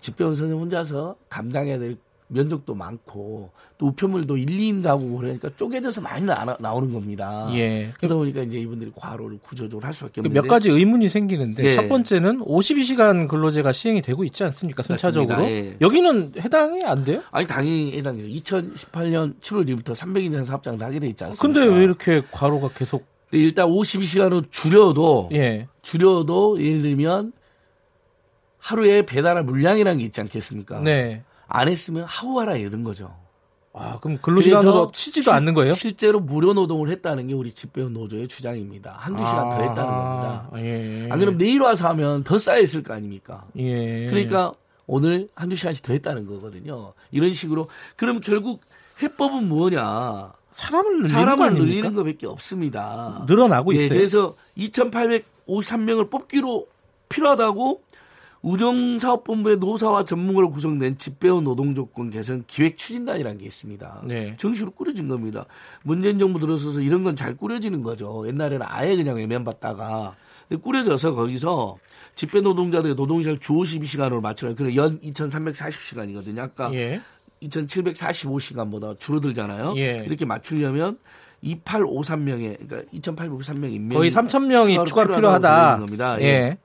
[0.00, 1.96] 집배원 선생 혼자서 감당해야 될
[2.28, 7.48] 면적도 많고 또 우편물도 1, 2인 가구 그러니까 쪼개져서 많이 나, 나오는 겁니다.
[7.54, 7.92] 예.
[7.96, 11.72] 그러다 보니까 이제 이분들이 과로를 구조적으로 할 수밖에 그 없는데 몇 가지 의문이 생기는데 네.
[11.72, 14.82] 첫 번째는 52시간 근로제가 시행이 되고 있지 않습니까?
[14.82, 15.42] 순차적으로.
[15.44, 15.76] 예.
[15.80, 17.22] 여기는 해당이 안 돼요?
[17.30, 18.28] 아니 당연히 해당돼요.
[18.28, 21.60] 2018년 7월 2일부터 300인 이상 사업장을 하게 돼 있지 않습니까?
[21.60, 25.68] 근데 왜 이렇게 과로가 계속 근데 일단 52시간으로 줄여도 예.
[25.82, 27.32] 줄여도 예를 들면
[28.58, 30.80] 하루에 배달할 물량이라는 게 있지 않겠습니까?
[30.80, 31.22] 네.
[31.48, 33.14] 안 했으면 하루하라 이런 거죠.
[33.74, 35.72] 아, 그럼 근로시간으로 치지도 실- 않는 거예요?
[35.72, 38.96] 실제로 무료 노동을 했다는 게 우리 집배원 노조의 주장입니다.
[38.98, 40.48] 한두 시간 더 했다는 겁니다.
[40.52, 41.08] 아, 예.
[41.10, 43.44] 안 그럼 내일 와서 하면 더 쌓여있을 거 아닙니까?
[43.56, 44.06] 예.
[44.06, 44.52] 그러니까
[44.86, 46.92] 오늘 한두 시간씩 더 했다는 거거든요.
[47.12, 47.68] 이런 식으로.
[47.96, 48.62] 그럼 결국
[49.02, 50.32] 해법은 뭐냐?
[50.54, 51.52] 사람을 늘리는 거 사람을?
[51.54, 53.24] 늘리는 것밖에 없습니다.
[53.28, 53.88] 늘어나고 예, 있어요.
[53.96, 56.66] 그래서 2,853명을 뽑기로
[57.08, 57.82] 필요하다고
[58.48, 64.02] 우정사업본부의 노사와 전문가로 구성된 집배원 노동조건 개선 기획 추진단이라는 게 있습니다.
[64.06, 64.36] 네.
[64.38, 65.44] 정식으로 꾸려진 겁니다.
[65.82, 68.24] 문재인 정부 들어서서 이런 건 잘 꾸려지는 거죠.
[68.28, 70.14] 옛날에는 아예 그냥 외면받다가
[70.62, 71.76] 꾸려져서 거기서
[72.14, 76.38] 집배 노동자들의 노동시간 주 52시간으로 맞추는 그런 연 2,340시간이거든요.
[76.38, 77.00] 아까 예.
[77.42, 79.74] 2,745시간보다 줄어들잖아요.
[79.78, 80.04] 예.
[80.06, 80.98] 이렇게 맞추려면
[81.42, 85.78] 2853명의 그러니까 2,853명 인명 거의 3,000명이 추가로 필요하다.
[85.78, 86.20] 겁니다.
[86.20, 86.24] 예.
[86.24, 86.58] 예.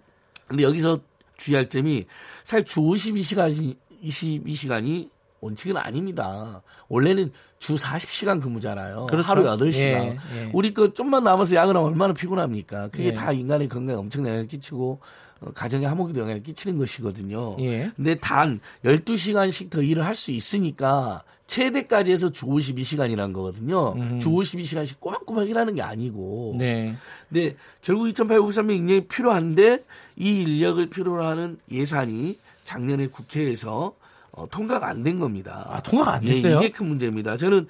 [0.47, 0.99] 근데 여기서
[1.43, 2.05] 주의할 점이
[2.43, 5.09] 사실 주 52시간이 22시간이
[5.41, 6.61] 원칙은 아닙니다.
[6.87, 9.07] 원래는 주 40시간 근무잖아요.
[9.07, 9.27] 그렇죠.
[9.27, 9.77] 하루 8시간.
[9.77, 10.49] 예, 예.
[10.53, 12.87] 우리 그 좀만 남아서 야근하면 얼마나 피곤합니까?
[12.89, 13.13] 그게 예.
[13.13, 14.99] 다 인간의 건강에 엄청난 영향을 끼치고
[15.41, 17.57] 어, 가정의 화목에도 영향을 끼치는 것이거든요.
[17.59, 17.91] 예.
[17.95, 23.93] 근데 단 12시간씩 더 일을 할 수 있으니까 최대까지 해서 주 52시간이라는 거거든요.
[24.19, 26.55] 주 52시간씩 꼬박꼬박 일하는 게 아니고.
[26.57, 26.95] 네.
[27.29, 29.83] 근데 결국 2,853명 인력이 필요한데
[30.17, 33.93] 이 인력을 필요로 하는 예산이 작년에 국회에서
[34.35, 35.63] 어, 통과가 안 된 겁니다.
[35.69, 36.57] 아, 통과가 안 예, 됐어요?
[36.57, 37.37] 이게 큰 문제입니다.
[37.37, 37.67] 저는.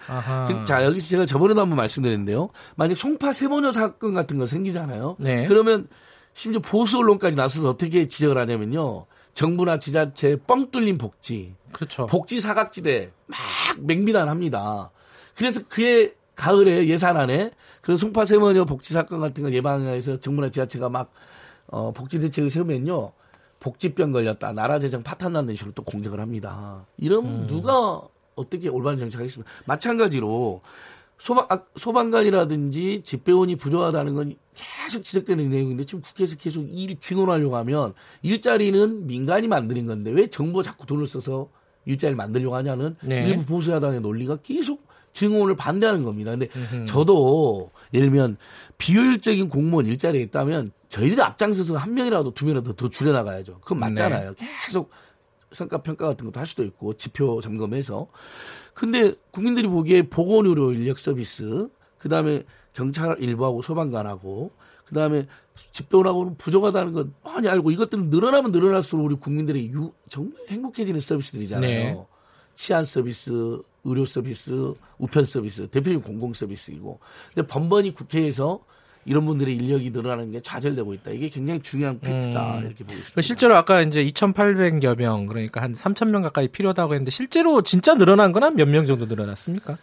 [0.48, 2.50] 지금 자 여기서 제가 저번에도 한번 말씀드렸는데요.
[2.76, 5.18] 만약 송파 세모녀 사건 같은 거 생기잖아요.
[5.20, 5.46] 네.
[5.48, 5.88] 그러면
[6.34, 9.06] 심지어 보수 언론까지 나서서 어떻게 지적을 하냐면요.
[9.34, 12.06] 정부나 지자체 뻥 뚫린 복지, 그렇죠.
[12.06, 13.40] 복지 사각지대 막
[13.82, 14.92] 맹비난합니다.
[15.36, 17.52] 그래서 그해 가을에 예산안에
[17.82, 21.12] 그런 송파 세모녀 복지 사건 같은 거 예방해서 정부나 지자체가 막
[21.68, 23.12] 어, 복지 대책을 세우면요.
[23.60, 24.52] 복지병 걸렸다.
[24.54, 26.86] 나라 재정 파탄난다는 식으로 또 공격을 합니다.
[26.98, 28.02] 이러면 누가
[28.36, 29.52] 어떻게 올바른 정책하겠습니까?
[29.66, 30.62] 마찬가지로
[31.18, 37.94] 소방, 아, 소방관이라든지 집배원이 부족하다는 건 계속 지적되는 내용인데 지금 국회에서 계속 일 증언하려고 하면
[38.22, 41.50] 일자리는 민간이 만드는 건데 왜 정부가 자꾸 돈을 써서
[41.86, 43.28] 일자리를 만들려고 하냐는 네.
[43.28, 46.32] 일부 보수 야당의 논리가 계속 증언을 반대하는 겁니다.
[46.32, 46.50] 근데
[46.86, 48.38] 저도 예를 들면
[48.78, 53.60] 비효율적인 공무원 일자리에 있다면 저희들이 앞장서서 한 명이라도 두 명이라도 더 줄여나가야죠.
[53.62, 54.34] 그건 맞잖아요.
[54.36, 54.90] 계속
[55.52, 58.08] 성과 평가 같은 것도 할 수도 있고 지표 점검해서.
[58.74, 61.70] 근데 국민들이 보기에 보건의료 인력 서비스,
[62.00, 64.52] 그 다음에 경찰 일부하고 소방관하고,
[64.86, 65.26] 그 다음에
[65.72, 71.70] 집배원하고는 부족하다는 건 많이 알고 이것들은 늘어나면 늘어날수록 우리 국민들이 유, 정말 행복해지는 서비스들이잖아요.
[71.70, 72.06] 네.
[72.56, 77.00] 치안 서비스, 의료 서비스, 우편 서비스, 대표적인 공공 서비스이고.
[77.34, 78.60] 근데 번번이 국회에서
[79.06, 81.12] 이런 분들의 인력이 늘어나는 게 좌절되고 있다.
[81.12, 82.60] 이게 굉장히 중요한 팩트다.
[82.60, 82.66] 음.
[82.66, 83.16] 이렇게 보고 있습니다.
[83.16, 88.32] 그 실제로 아까 이제 2,800여 명 그러니까 한 3,000명 가까이 필요하다고 했는데 실제로 진짜 늘어난
[88.32, 89.76] 건 한 몇 명 정도 늘어났습니까?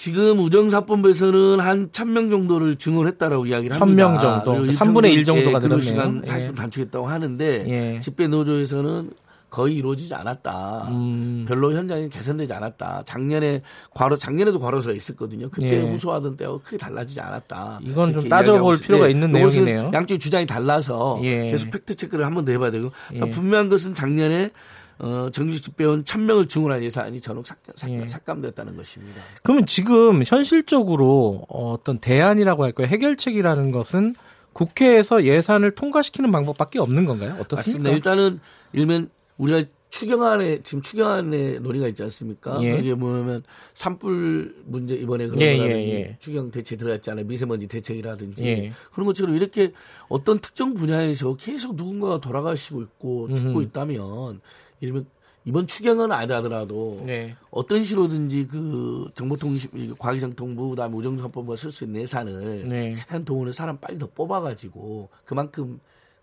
[0.00, 4.42] 지금 우정사법부에서는 한 1000명 정도를 증언했다라고 이야기를 1000명 합니다.
[4.42, 4.52] 정도.
[4.52, 6.22] 그리고 그러니까 3분의 1 일평균, 정도가 예, 근로시간 늘었네요.
[6.22, 6.54] 40분 예.
[6.54, 8.00] 단축했다고 하는데 예.
[8.00, 9.10] 집배 노조에서는
[9.50, 10.88] 거의 이루어지지 않았다.
[10.88, 11.44] 음.
[11.46, 13.02] 별로 현장이 개선되지 않았다.
[13.04, 15.50] 작년에 과로 작년에도 과로사가 있었거든요.
[15.50, 15.90] 그때 예.
[15.90, 17.80] 후소하던 때와 크게 달라지지 않았다.
[17.82, 19.90] 이건 좀 따져볼 필요가 예, 있는 이것은 내용이네요.
[19.92, 21.50] 양쪽의 주장이 달라서 예.
[21.50, 23.20] 계속 팩트 체크를 한번 더 해봐야 되고 예.
[23.28, 24.50] 분명한 것은 작년에
[25.00, 28.06] 어, 정규직 집배원 1000명을 증언한 예산이 전액 삭, 삭, 예.
[28.06, 29.20] 삭감됐다는 것입니다.
[29.42, 32.86] 그러면 지금 현실적으로 어떤 대안이라고 할까요?
[32.86, 34.14] 해결책이라는 것은
[34.52, 37.30] 국회에서 예산을 통과시키는 방법밖에 없는 건가요?
[37.30, 37.54] 맞습니다.
[37.54, 37.90] 어떻습니까?
[37.90, 38.40] 일단은
[38.72, 42.58] 일면 우리가 추경안에 지금 추경안에 논의가 있지 않습니까?
[42.62, 42.76] 예.
[42.76, 43.42] 거기에 보면
[43.74, 46.16] 산불 문제 이번에 그런 예, 거라든지 예, 예.
[46.20, 47.24] 추경 대책 들어갔잖아요.
[47.26, 48.72] 미세먼지 대책이라든지 예.
[48.92, 49.72] 그런 것처럼 이렇게
[50.08, 53.62] 어떤 특정 분야에서 계속 누군가가 돌아가시고 있고 죽고 음흠.
[53.62, 54.40] 있다면
[54.80, 55.06] 이러면
[55.44, 57.34] 이번 추경은 아니라더라도 네.
[57.50, 62.94] 어떤 식으로든지 그 정보통신 과기정통부 그다음에 우정사법부가 쓸 수 있는 예산을 네.
[62.94, 65.80] 최대한 동원해 사람 빨리 더 뽑아가지고 그만큼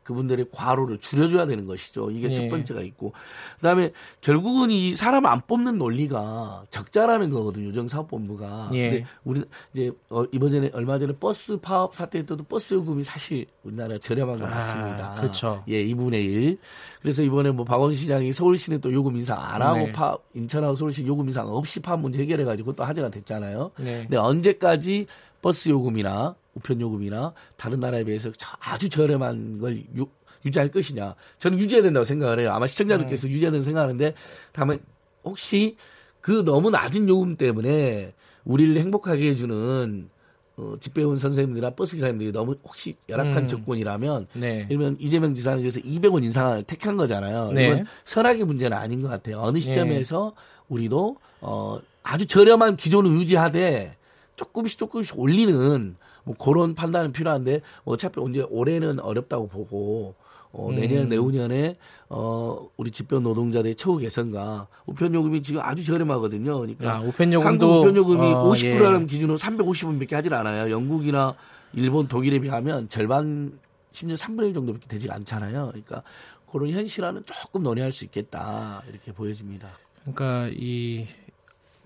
[0.08, 2.10] 그분들의 과로를 줄여줘야 되는 것이죠.
[2.12, 2.34] 이게 예.
[2.34, 3.12] 첫 번째가 있고
[3.58, 3.92] 그다음에
[4.22, 7.68] 결국은 이 사람 안 뽑는 논리가 적자라는 거거든요.
[7.68, 8.70] 유정사업본부가.
[8.74, 8.90] 예.
[8.90, 9.44] 근데 우리
[9.74, 14.40] 이제 어, 이번 전에 얼마 전에 버스 파업 사태 때도 버스 요금이 사실 우리나라 저렴한
[14.40, 15.16] 것 아, 같습니다.
[15.16, 15.64] 그렇죠.
[15.68, 16.58] 예, 2분의 1.
[17.02, 19.92] 그래서 이번에 뭐 박원순 시장이 서울시는 또 요금 인상 안 하고 네.
[19.92, 23.72] 파 인천하고 서울시 요금 인상 없이 파업 문제 해결해 가지고 또 화제가 됐잖아요.
[23.78, 24.04] 네.
[24.04, 25.08] 근데 언제까지
[25.42, 30.08] 버스 요금이나 우편 요금이나 다른 나라에 비해서 저- 아주 저렴한 걸 유,
[30.46, 31.16] 유지할 것이냐?
[31.38, 32.52] 저는 유지해야 된다고 생각을 해요.
[32.52, 34.14] 아마 시청자들께서 유지해야 된다고 생각하는데
[34.52, 34.80] 다만
[35.24, 35.78] 혹시
[36.22, 40.10] 그 너무 낮은 요금 때문에 우리를 행복하게 해주는
[40.58, 43.48] 어, 집배원 선생님들이나 버스 기사님들이 너무 혹시 열악한 음.
[43.48, 44.66] 조건이라면 네.
[44.70, 47.52] 이러면 이재명 지사는 그래서 200원 인상을 택한 거잖아요.
[47.52, 47.68] 네.
[47.68, 49.40] 이건 선악의 문제는 아닌 것 같아요.
[49.40, 50.34] 어느 시점에서
[50.68, 53.96] 우리도 어, 아주 저렴한 기존을 유지하되
[54.36, 55.96] 조금씩 조금씩 올리는
[56.28, 60.16] 뭐 그런 판단은 필요한데 뭐 어차피 언제 올해는 어렵다고 보고
[60.52, 61.10] 어, 내년 음.
[61.10, 61.78] 내후년에
[62.10, 66.60] 어 우리 집변 노동자들의 처우 개선과 우편 요금이 지금 아주 저렴하거든요.
[66.60, 69.06] 그러니까 아, 우편 요금도 한국 우편 요금이 어, 50g 예.
[69.06, 70.70] 기준으로 350원밖에 하질 않아요.
[70.70, 71.34] 영국이나
[71.74, 73.58] 일본, 독일에 비하면 절반
[73.92, 75.68] 심지어 3분의 1 정도밖에 되지 않잖아요.
[75.68, 76.04] 그러니까
[76.52, 79.70] 그런 현실화는 조금 논의할 수 있겠다 이렇게 보여집니다.
[80.04, 81.06] 그러니까 이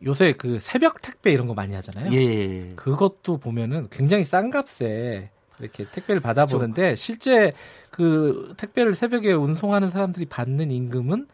[0.06, 2.12] 요새 그 새벽 택배 이런 거 많이 하잖아요.
[2.14, 2.74] 예.
[2.76, 5.30] 그것도 보면은 굉장히 싼 값에
[5.60, 7.54] 이렇게 택배를 받아보는데 실제
[7.92, 11.28] 그 택배를 새벽에 운송하는 사람들이 받는 임금은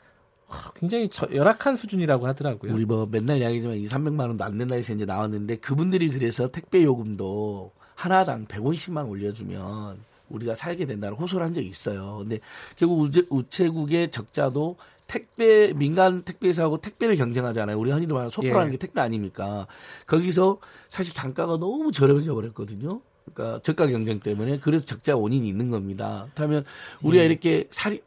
[0.50, 2.74] 와, 굉장히 저- 열악한 수준이라고 하더라고요.
[2.74, 6.84] 우리 뭐 맨날 이야기지만 2, 300만 원도 안 된다 해서 이제 나왔는데 그분들이 그래서 택배
[6.84, 9.98] 요금도 하나당 150만 올려주면
[10.30, 12.18] 우리가 살게 된다는 호소를 한 적이 있어요.
[12.20, 12.40] 근데
[12.76, 14.76] 결국 우체, 우체국의 적자도
[15.08, 17.80] 택배 민간 택배사하고 택배를 경쟁하잖아요.
[17.80, 18.72] 우리 흔히들 말하는 소포라는 예.
[18.72, 19.66] 게 택배 아닙니까?
[20.06, 23.02] 거기서 사실 단가가 너무 저렴해져 버렸거든요.
[23.34, 26.28] 그러니까 저가 경쟁 때문에 그래서 적자 원인이 있는 겁니다.
[26.34, 26.66] 그렇다면
[27.02, 27.28] 우리가 예.
[27.28, 28.02] 이렇게 살이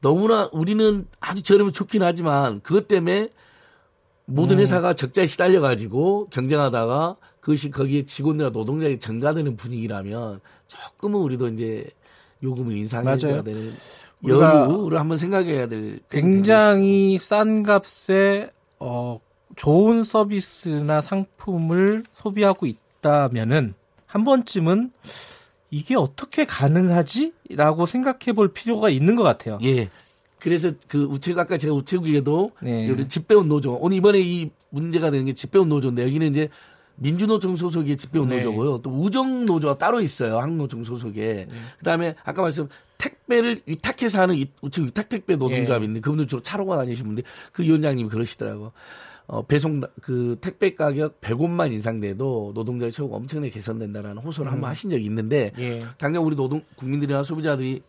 [0.00, 3.30] 너무나 우리는 아주 저렴해 좋긴 하지만 그것 때문에
[4.24, 4.62] 모든 음.
[4.62, 11.86] 회사가 적자에 시달려 가지고 경쟁하다가 그것이 거기에 직원이나 노동자에 전가되는 분위기라면 조금은 우리도 이제
[12.42, 13.44] 요금을 인상해줘야 맞아요.
[13.44, 13.72] 되는
[14.26, 19.20] 여유를 한번 생각해야 될 굉장히 싼 값에 어,
[19.56, 23.74] 좋은 서비스나 상품을 소비하고 있다면은
[24.06, 24.92] 한 번쯤은
[25.70, 29.58] 이게 어떻게 가능하지?라고 생각해 볼 필요가 있는 것 같아요.
[29.62, 29.90] 예.
[30.38, 32.88] 그래서 그 우체국 아까 제가 우체국에도 네.
[32.88, 36.48] 우리 집배원 노조 오늘 이번에 이 문제가 되는 게 집배원 노조인데 여기는 이제
[36.96, 38.36] 민주노총 소속의 집배원 네.
[38.36, 38.78] 노조고요.
[38.82, 40.38] 또 우정 노조가 따로 있어요.
[40.38, 41.46] 한노총 소속에.
[41.78, 42.68] 그다음에 아까 말씀
[42.98, 45.86] 택배를 위탁해서 하는 이- 우체국 위탁 택배 노동조합이 예.
[45.86, 47.22] 있는데 그분들 주로 차로가 다니시는 분데
[47.52, 48.72] 그 위원장님이 그러시더라고.
[49.28, 55.04] 어, 배송 그 택배 가격 100원만 인상돼도 노동자의 처우가 엄청나게 개선된다라는 호소를 한번 하신 적이
[55.06, 55.80] 있는데 예.
[55.98, 57.82] 당장 우리 노동 국민들이나 소비자들이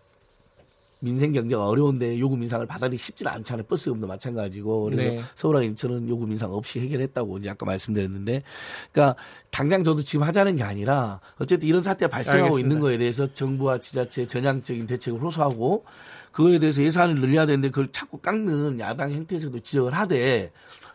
[1.00, 3.66] 민생 경제가 어려운데 요금 인상을 받아들이기 쉽지는 않잖아요.
[3.68, 4.84] 버스 요금도 마찬가지고.
[4.84, 5.22] 그래서 네.
[5.36, 8.44] 서울하고 인천은 요금 인상 없이 해결했다고 이제 아까 말씀드렸는데,
[8.92, 9.16] 그러니까
[9.52, 12.66] 당장 저도 지금 하자는 게 아니라 어쨌든 이런 사태가 발생하고 알겠습니다.
[12.68, 15.86] 있는 거에 대해서 정부와 지자체 전향적인 대책을 호소하고
[16.32, 20.52] 그거에 대해서 예산을 늘려야 되는데 그걸 자꾸 깎는 야당 행태에서도 지적을 하되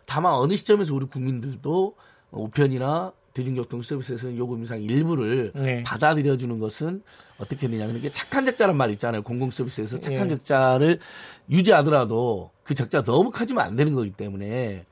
[0.07, 1.95] 다만 어느 시점에서 우리 국민들도
[2.31, 5.83] 우편이나 대중교통 서비스에서는 요금 인상 일부를 네.
[5.83, 7.03] 받아들여 주는 것은
[7.39, 7.87] 어떻게 되냐.
[7.87, 9.23] 그러니까 착한 적자란 말 있잖아요.
[9.23, 10.29] 공공 서비스에서 착한 예.
[10.29, 10.99] 적자를
[11.51, 14.85] 유지하더라도 그 적자 너무 커지면 안 되는 거기 때문에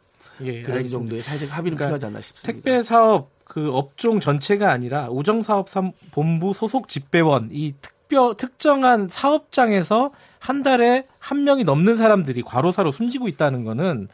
[0.42, 0.88] 예, 그런 알겠습니다.
[0.90, 2.52] 정도의 사회적 합의는 그러니까 필요하지 않나 싶습니다.
[2.52, 5.68] 택배 사업 그 업종 전체가 아니라 우정사업
[6.12, 13.28] 본부 소속 집배원 이 특별 특정한 사업장에서 한 달에 한 명이 넘는 사람들이 과로사로 숨지고
[13.28, 14.08] 있다는 거는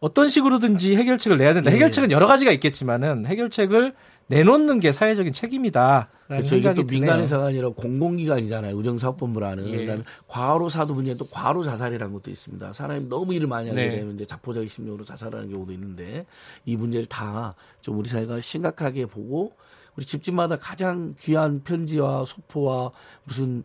[0.00, 1.70] 어떤 식으로든지 해결책을 내야 된다.
[1.70, 1.74] 예.
[1.74, 3.94] 해결책은 여러 가지가 있겠지만은 해결책을
[4.28, 6.08] 내놓는 게 사회적인 책임이다.
[6.28, 6.56] 그렇죠.
[6.56, 6.84] 이게 또.
[6.84, 8.74] 민간회사가 아니라 공공기관이잖아요.
[8.76, 9.68] 우정사업본부라는.
[9.68, 9.76] 예.
[9.78, 12.72] 그다음에 과로 사도 문제 또 과로 자살이라는 것도 있습니다.
[12.72, 13.96] 사람이 너무 일을 많이 하게 네.
[13.96, 16.24] 되면 이제 자포자기 심리로 자살하는 경우도 있는데
[16.64, 19.52] 이 문제를 다 좀 우리 사회가 심각하게 보고
[19.96, 22.92] 우리 집집마다 가장 귀한 편지와 소포와
[23.24, 23.64] 무슨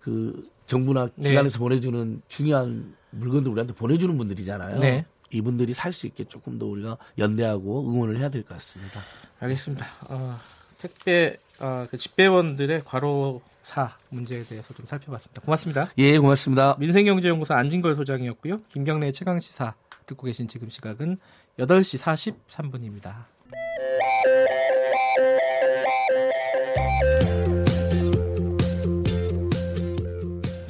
[0.00, 1.28] 그 정부나 네.
[1.30, 4.78] 기관에서 보내주는 중요한 물건들 우리한테 보내주는 분들이잖아요.
[4.78, 5.04] 네.
[5.32, 9.00] 이분들이 살 수 있게 조금 더 우리가 연대하고 응원을 해야 될 것 같습니다.
[9.40, 9.86] 알겠습니다.
[10.08, 10.36] 어,
[10.78, 15.40] 택배 어, 그 집배원들의 과로사 문제에 대해서 좀 살펴봤습니다.
[15.42, 15.90] 고맙습니다.
[15.98, 16.76] 예, 고맙습니다.
[16.78, 18.60] 민생경제연구소 안진걸 소장이었고요.
[18.72, 19.74] 김경래 최강 시사
[20.06, 21.18] 듣고 계신 지금 시각은
[21.58, 23.24] 8시 43분입니다.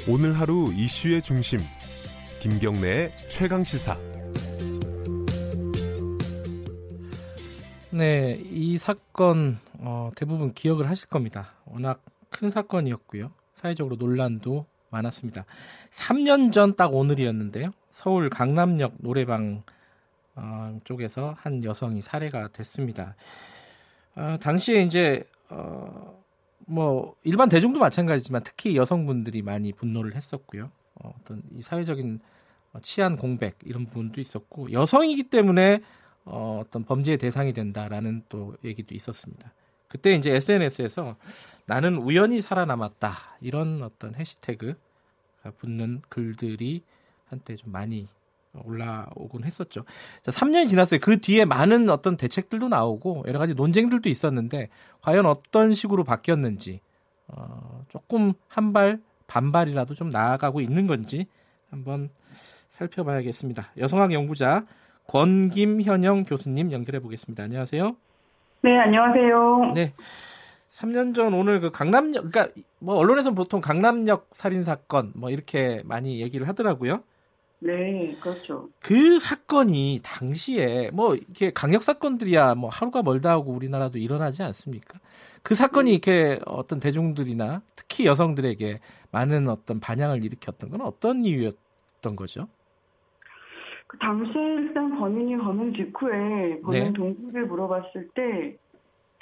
[0.09, 1.59] 오늘 하루 이슈의 중심
[2.41, 3.99] 김경래의 최강 시사
[7.97, 11.55] 네, 이 사건 어, 대부분 기억을 하실 겁니다.
[11.65, 13.33] 워낙 큰 사건이었고요.
[13.55, 15.47] 사회적으로 논란도 많았습니다.
[15.93, 17.71] 3년 전 딱 오늘이었는데요.
[17.91, 19.63] 서울 강남역 노래방
[20.35, 23.17] 어, 쪽에서 한 여성이 살해가 됐습니다.
[24.15, 26.23] 어, 당시에 이제 어,
[26.67, 30.71] 뭐 일반 대중도 마찬가지지만 특히 여성분들이 많이 분노를 했었고요.
[30.97, 32.21] 어, 어떤 이 사회적인
[32.83, 35.81] 치안 공백 이런 부분도 있었고 여성이기 때문에
[36.27, 39.53] 어, 어떤 범죄의 대상이 된다라는 또 얘기도 있었습니다.
[39.89, 41.17] 그때 이제 SNS에서
[41.67, 44.75] 나는 우연히 살아남았다 이런 어떤 해시태그가
[45.59, 46.83] 붙는 글들이
[47.29, 48.09] 한때 좀 많이
[48.65, 49.85] 올라오곤 했었죠.
[50.23, 51.01] 자, 3년이 지났어요.
[51.01, 54.69] 그 뒤에 많은 어떤 대책들도 나오고 여러 가지 논쟁들도 있었는데
[55.03, 56.81] 과연 어떤 식으로 바뀌었는지
[57.29, 61.27] 어, 조금 한 발 반발이라도 좀 나아가고 있는 건지
[61.71, 62.11] 한번
[62.71, 63.73] 살펴봐야겠습니다.
[63.79, 64.65] 여성학 연구자
[65.09, 67.45] 권김현영 교수님 연결해 보겠습니다.
[67.45, 67.97] 안녕하세요.
[68.63, 69.73] 네, 안녕하세요.
[69.75, 69.93] 네.
[70.71, 76.21] 3년 전 오늘 그 강남역 그러니까 뭐 언론에서 보통 강남역 살인 사건 뭐 이렇게 많이
[76.21, 77.03] 얘기를 하더라고요.
[77.61, 78.69] 네, 그렇죠.
[78.81, 84.99] 그 사건이 당시에 뭐 이렇게 강력 사건들이야 뭐 하루가 멀다 하고 우리나라도 일어나지 않습니까?
[85.43, 85.95] 그 사건이 네.
[85.95, 88.81] 이렇게 어떤 대중들이나 특히 여성들에게
[89.11, 92.49] 많은 어떤 반향을 일으켰던 건 어떤 이유였던 거죠?
[93.97, 96.93] 그 당시에 일단 범인이 범행 직후에 범행 네.
[96.93, 98.57] 동기를 물어봤을 때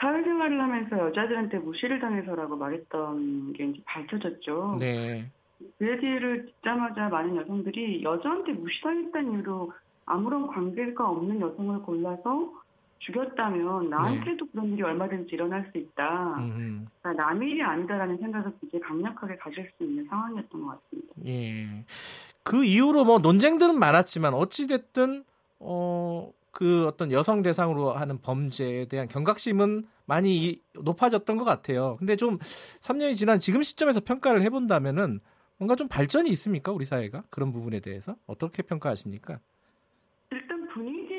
[0.00, 4.76] 사회생활을 하면서 여자들한테 무시를 당해서라고 말했던 게 이제 밝혀졌죠.
[4.80, 5.30] 네.
[5.78, 9.72] 그 얘기를 듣자마자 많은 여성들이 여자한테 무시당했다는 이유로
[10.06, 12.52] 아무런 관계가 없는 여성을 골라서
[12.98, 14.50] 죽였다면 나한테도 네.
[14.50, 16.34] 그런 일이 얼마든지 일어날 수 있다.
[16.34, 21.14] 그러니까 남의 일이 아니다라는 생각을 굉장히 강력하게 가질 수 있는 상황이었던 것 같습니다.
[21.26, 21.84] 예.
[22.44, 25.24] 그 이후로 뭐 논쟁들은 많았지만 어찌됐든,
[25.60, 31.96] 어, 그 어떤 여성 대상으로 하는 범죄에 대한 경각심은 많이 높아졌던 것 같아요.
[31.98, 32.38] 근데 좀
[32.80, 35.20] 3년이 지난 지금 시점에서 평가를 해본다면은
[35.56, 36.70] 뭔가 좀 발전이 있습니까?
[36.70, 37.24] 우리 사회가?
[37.30, 38.14] 그런 부분에 대해서?
[38.26, 39.40] 어떻게 평가하십니까?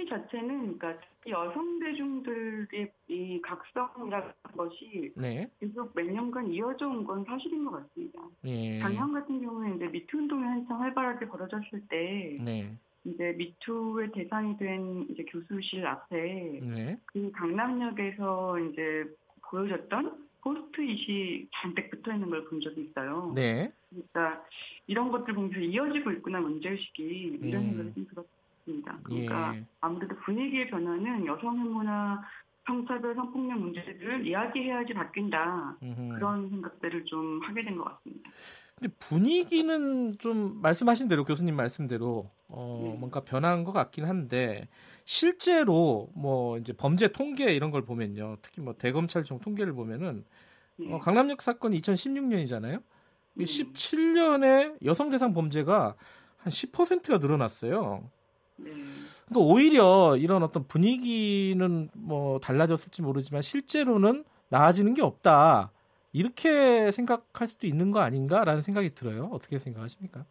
[0.07, 0.95] 자체는, 그러니까
[1.27, 5.49] 여성 대중들의 이 각성이라는 것이 네.
[5.59, 8.19] 계속 몇 년간 이어져 온 건 사실인 것 같습니다.
[8.45, 8.79] 예.
[8.79, 12.71] 작년 같은 경우에 이제 미투 운동이 한창 활발하게 벌어졌을 때, 네.
[13.03, 16.97] 이제 미투의 대상이 된 이제 교수실 앞에 네.
[17.05, 19.05] 그 강남역에서 이제
[19.49, 23.31] 보여졌던 포스트잇이 잔뜩 붙어 있는 걸 본 적이 있어요.
[23.35, 23.71] 네.
[23.89, 24.43] 그러니까
[24.87, 27.67] 이런 것들 보면서 이어지고 있구나 문제의식이 이런 음.
[27.69, 28.25] 생각이 좀 들었
[28.65, 28.97] 습니다.
[29.03, 29.63] 그러니까 예.
[29.81, 32.21] 아무래도 분위기의 변화는 여성 혐오나
[32.65, 35.77] 성차별 성폭력 문제들을 이야기해야지 바뀐다.
[35.83, 36.15] 음흠.
[36.15, 38.29] 그런 생각들을 좀 하게 된 것 같습니다.
[38.77, 42.97] 근데 분위기는 좀 말씀하신 대로 교수님 말씀대로 어 네.
[42.97, 44.67] 뭔가 변한 것 같긴 한데
[45.05, 48.37] 실제로 뭐 이제 범죄 통계 이런 걸 보면요.
[48.41, 50.25] 특히 뭐 대검찰청 통계를 보면은
[50.77, 50.91] 네.
[50.91, 52.81] 어, 강남역 사건이 2016년이잖아요.
[53.37, 53.43] 음.
[53.43, 55.95] 17년에 여성 대상 범죄가
[56.37, 58.09] 한 10%가 늘어났어요.
[58.57, 58.71] 네.
[59.27, 65.71] 그러니까 오히려 이런 어떤 분위기는 뭐 달라졌을지 모르지만 실제로는 나아지는 게 없다.
[66.13, 69.29] 이렇게 생각할 수도 있는 거 아닌가라는 생각이 들어요.
[69.33, 70.25] 어떻게 생각하십니까?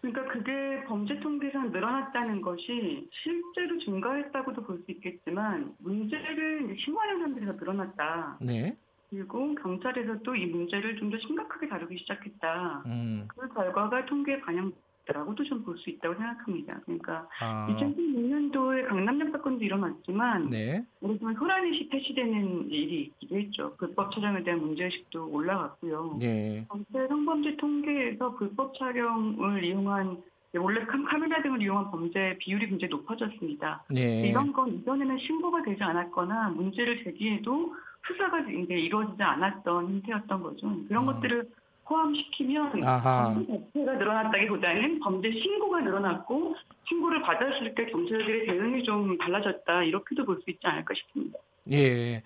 [0.00, 7.52] 그러니까 그게 범죄 통계상 늘어났다는 것이 실제로 증가했다고도 볼 수 있겠지만 문제를 신고하는 사람들이 더
[7.52, 8.38] 늘어났다.
[8.40, 8.76] 네.
[9.10, 12.82] 그리고 경찰에서도 이 문제를 좀 더 심각하게 다루기 시작했다.
[12.86, 13.28] 음.
[13.28, 14.72] 그 결과가 통계에 반영
[15.12, 16.80] 라고도 좀 볼 수 있다고 생각합니다.
[16.84, 17.66] 그러니까 아.
[17.70, 20.84] 2016년도에 강남역 사건도 일어났지만 네.
[21.02, 23.74] 예를 들면 소란의식 퇴시되는 일이 있기도 했죠.
[23.78, 26.16] 불법 촬영에 대한 문제의식도 올라갔고요.
[26.20, 26.66] 네.
[26.68, 30.22] 전체 성범죄 통계에서 불법 촬영을 이용한
[30.56, 33.84] 원래 카메라 등을 이용한 범죄 비율이 굉장히 높아졌습니다.
[33.90, 34.28] 네.
[34.28, 37.74] 이런 건 이전에는 신고가 되지 않았거나 문제를 제기해도
[38.06, 40.74] 수사가 이제 이루어지지 않았던 형태였던 거죠.
[40.88, 41.06] 그런 음.
[41.06, 41.48] 것들을
[41.90, 46.54] 포함시키면 범죄 자체가 늘어났다기보다는 범죄 신고가 늘어났고
[46.88, 51.38] 신고를 받았을 때 경찰들의 대응이 좀 달라졌다 이렇게도 볼 수 있지 않을까 싶습니다.
[51.72, 52.22] 예.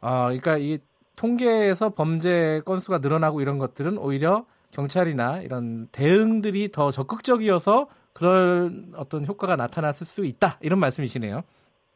[0.00, 0.78] 아, 그러니까 이
[1.16, 9.56] 통계에서 범죄 건수가 늘어나고 이런 것들은 오히려 경찰이나 이런 대응들이 더 적극적이어서 그런 어떤 효과가
[9.56, 11.42] 나타났을 수 있다 이런 말씀이시네요.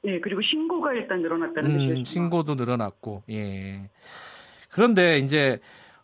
[0.04, 2.04] 네, 그리고 신고가 일단 늘어났다는 음, 뜻이죠.
[2.04, 3.88] 신고도 늘어났고, 예.
[4.70, 5.60] 그런데 이제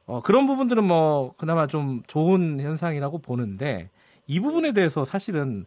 [0.08, 3.90] 어, 그런 부분들은 뭐 그나마 좀 좋은 현상이라고 보는데
[4.26, 5.66] 이 부분에 대해서 사실은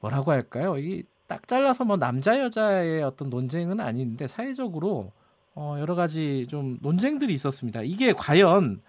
[0.00, 0.78] 뭐라고 할까요?
[0.78, 5.12] 이 딱 잘라서 뭐 남자 여자의 어떤 논쟁은 아닌데 사회적으로
[5.54, 7.82] 어, 여러 가지 좀 논쟁들이 있었습니다.
[7.82, 8.80] 이게 과연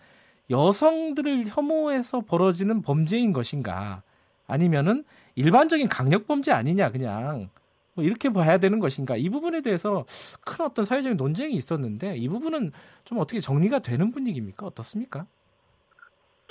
[0.50, 4.02] 여성들을 혐오해서 벌어지는 범죄인 것인가?
[4.48, 5.04] 아니면은
[5.36, 7.50] 일반적인 강력 범죄 아니냐 그냥
[8.00, 10.06] 뭐 이렇게 봐야 되는 것인가 이 부분에 대해서
[10.46, 12.72] 큰 어떤 사회적인 논쟁이 있었는데 이 부분은
[13.04, 15.26] 좀 어떻게 정리가 되는 분위기입니까 어떻습니까?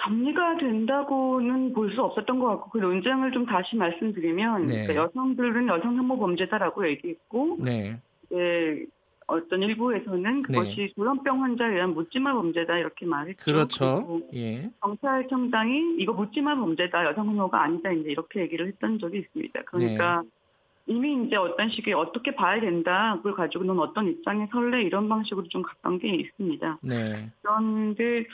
[0.01, 4.87] 정리가 된다고는 볼 수 없었던 것 같고 그 논쟁을 좀 다시 말씀드리면 네.
[4.87, 7.99] 그러니까 여성들은 여성 혐오 범죄다라고 얘기했고 네.
[8.31, 8.85] 네.
[9.27, 10.93] 어떤 일부에서는 그것이 네.
[10.97, 13.45] 조현병 환자에 의한 묻지마 범죄다 이렇게 말했죠.
[13.45, 14.23] 그렇죠.
[14.35, 14.70] 예.
[14.81, 19.62] 경찰청장이 이거 묻지마 범죄다 여성 혐오가 아니다 이제 이렇게 얘기를 했던 적이 있습니다.
[19.66, 20.29] 그러니까 네.
[20.89, 25.47] 이미 이제 어떤 식의 어떻게 봐야 된다 그걸 가지고 는 어떤 입장에 설래 이런 방식으로
[25.48, 26.78] 좀 갔던 게 있습니다.
[26.82, 27.31] 네.
[27.43, 28.24] 그런데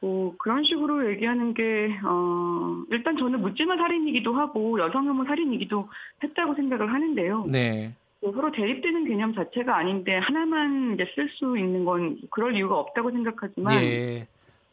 [0.00, 5.88] 뭐 그런 식으로 얘기하는 게 어, 일단 저는 묻지마 살인이기도 하고 여성 혐오 살인이기도
[6.22, 7.46] 했다고 생각을 하는데요.
[7.46, 7.94] 네.
[8.20, 13.10] 뭐 서로 대립되는 개념 자체가 아닌데 하나만 이제 쓸 수 있는 건 그럴 이유가 없다고
[13.10, 14.26] 생각하지만 예.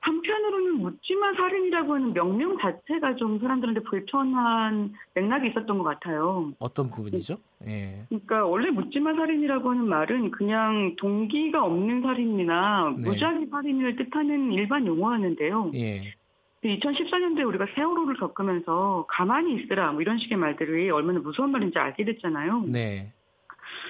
[0.05, 6.51] 한편으로는 묻지마 살인이라고 하는 명명 자체가 좀 사람들한테 불편한 맥락이 있었던 것 같아요.
[6.59, 7.37] 어떤 부분이죠?
[7.67, 8.03] 예.
[8.09, 13.09] 그러니까 원래 묻지마 살인이라고 하는 말은 그냥 동기가 없는 살인이나 네.
[13.09, 15.71] 무작위 살인을 뜻하는 일반 용어였는데요.
[15.73, 16.13] 예.
[16.63, 22.65] 2014년도에 우리가 세월호를 겪으면서 가만히 있으라 뭐 이런 식의 말들이 얼마나 무서운 말인지 알게 됐잖아요.
[22.67, 23.11] 네.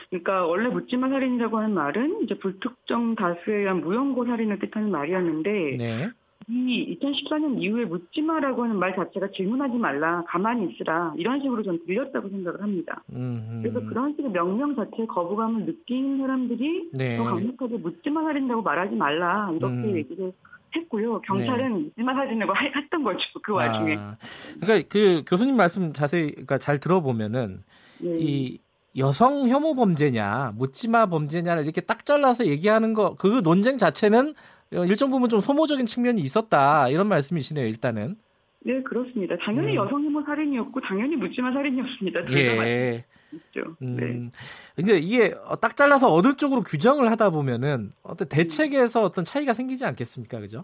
[0.09, 6.09] 그러니까 원래 묻지마 살인이라고 하는 말은 이제 불특정 다수에 의한 무연고 살인을 뜻하는 말이었는데 네.
[6.47, 12.29] 이 2014년 이후에 묻지마라고 하는 말 자체가 질문하지 말라, 가만히 있으라 이런 식으로 전 들렸다고
[12.29, 13.03] 생각을 합니다.
[13.11, 13.61] 음흠.
[13.63, 17.17] 그래서 그런 식의 명령 자체에 거부감을 느끼는 사람들이 네.
[17.17, 19.97] 더 강력하게 묻지마 살인다고 말하지 말라 이렇게 음.
[19.97, 20.31] 얘기를
[20.75, 21.21] 했고요.
[21.21, 21.83] 경찰은 네.
[21.85, 23.95] 묻지마 살인이라고 했던 거죠 그 와중에.
[23.97, 24.17] 아,
[24.61, 27.63] 그러니까 그 교수님 말씀 자세히 그러니까 잘 들어보면은
[28.01, 28.17] 네.
[28.19, 28.59] 이
[28.97, 34.33] 여성 혐오 범죄냐, 묻지마 범죄냐를 이렇게 딱 잘라서 얘기하는 거, 그 논쟁 자체는
[34.71, 36.89] 일정 부분 좀 소모적인 측면이 있었다.
[36.89, 38.15] 이런 말씀이시네요, 일단은.
[38.61, 39.35] 네, 그렇습니다.
[39.43, 39.75] 당연히 음.
[39.75, 42.31] 여성 혐오 살인이었고, 당연히 묻지마 살인이었습니다.
[42.31, 43.05] 예.
[43.33, 43.75] 있죠.
[43.81, 43.95] 음.
[43.97, 44.29] 네.
[44.75, 50.39] 근데 이게 딱 잘라서 어느 쪽으로 규정을 하다 보면은 어떤 대책에서 어떤 차이가 생기지 않겠습니까?
[50.39, 50.63] 그죠?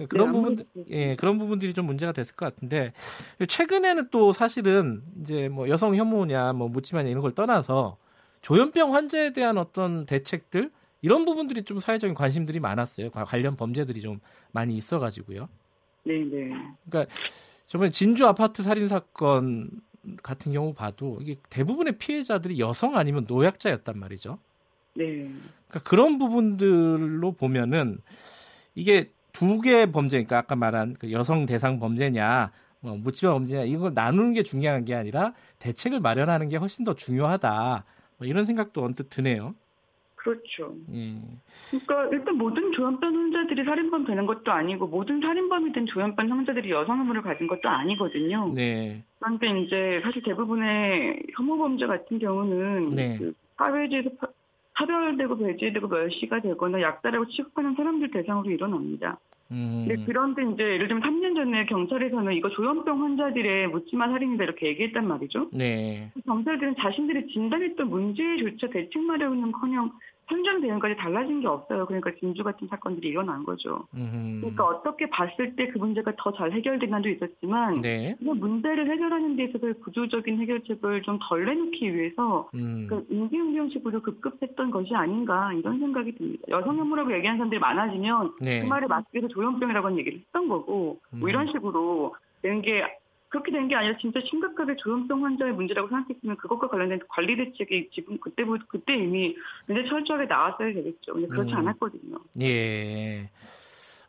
[0.00, 2.92] 그 그런 네, 부분, 예, 그런 부분들이 좀 문제가 됐을 것 같은데
[3.46, 7.96] 최근에는 또 사실은 이제 뭐 여성 혐오냐, 뭐 묻지마냐 이런 걸 떠나서
[8.42, 10.70] 조현병 환자에 대한 어떤 대책들
[11.02, 13.10] 이런 부분들이 좀 사회적인 관심들이 많았어요.
[13.10, 14.20] 관련 범죄들이 좀
[14.52, 15.48] 많이 있어가지고요.
[16.04, 16.50] 네, 네.
[16.88, 17.14] 그러니까
[17.66, 19.70] 저번에 진주 아파트 살인 사건
[20.22, 24.38] 같은 경우 봐도 이게 대부분의 피해자들이 여성 아니면 노약자였단 말이죠.
[24.94, 25.30] 네.
[25.68, 27.98] 그러니까 그런 부분들로 보면은
[28.74, 32.50] 이게 두 개의 범죄, 그러니까 아까 말한 그 여성 대상 범죄냐,
[32.80, 37.84] 뭐 묻지마 범죄냐 이걸 나누는 게 중요한 게 아니라 대책을 마련하는 게 훨씬 더 중요하다.
[38.18, 39.54] 뭐 이런 생각도 언뜻 드네요.
[40.16, 40.74] 그렇죠.
[40.92, 41.16] 예.
[41.70, 46.98] 그러니까 일단 모든 조현병 환자들이 살인범 되는 것도 아니고 모든 살인범이 된 조현병 환자들이 여성
[46.98, 48.52] 혐오를 가진 것도 아니거든요.
[48.54, 49.02] 네.
[49.18, 53.16] 그런데 이제 사실 대부분의 혐오 범죄 같은 경우는 네.
[53.16, 54.10] 그 사회주의에서
[54.78, 59.18] 차별되고 배제되고 멸시가 되거나 약자라고 취급하는 사람들 대상으로 일어납니다.
[59.52, 59.84] 음.
[60.06, 65.48] 그런데 이제 예를 들면 3년 전에 경찰에서는 이거 조현병 환자들의 묻지마 살인이다 이렇게 얘기했단 말이죠.
[65.52, 66.12] 네.
[66.24, 69.90] 경찰들은 자신들이 진단했던 문제조차 대책 마련은커녕
[70.60, 71.86] 대응까지 달라진 게 없어요.
[71.86, 73.86] 그러니까 진주 같은 사건들이 일어난 거죠.
[73.94, 74.38] 음.
[74.40, 78.16] 그러니까 어떻게 봤을 때 그 문제가 더 잘 해결된 날도 있었지만 네.
[78.18, 82.86] 그 문제를 해결하는 데 있어서 구조적인 해결책을 좀 덜 내놓기 위해서 음.
[82.88, 86.42] 그 임기응변식으로 급급했던 것이 아닌가 이런 생각이 듭니다.
[86.48, 88.62] 여성 혐오라고 얘기하는 사람들이 많아지면 네.
[88.62, 91.52] 그 말에 맞게 서 조현병이라고 하는 얘기를 했던 거고 뭐 이런 음.
[91.52, 92.84] 식으로 되는 게
[93.30, 98.18] 그렇게 된 게 아니라 진짜 심각하게 조현병 환자의 문제라고 생각했으면 그것과 관련된 관리 대책이 지금
[98.18, 99.36] 그때부터 그때 이미
[99.66, 101.14] 굉장히 철저하게 나왔어야 되겠죠.
[101.14, 101.58] 근데 그렇지 음.
[101.58, 102.18] 않았거든요.
[102.42, 103.30] 예.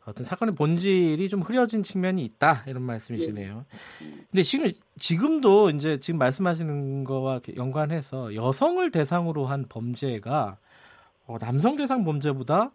[0.05, 3.65] 어떤 사건의 본질이 좀 흐려진 측면이 있다 이런 말씀이시네요.
[3.99, 4.25] 네.
[4.31, 10.57] 근데 지금 지금도 이제 지금 말씀하시는 거와 연관해서 여성을 대상으로 한 범죄가
[11.27, 12.71] 어, 남성 대상 범죄보다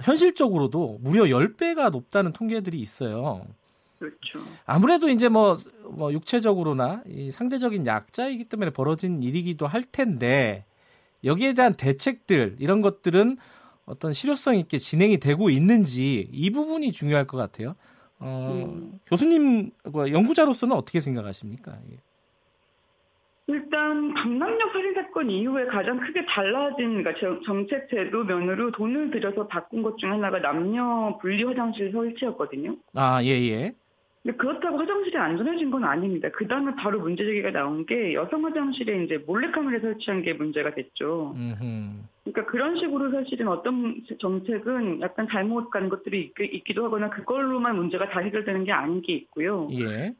[0.00, 3.44] 현실적으로도 무려 10배가 높다는 통계들이 있어요.
[4.02, 4.40] 그렇죠.
[4.66, 5.56] 아무래도 이제 뭐,
[5.88, 10.64] 뭐 육체적으로나 이 상대적인 약자이기 때문에 벌어진 일이기도 할 텐데
[11.22, 13.36] 여기에 대한 대책들 이런 것들은
[13.86, 17.74] 어떤 실효성 있게 진행이 되고 있는지 이 부분이 중요할 것 같아요.
[18.18, 18.98] 어, 음.
[19.06, 21.78] 교수님 뭐 연구자로서는 어떻게 생각하십니까?
[21.92, 21.96] 예.
[23.48, 27.12] 일단 강남역 살인 사건 이후에 가장 크게 달라진 그러니까
[27.44, 32.76] 정책 제도 면으로 돈을 들여서 바꾼 것 중 하나가 남녀 분리 화장실 설치였거든요.
[32.94, 33.74] 아, 예, 예.
[34.22, 36.28] 근데 그렇다고 화장실이 안전해진 건 아닙니다.
[36.32, 41.34] 그 다음에 바로 문제 제기가 나온 게 여성 화장실에 이제 몰래카메라 설치한 게 문제가 됐죠.
[42.22, 48.08] 그러니까 그런 식으로 사실은 어떤 정책은 약간 잘못 간 것들이 있, 기도 하거나 그걸로만 문제가
[48.10, 49.68] 다 해결되는 게 아닌 게 있고요.
[49.72, 50.14] 예.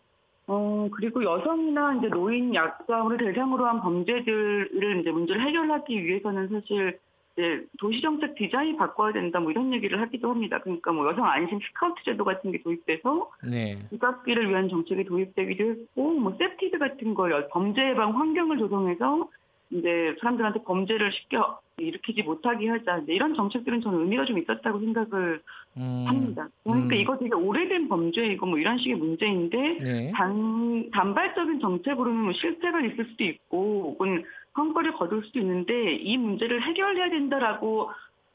[0.48, 6.98] 어, 그리고 여성이나 이제 노인 약자를 대상으로 한 범죄들을 이제 문제를 해결하기 위해서는 사실
[7.32, 10.58] 이제 도시정책 디자인 바꿔야 된다 뭐 이런 얘기를 하기도 합니다.
[10.60, 13.78] 그러니까 뭐 여성 안심 스카우트 제도 같은 게 도입돼서 네.
[13.88, 19.28] 불가피를 위한 정책이 도입되기도 했고 뭐 CPTED 같은 거 범죄 예방 환경을 조성해서
[19.70, 21.38] 이제 사람들한테 범죄를 쉽게
[21.78, 22.98] 일으키지 못하게 하자.
[22.98, 25.40] 이제 이런 정책들은 저는 의미가 좀 있었다고 생각을
[25.78, 26.04] 음.
[26.06, 26.48] 합니다.
[26.62, 27.00] 그러니까 음.
[27.00, 30.12] 이거 되게 오래된 범죄이고 뭐 이런 식의 문제인데 네.
[30.14, 36.62] 단 단발적인 정책으로는 뭐 실패가 있을 수도 있고 혹은 성과를 거둘 수도 있는데 이 문제를
[36.62, 37.90] 해결해야 된다라고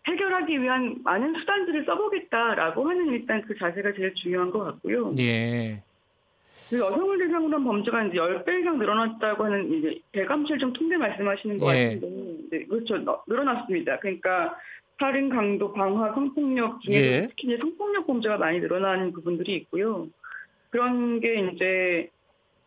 [0.08, 5.14] 해결하기 위한 많은 수단들을 써보겠다라고 하는 일단 그 자세가 제일 중요한 것 같고요.
[5.20, 5.84] 예.
[6.70, 11.76] 그 여성을 대상으로 한 범죄가 이제 10배 이상 늘어났다고 하는 이제 대감실좀 통계 말씀하시는 것
[11.76, 11.96] 예.
[11.96, 12.98] 같은데, 네, 그렇죠.
[13.28, 14.00] 늘어났습니다.
[14.00, 14.58] 그러니까
[15.00, 17.28] 살인, 강도, 방화, 성폭력 중에 예.
[17.30, 20.08] 특히 이제 성폭력 범죄가 많이 늘어나는 부분들이 있고요.
[20.70, 22.10] 그런 게 이제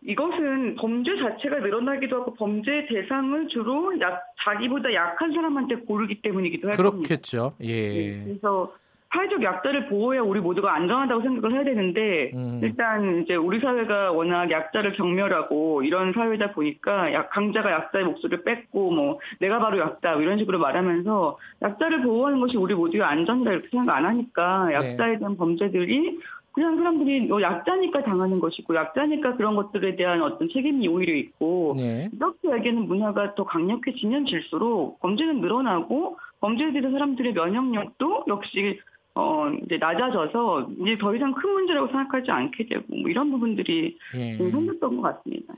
[0.02, 6.76] 이것은 범죄 자체가 늘어나기도 하고 범죄 대상을 주로 약, 자기보다 약한 사람한테 고르기 때문이기도 할
[6.76, 7.50] 그렇겠죠.
[7.50, 7.56] 겁니다.
[7.60, 7.92] 예.
[7.92, 8.72] 네, 그래서
[9.12, 12.60] 사회적 약자를 보호해야 우리 모두가 안전하다고 생각을 해야 되는데 음.
[12.62, 18.92] 일단 이제 우리 사회가 워낙 약자를 경멸하고 이런 사회다 보니까 약 강자가 약자의 목소리를 뺏고
[18.92, 23.68] 뭐 내가 바로 약자 뭐 이런 식으로 말하면서 약자를 보호하는 것이 우리 모두의 안전이다 이렇게
[23.70, 24.74] 생각 안 하니까 네.
[24.74, 26.20] 약자에 대한 범죄들이
[26.52, 32.08] 그냥 사람들이 뭐 약자니까 당하는 것이고 약자니까 그런 것들에 대한 어떤 책임이 오히려 있고 네.
[32.12, 38.80] 이렇게 얘기하는 문화가 더 강력해지면 질수록 범죄는 늘어나고 범죄에 대해서 사람들의 면역력도 역시
[39.14, 44.36] 어, 이제 낮아져서 이제 더 이상 큰 문제라고 생각하지 않게 되고 뭐 이런 부분들이 예.
[44.36, 45.54] 생겼던 것 같습니다.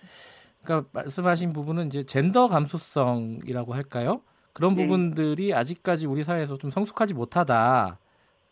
[0.64, 4.22] 그러니까 말씀하신 부분은 이제 젠더 감수성이라고 할까요?
[4.52, 4.82] 그런 네.
[4.82, 7.98] 부분들이 아직까지 우리 사회에서 좀 성숙하지 못하다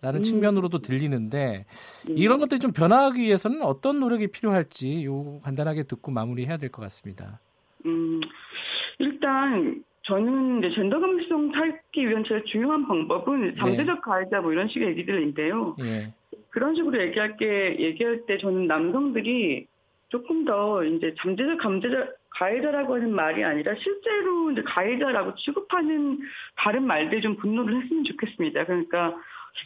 [0.03, 0.23] 라는 음.
[0.23, 1.67] 측면으로도 들리는데
[2.09, 2.15] 네.
[2.15, 7.39] 이런 것들이 좀 변화하기 위해서는 어떤 노력이 필요할지 요 간단하게 듣고 마무리해야 될 것 같습니다.
[7.87, 8.21] 음,
[8.99, 14.01] 일단 저는 이제 젠더 감수성 찾기 위한 제일 중요한 방법은 잠재적 네.
[14.03, 15.77] 가해자 뭐 이런 식의 얘기들인데요.
[15.79, 16.15] 네.
[16.51, 19.67] 그런 식으로 얘기할 게 얘기할 때 저는 남성들이
[20.09, 26.21] 조금 더 이제 잠재적 감재자 가해자라고 하는 말이 아니라 실제로 이제 가해자라고 취급하는
[26.57, 28.65] 다른 말들 좀 분노를 했으면 좋겠습니다.
[28.67, 29.17] 그러니까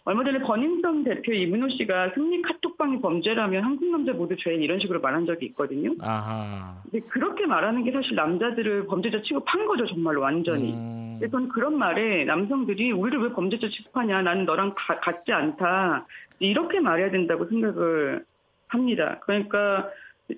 [0.05, 5.01] 얼마 전에 버닝썬 대표 이문호 씨가 승리 카톡방이 범죄라면 한국 남자 모두 죄인 이런 식으로
[5.01, 5.95] 말한 적이 있거든요.
[6.01, 6.83] 아하.
[6.83, 10.73] 근데 그렇게 말하는 게 사실 남자들을 범죄자 취급한 거죠, 정말로 완전히.
[10.75, 11.17] 음.
[11.19, 16.07] 그래서 저는 그런 말에 남성들이 우리를 왜 범죄자 취급하냐, 나는 너랑 가, 같지 않다.
[16.39, 18.25] 이렇게 말해야 된다고 생각을
[18.69, 19.21] 합니다.
[19.23, 19.89] 그러니까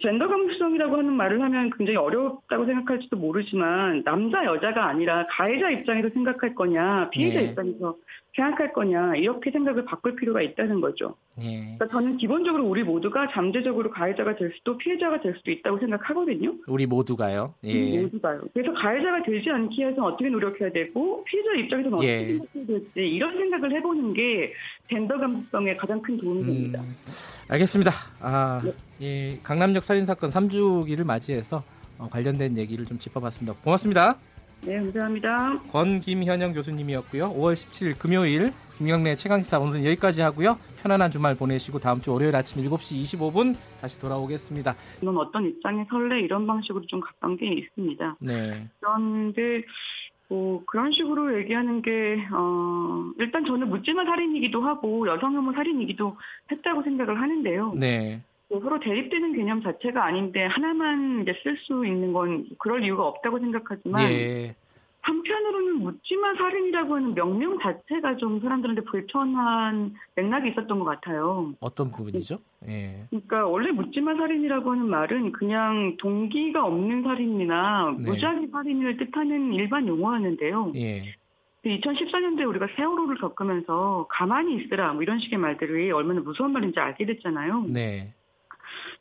[0.02, 6.56] 젠더 감수성이라고 하는 말을 하면 굉장히 어렵다고 생각할지도 모르지만 남자 여자가 아니라 가해자 입장에서 생각할
[6.56, 7.46] 거냐 피해자 네.
[7.46, 7.94] 입장에서
[8.36, 11.16] 생각할 거냐 이렇게 생각을 바꿀 필요가 있다는 거죠.
[11.36, 11.74] 네.
[11.78, 16.54] 그러니까 저는 기본적으로 우리 모두가 잠재적으로 가해자가 될 수도 피해자가 될 수도 있다고 생각하거든요.
[16.66, 17.54] 우리 모두가요.
[17.64, 17.72] 예.
[17.72, 18.42] 우리 모두가요.
[18.52, 22.26] 그래서 가해자가 되지 않기 위해서 어떻게 노력해야 되고 피해자 입장에서는 어떻게 예.
[22.26, 24.52] 생각해야 될지 이런 생각을 해보는 게
[24.90, 26.82] 젠더 감수성에 가장 큰 도움이 음, 됩니다.
[27.48, 27.90] 알겠습니다.
[28.20, 28.72] 아, 네.
[29.02, 31.62] 예, 강남역 살인 사건 3주기를 맞이해서
[31.98, 33.58] 어, 관련된 얘기를 좀 짚어봤습니다.
[33.64, 34.16] 고맙습니다.
[34.62, 35.60] 네, 감사합니다.
[35.70, 37.30] 권김현영 교수님이었고요.
[37.32, 40.58] 5월 17일 금요일 김경래 최강시사 오늘은 여기까지 하고요.
[40.82, 44.74] 편안한 주말 보내시고 다음 주 월요일 아침 7시 25분 다시 돌아오겠습니다.
[45.02, 48.16] 넌 어떤 입장에 설레 이런 방식으로 좀 가까운 게 있습니다.
[48.20, 48.68] 네.
[48.80, 49.62] 그런데
[50.28, 56.16] 뭐 그런 식으로 얘기하는 게 어, 일단 저는 묻지마 살인이기도 하고 여성 혐오 살인이기도
[56.50, 57.74] 했다고 생각을 하는데요.
[57.76, 58.20] 네.
[58.48, 63.38] 뭐 서로 대립되는 개념 자체가 아닌데 하나만 이제 쓸 수 있는 건 그럴 이유가 없다고
[63.40, 64.54] 생각하지만 예.
[65.00, 71.52] 한편으로는 묻지마 살인이라고 하는 명명 자체가 좀 사람들한테 불편한 맥락이 있었던 것 같아요.
[71.60, 72.38] 어떤 부분이죠?
[72.68, 73.06] 예.
[73.10, 78.10] 그러니까 원래 묻지마 살인이라고 하는 말은 그냥 동기가 없는 살인이나 네.
[78.10, 80.72] 무작위 살인을 뜻하는 일반 용어였는데요.
[80.74, 81.14] 예.
[81.64, 87.66] 2014년도에 우리가 세월호를 겪으면서 가만히 있으라 뭐 이런 식의 말들이 얼마나 무서운 말인지 알게 됐잖아요.
[87.68, 88.12] 네.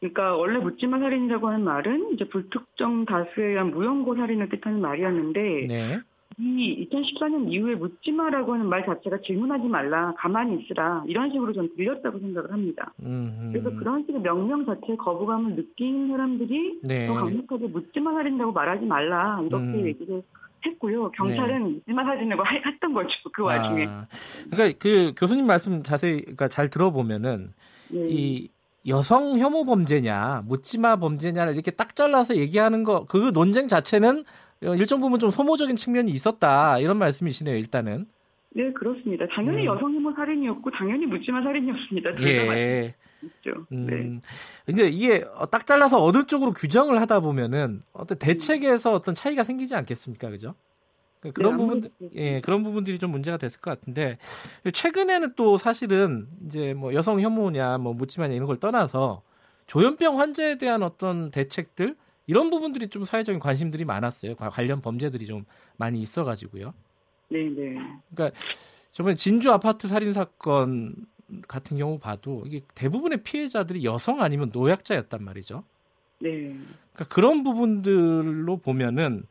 [0.06, 6.00] 그러니까 원래 묻지마 살인이라고 하는 말은 이제 불특정 다수에 의한 무연고 살인을 뜻하는 말이었는데 네.
[6.38, 12.20] 이 2014년 이후에 묻지마라고 하는 말 자체가 질문하지 말라, 가만히 있으라 이런 식으로 전 들렸다고
[12.20, 12.94] 생각을 합니다.
[13.02, 13.52] 음흠.
[13.54, 17.08] 그래서 그런 식의 명령 자체에 거부감을 느끼는 사람들이 네.
[17.08, 19.88] 더 강력하게 묻지마 살인다고 말하지 말라 이렇게 음.
[19.88, 20.22] 얘기를
[20.66, 21.10] 했고요.
[21.12, 21.70] 경찰은 네.
[21.70, 23.10] 묻지마 살인이라고 했던 거죠.
[23.32, 23.86] 그 와중에.
[23.88, 24.08] 아,
[24.52, 27.54] 그러니까 그 교수님 말씀 자세히 그러니까 잘 들어보면은
[27.90, 28.08] 네.
[28.10, 28.50] 이
[28.88, 34.24] 여성 혐오 범죄냐, 묻지마 범죄냐를 이렇게 딱 잘라서 얘기하는 거, 그 논쟁 자체는
[34.62, 36.80] 일정 부분 좀 소모적인 측면이 있었다.
[36.80, 38.06] 이런 말씀이시네요, 일단은.
[38.52, 39.26] 네, 그렇습니다.
[39.34, 39.66] 당연히 음.
[39.66, 42.22] 여성 혐오 살인이었고, 당연히 묻지마 살인이었습니다.
[42.22, 42.96] 예.
[43.24, 43.66] 있죠.
[43.72, 43.88] 음.
[43.88, 44.20] 네.
[44.66, 50.30] 근데 이게 딱 잘라서 어느 쪽으로 규정을 하다 보면은 어떤 대책에서 어떤 차이가 생기지 않겠습니까?
[50.30, 50.54] 그죠?
[51.20, 54.18] 그러니까 그런 네, 부분들, 예, 그런 부분들이 좀 문제가 됐을 것 같은데
[54.72, 59.24] 최근에는 또 사실은 이제 뭐 여성 혐오냐, 뭐 묻지마냐 이런 걸 떠나서
[59.68, 61.96] 조현병 환자에 대한 어떤 대책들
[62.28, 64.36] 이런 부분들이 좀 사회적인 관심들이 많았어요.
[64.36, 65.46] 관련 범죄들이 좀
[65.78, 66.74] 많이 있어가지고요.
[67.30, 67.76] 네, 네.
[68.14, 68.38] 그러니까
[68.92, 70.96] 저번에 진주 아파트 살인 사건
[71.48, 75.64] 같은 경우 봐도 이게 대부분의 피해자들이 여성 아니면 노약자였단 말이죠.
[76.20, 76.56] 네.
[76.94, 79.26] 그러니까 그런 부분들로 보면은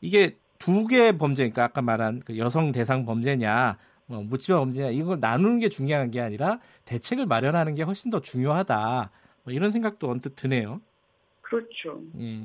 [0.00, 3.76] 이게 두 개의 범죄, 그러니까 아까 말한 그 여성 대상 범죄냐,
[4.06, 9.10] 뭐 묻지마 범죄냐 이걸 나누는 게 중요한 게 아니라 대책을 마련하는 게 훨씬 더 중요하다.
[9.44, 10.80] 뭐 이런 생각도 언뜻 드네요.
[11.42, 12.00] 그렇죠.
[12.18, 12.42] 예.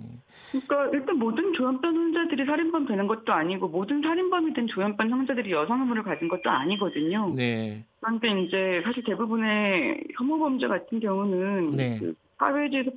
[0.51, 5.79] 그러니까 일단 모든 조현병 환자들이 살인범 되는 것도 아니고 모든 살인범이 된 조현병 환자들이 여성
[5.79, 7.33] 혐오를 가진 것도 아니거든요.
[7.35, 7.83] 네.
[7.99, 11.97] 그런데 이제 사실 대부분의 혐오 범죄 같은 경우는 네.
[11.99, 12.91] 그 사회주에서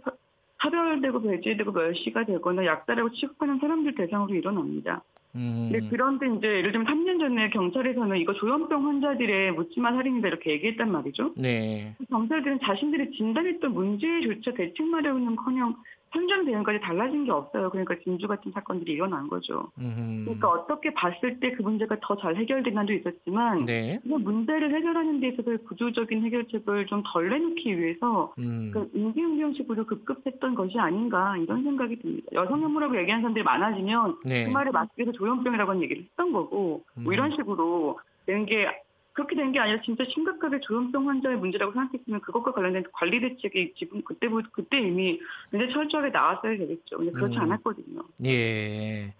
[0.64, 5.02] 차별되고 배제되고 멸시가 되거나 약자라고 취급하는 사람들 대상으로 일어납니다.
[5.36, 5.68] 음.
[5.72, 10.90] 네, 그런데 이제 예를 들면 3년 전에 경찰에서는 이거 조현병 환자들의 묻지마 살인이다 이렇게 얘기했단
[10.90, 11.32] 말이죠.
[11.36, 11.96] 네.
[12.08, 15.74] 경찰들은 자신들이 진단했던 문제조차 대책 마련은커녕
[16.14, 17.70] 현장 대응까지 달라진 게 없어요.
[17.70, 19.70] 그러니까 진주 같은 사건들이 일어난 거죠.
[19.78, 20.22] 음.
[20.24, 23.98] 그러니까 어떻게 봤을 때 그 문제가 더 잘 해결된 날도 있었지만 네.
[24.02, 28.70] 그 문제를 해결하는 데 있어서 구조적인 해결책을 좀 덜 내놓기 위해서 음.
[28.72, 32.26] 그 임기응변식으로 급급했던 것이 아닌가 이런 생각이 듭니다.
[32.32, 34.44] 여성 혐오라고 얘기하는 사람들이 많아지면 네.
[34.46, 37.36] 그 말에 맞게 해서 조현병이라고 하는 얘기를 했던 거고 뭐 이런 음.
[37.36, 38.66] 식으로 되는 게
[39.14, 44.02] 그렇게 된 게 아니라 진짜 심각하게 조현병 환자의 문제라고 생각했으면 그것과 관련된 관리 대책이 지금
[44.02, 45.20] 그때부터 그때 이미
[45.50, 46.98] 굉장히 철저하게 나왔어야 되겠죠.
[46.98, 47.42] 근데 그렇지 음.
[47.42, 48.02] 않았거든요.
[48.26, 49.14] 예.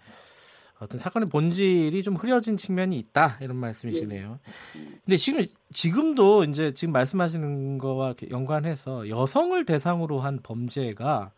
[0.79, 4.39] 어떤 사건의 본질이 좀 흐려진 측면이 있다 이런 말씀이시네요.
[4.73, 4.99] 네.
[5.05, 11.31] 근데 지금 지금도 이제 지금 말씀하시는 거와 연관해서 여성을 대상으로 한 범죄가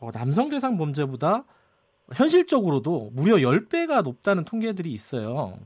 [0.00, 1.44] 어, 남성 대상 범죄보다
[2.12, 5.56] 현실적으로도 무려 10배가 높다는 통계들이 있어요.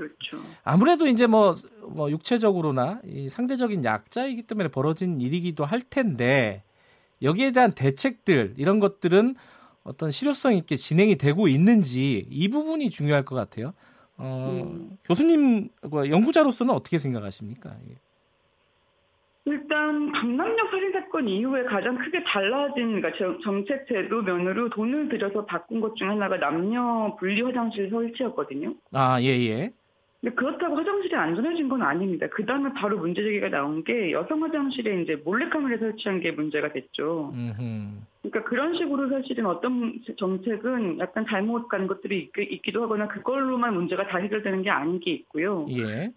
[0.00, 0.38] 그렇죠.
[0.64, 6.62] 아무래도 이제 뭐, 뭐 육체적으로나 이 상대적인 약자이기 때문에 벌어진 일이기도 할 텐데
[7.20, 9.34] 여기에 대한 대책들 이런 것들은
[9.84, 13.74] 어떤 실효성 있게 진행이 되고 있는지 이 부분이 중요할 것 같아요.
[14.16, 14.96] 어, 음.
[15.04, 17.76] 교수님 뭐 연구자로서는 어떻게 생각하십니까?
[19.46, 23.10] 일단 강남역 살인 사건 이후에 가장 크게 달라진 그러니까
[23.42, 28.74] 정책 제도 면으로 돈을 들여서 바꾼 것 중 하나가 남녀 분리 화장실 설치였거든요.
[28.92, 29.72] 아, 예, 예.
[30.20, 32.26] 근데 그렇다고 화장실이 안전해진 건 아닙니다.
[32.30, 37.32] 그 다음에 바로 문제 제기가 나온 게 여성 화장실에 이제 몰래카메라 설치한 게 문제가 됐죠.
[37.34, 38.00] 음흠.
[38.22, 44.06] 그러니까 그런 식으로 사실은 어떤 정책은 약간 잘못 간 것들이 있, 기도 하거나 그걸로만 문제가
[44.08, 45.66] 다 해결되는 게 아닌 게 있고요.
[45.70, 46.12] 예.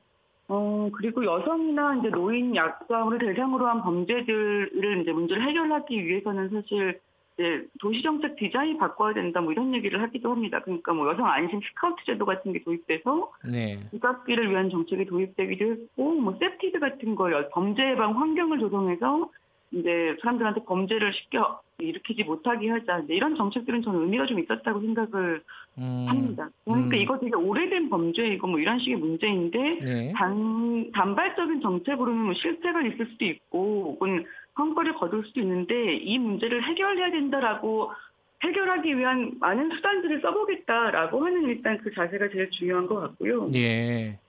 [0.50, 7.00] 어, 그리고 여성이나 이제 노인 약자를 대상으로 한 범죄들을 이제 문제를 해결하기 위해서는 사실
[7.34, 10.62] 이제 도시정책 디자인 바꿔야 된다 뭐 이런 얘기를 하기도 합니다.
[10.62, 13.80] 그러니까 뭐 여성 안심 스카우트 제도 같은 게 도입돼서 네.
[13.92, 19.30] 부각기를 위한 정책이 도입되기도 했고 뭐 CPTED 같은 거 범죄 예방 환경을 조성해서
[19.72, 21.40] 이제 사람들한테 범죄를 쉽게
[21.80, 25.42] 일으키지 못하게 하자 이제 이런 정책들은 저는 의미가 좀 있었다고 생각을
[25.80, 26.06] 음.
[26.08, 26.50] 합니다.
[26.64, 27.02] 그러니까 음.
[27.02, 30.14] 이거 되게 오래된 범죄이고 뭐 이런 식의 문제인데 네.
[30.16, 36.64] 단 단발적인 정책으로는 뭐 실패가 있을 수도 있고 혹은 성과를 거둘 수도 있는데 이 문제를
[36.64, 37.92] 해결해야 된다라고
[38.44, 43.50] 해결하기 위한 많은 수단들을 써보겠다라고 하는 일단 그 자세가 제일 중요한 것 같고요.
[43.56, 44.20] 예.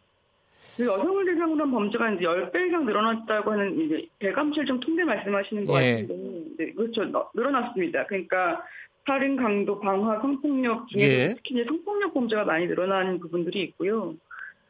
[0.76, 5.82] 그 여성을 대상으로 한 범죄가 이제 10배 이상 늘어났다고 하는 이제 대감실좀 통계 말씀하시는 것
[5.82, 6.02] 예.
[6.02, 7.04] 같은데, 네, 그렇죠.
[7.34, 8.06] 늘어났습니다.
[8.06, 8.64] 그러니까
[9.06, 11.34] 살인, 강도, 방화, 성폭력 중에 예.
[11.36, 14.14] 특히 이제 성폭력 범죄가 많이 늘어나는 부분들이 있고요.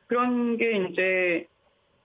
[0.06, 1.46] 그런 게 이제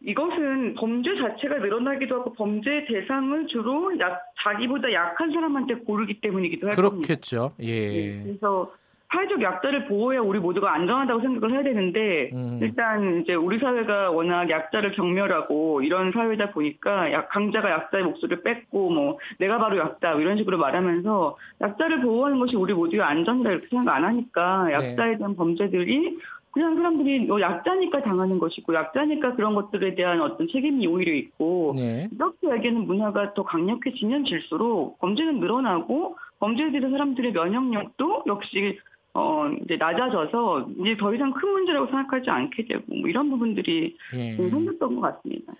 [0.01, 6.76] 이것은 범죄 자체가 늘어나기도 하고 범죄 대상을 주로 약, 자기보다 약한 사람한테 고르기 때문이기도 할
[6.76, 7.49] 그렇겠죠.
[7.49, 7.55] 겁니다.
[7.59, 7.89] 예.
[7.89, 8.71] 네, 그래서
[9.11, 12.59] 사회적 약자를 보호해야 우리 모두가 안전하다고 생각을 해야 되는데 음.
[12.61, 18.91] 일단 이제 우리 사회가 워낙 약자를 경멸하고 이런 사회다 보니까 약 강자가 약자의 목소리를 뺏고
[18.91, 23.67] 뭐 내가 바로 약자 뭐 이런 식으로 말하면서 약자를 보호하는 것이 우리 모두의 안전이다 이렇게
[23.69, 24.73] 생각 안 하니까 네.
[24.73, 26.19] 약자에 대한 범죄들이
[26.51, 32.09] 그냥 사람들이 뭐 약자니까 당하는 것이고 약자니까 그런 것들에 대한 어떤 책임이 오히려 있고 네.
[32.11, 38.80] 이렇게 얘기하는 문화가 더 강력해지면 질수록 범죄는 늘어나고 범죄에 대해서 사람들의 면역력도 역시
[39.13, 44.35] 어, 이제 낮아져서 이제 더 이상 큰 문제라고 생각하지 않게 되고 뭐 이런 부분들이 예.
[44.35, 45.53] 생겼던 것 같습니다.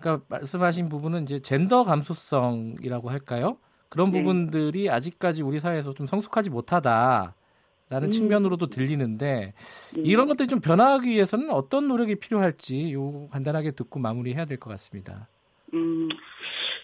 [0.00, 3.58] 그러니까 말씀하신 부분은 이제 젠더 감수성이라고 할까요?
[3.88, 4.18] 그런 네.
[4.18, 7.34] 부분들이 아직까지 우리 사회에서 좀 성숙하지 못하다
[7.90, 8.12] 라는 음.
[8.12, 9.54] 측면으로도 들리는데
[9.96, 10.02] 음.
[10.04, 15.28] 이런 것들이 좀 변화하기 위해서는 어떤 노력이 필요할지 요 간단하게 듣고 마무리해야 될 것 같습니다.
[15.74, 16.08] 음,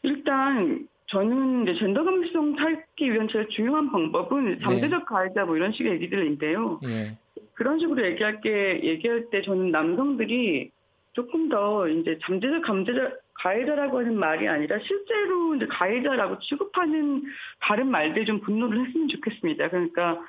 [0.03, 5.93] 일단 저는 이제 젠더 감수성 찾기 위한 제일 중요한 방법은 잠재적 가해자 뭐 이런 식의
[5.95, 6.81] 얘기들인데요.
[6.85, 7.17] 예.
[7.55, 10.71] 그런 식으로 얘기할 게 얘기할 때 저는 남성들이
[11.13, 17.25] 조금 더 이제 잠재적 감재자 가해자라고 하는 말이 아니라 실제로 이제 가해자라고 취급하는
[17.61, 19.71] 다른 말들 좀 분노를 했으면 좋겠습니다.
[19.71, 20.21] 그러니까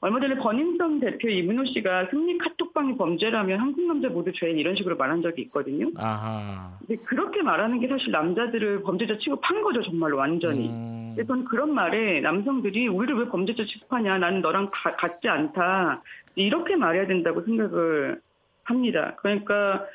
[0.00, 4.96] 얼마 전에 버닝썬 대표 이문호 씨가 승리 카톡방이 범죄라면 한국 남자 모두 죄인 이런 식으로
[4.96, 5.90] 말한 적이 있거든요.
[5.96, 6.78] 아하.
[6.78, 10.68] 근데 그렇게 말하는 게 사실 남자들을 범죄자 취급한 거죠, 정말로 완전히.
[10.68, 11.12] 음.
[11.14, 16.02] 그래서 그런 말에 남성들이 우리를 왜 범죄자 취급하냐, 나는 너랑 가, 같지 않다.
[16.36, 18.20] 이렇게 말해야 된다고 생각을
[18.64, 19.16] 합니다.
[19.18, 19.86] 그러니까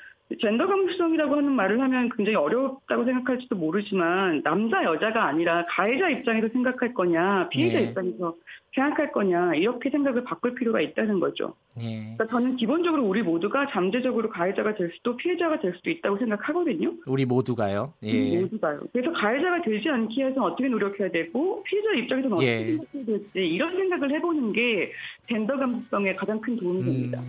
[0.42, 6.96] 젠더 감수성이라고 하는 말을 하면 굉장히 어렵다고 생각할지도 모르지만 남자 여자가 아니라 가해자 입장에서 생각할
[6.96, 7.86] 거냐 피해자 네.
[7.86, 8.36] 입장에서
[8.76, 11.56] 생각할 거냐 이렇게 생각을 바꿀 필요가 있다는 거죠.
[11.78, 12.14] 네.
[12.18, 16.94] 그러니까 저는 기본적으로 우리 모두가 잠재적으로 가해자가 될 수도 피해자가 될 수도 있다고 생각하거든요.
[17.06, 17.94] 우리 모두가요.
[18.04, 18.12] 예.
[18.12, 18.82] 우리 모두가요.
[18.92, 22.66] 그래서 가해자가 되지 않기 위해서 어떻게 노력해야 되고 피해자 입장에서는 어떻게 예.
[22.68, 24.92] 생각해야 될지 이런 생각을 해보는 게
[25.30, 27.22] 젠더 감수성에 가장 큰 도움이 음, 됩니다.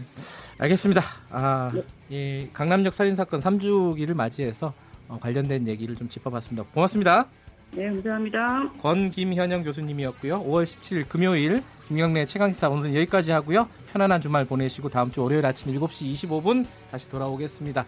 [0.59, 1.01] 알겠습니다.
[1.31, 1.83] 아, 네.
[2.13, 4.75] 예, 강남역 살인 사건 3주기를 맞이해서
[5.09, 6.69] 어, 관련된 얘기를 좀 짚어봤습니다.
[6.75, 7.27] 고맙습니다.
[7.73, 8.71] 네, 감사합니다.
[8.81, 10.43] 권김현영 교수님이었고요.
[10.45, 13.69] 5월 17일 금요일 김경래 최강시사 오늘은 여기까지 하고요.
[13.93, 17.85] 편안한 주말 보내시고 다음 주 월요일 아침 7시 25분 다시 돌아오겠습니다.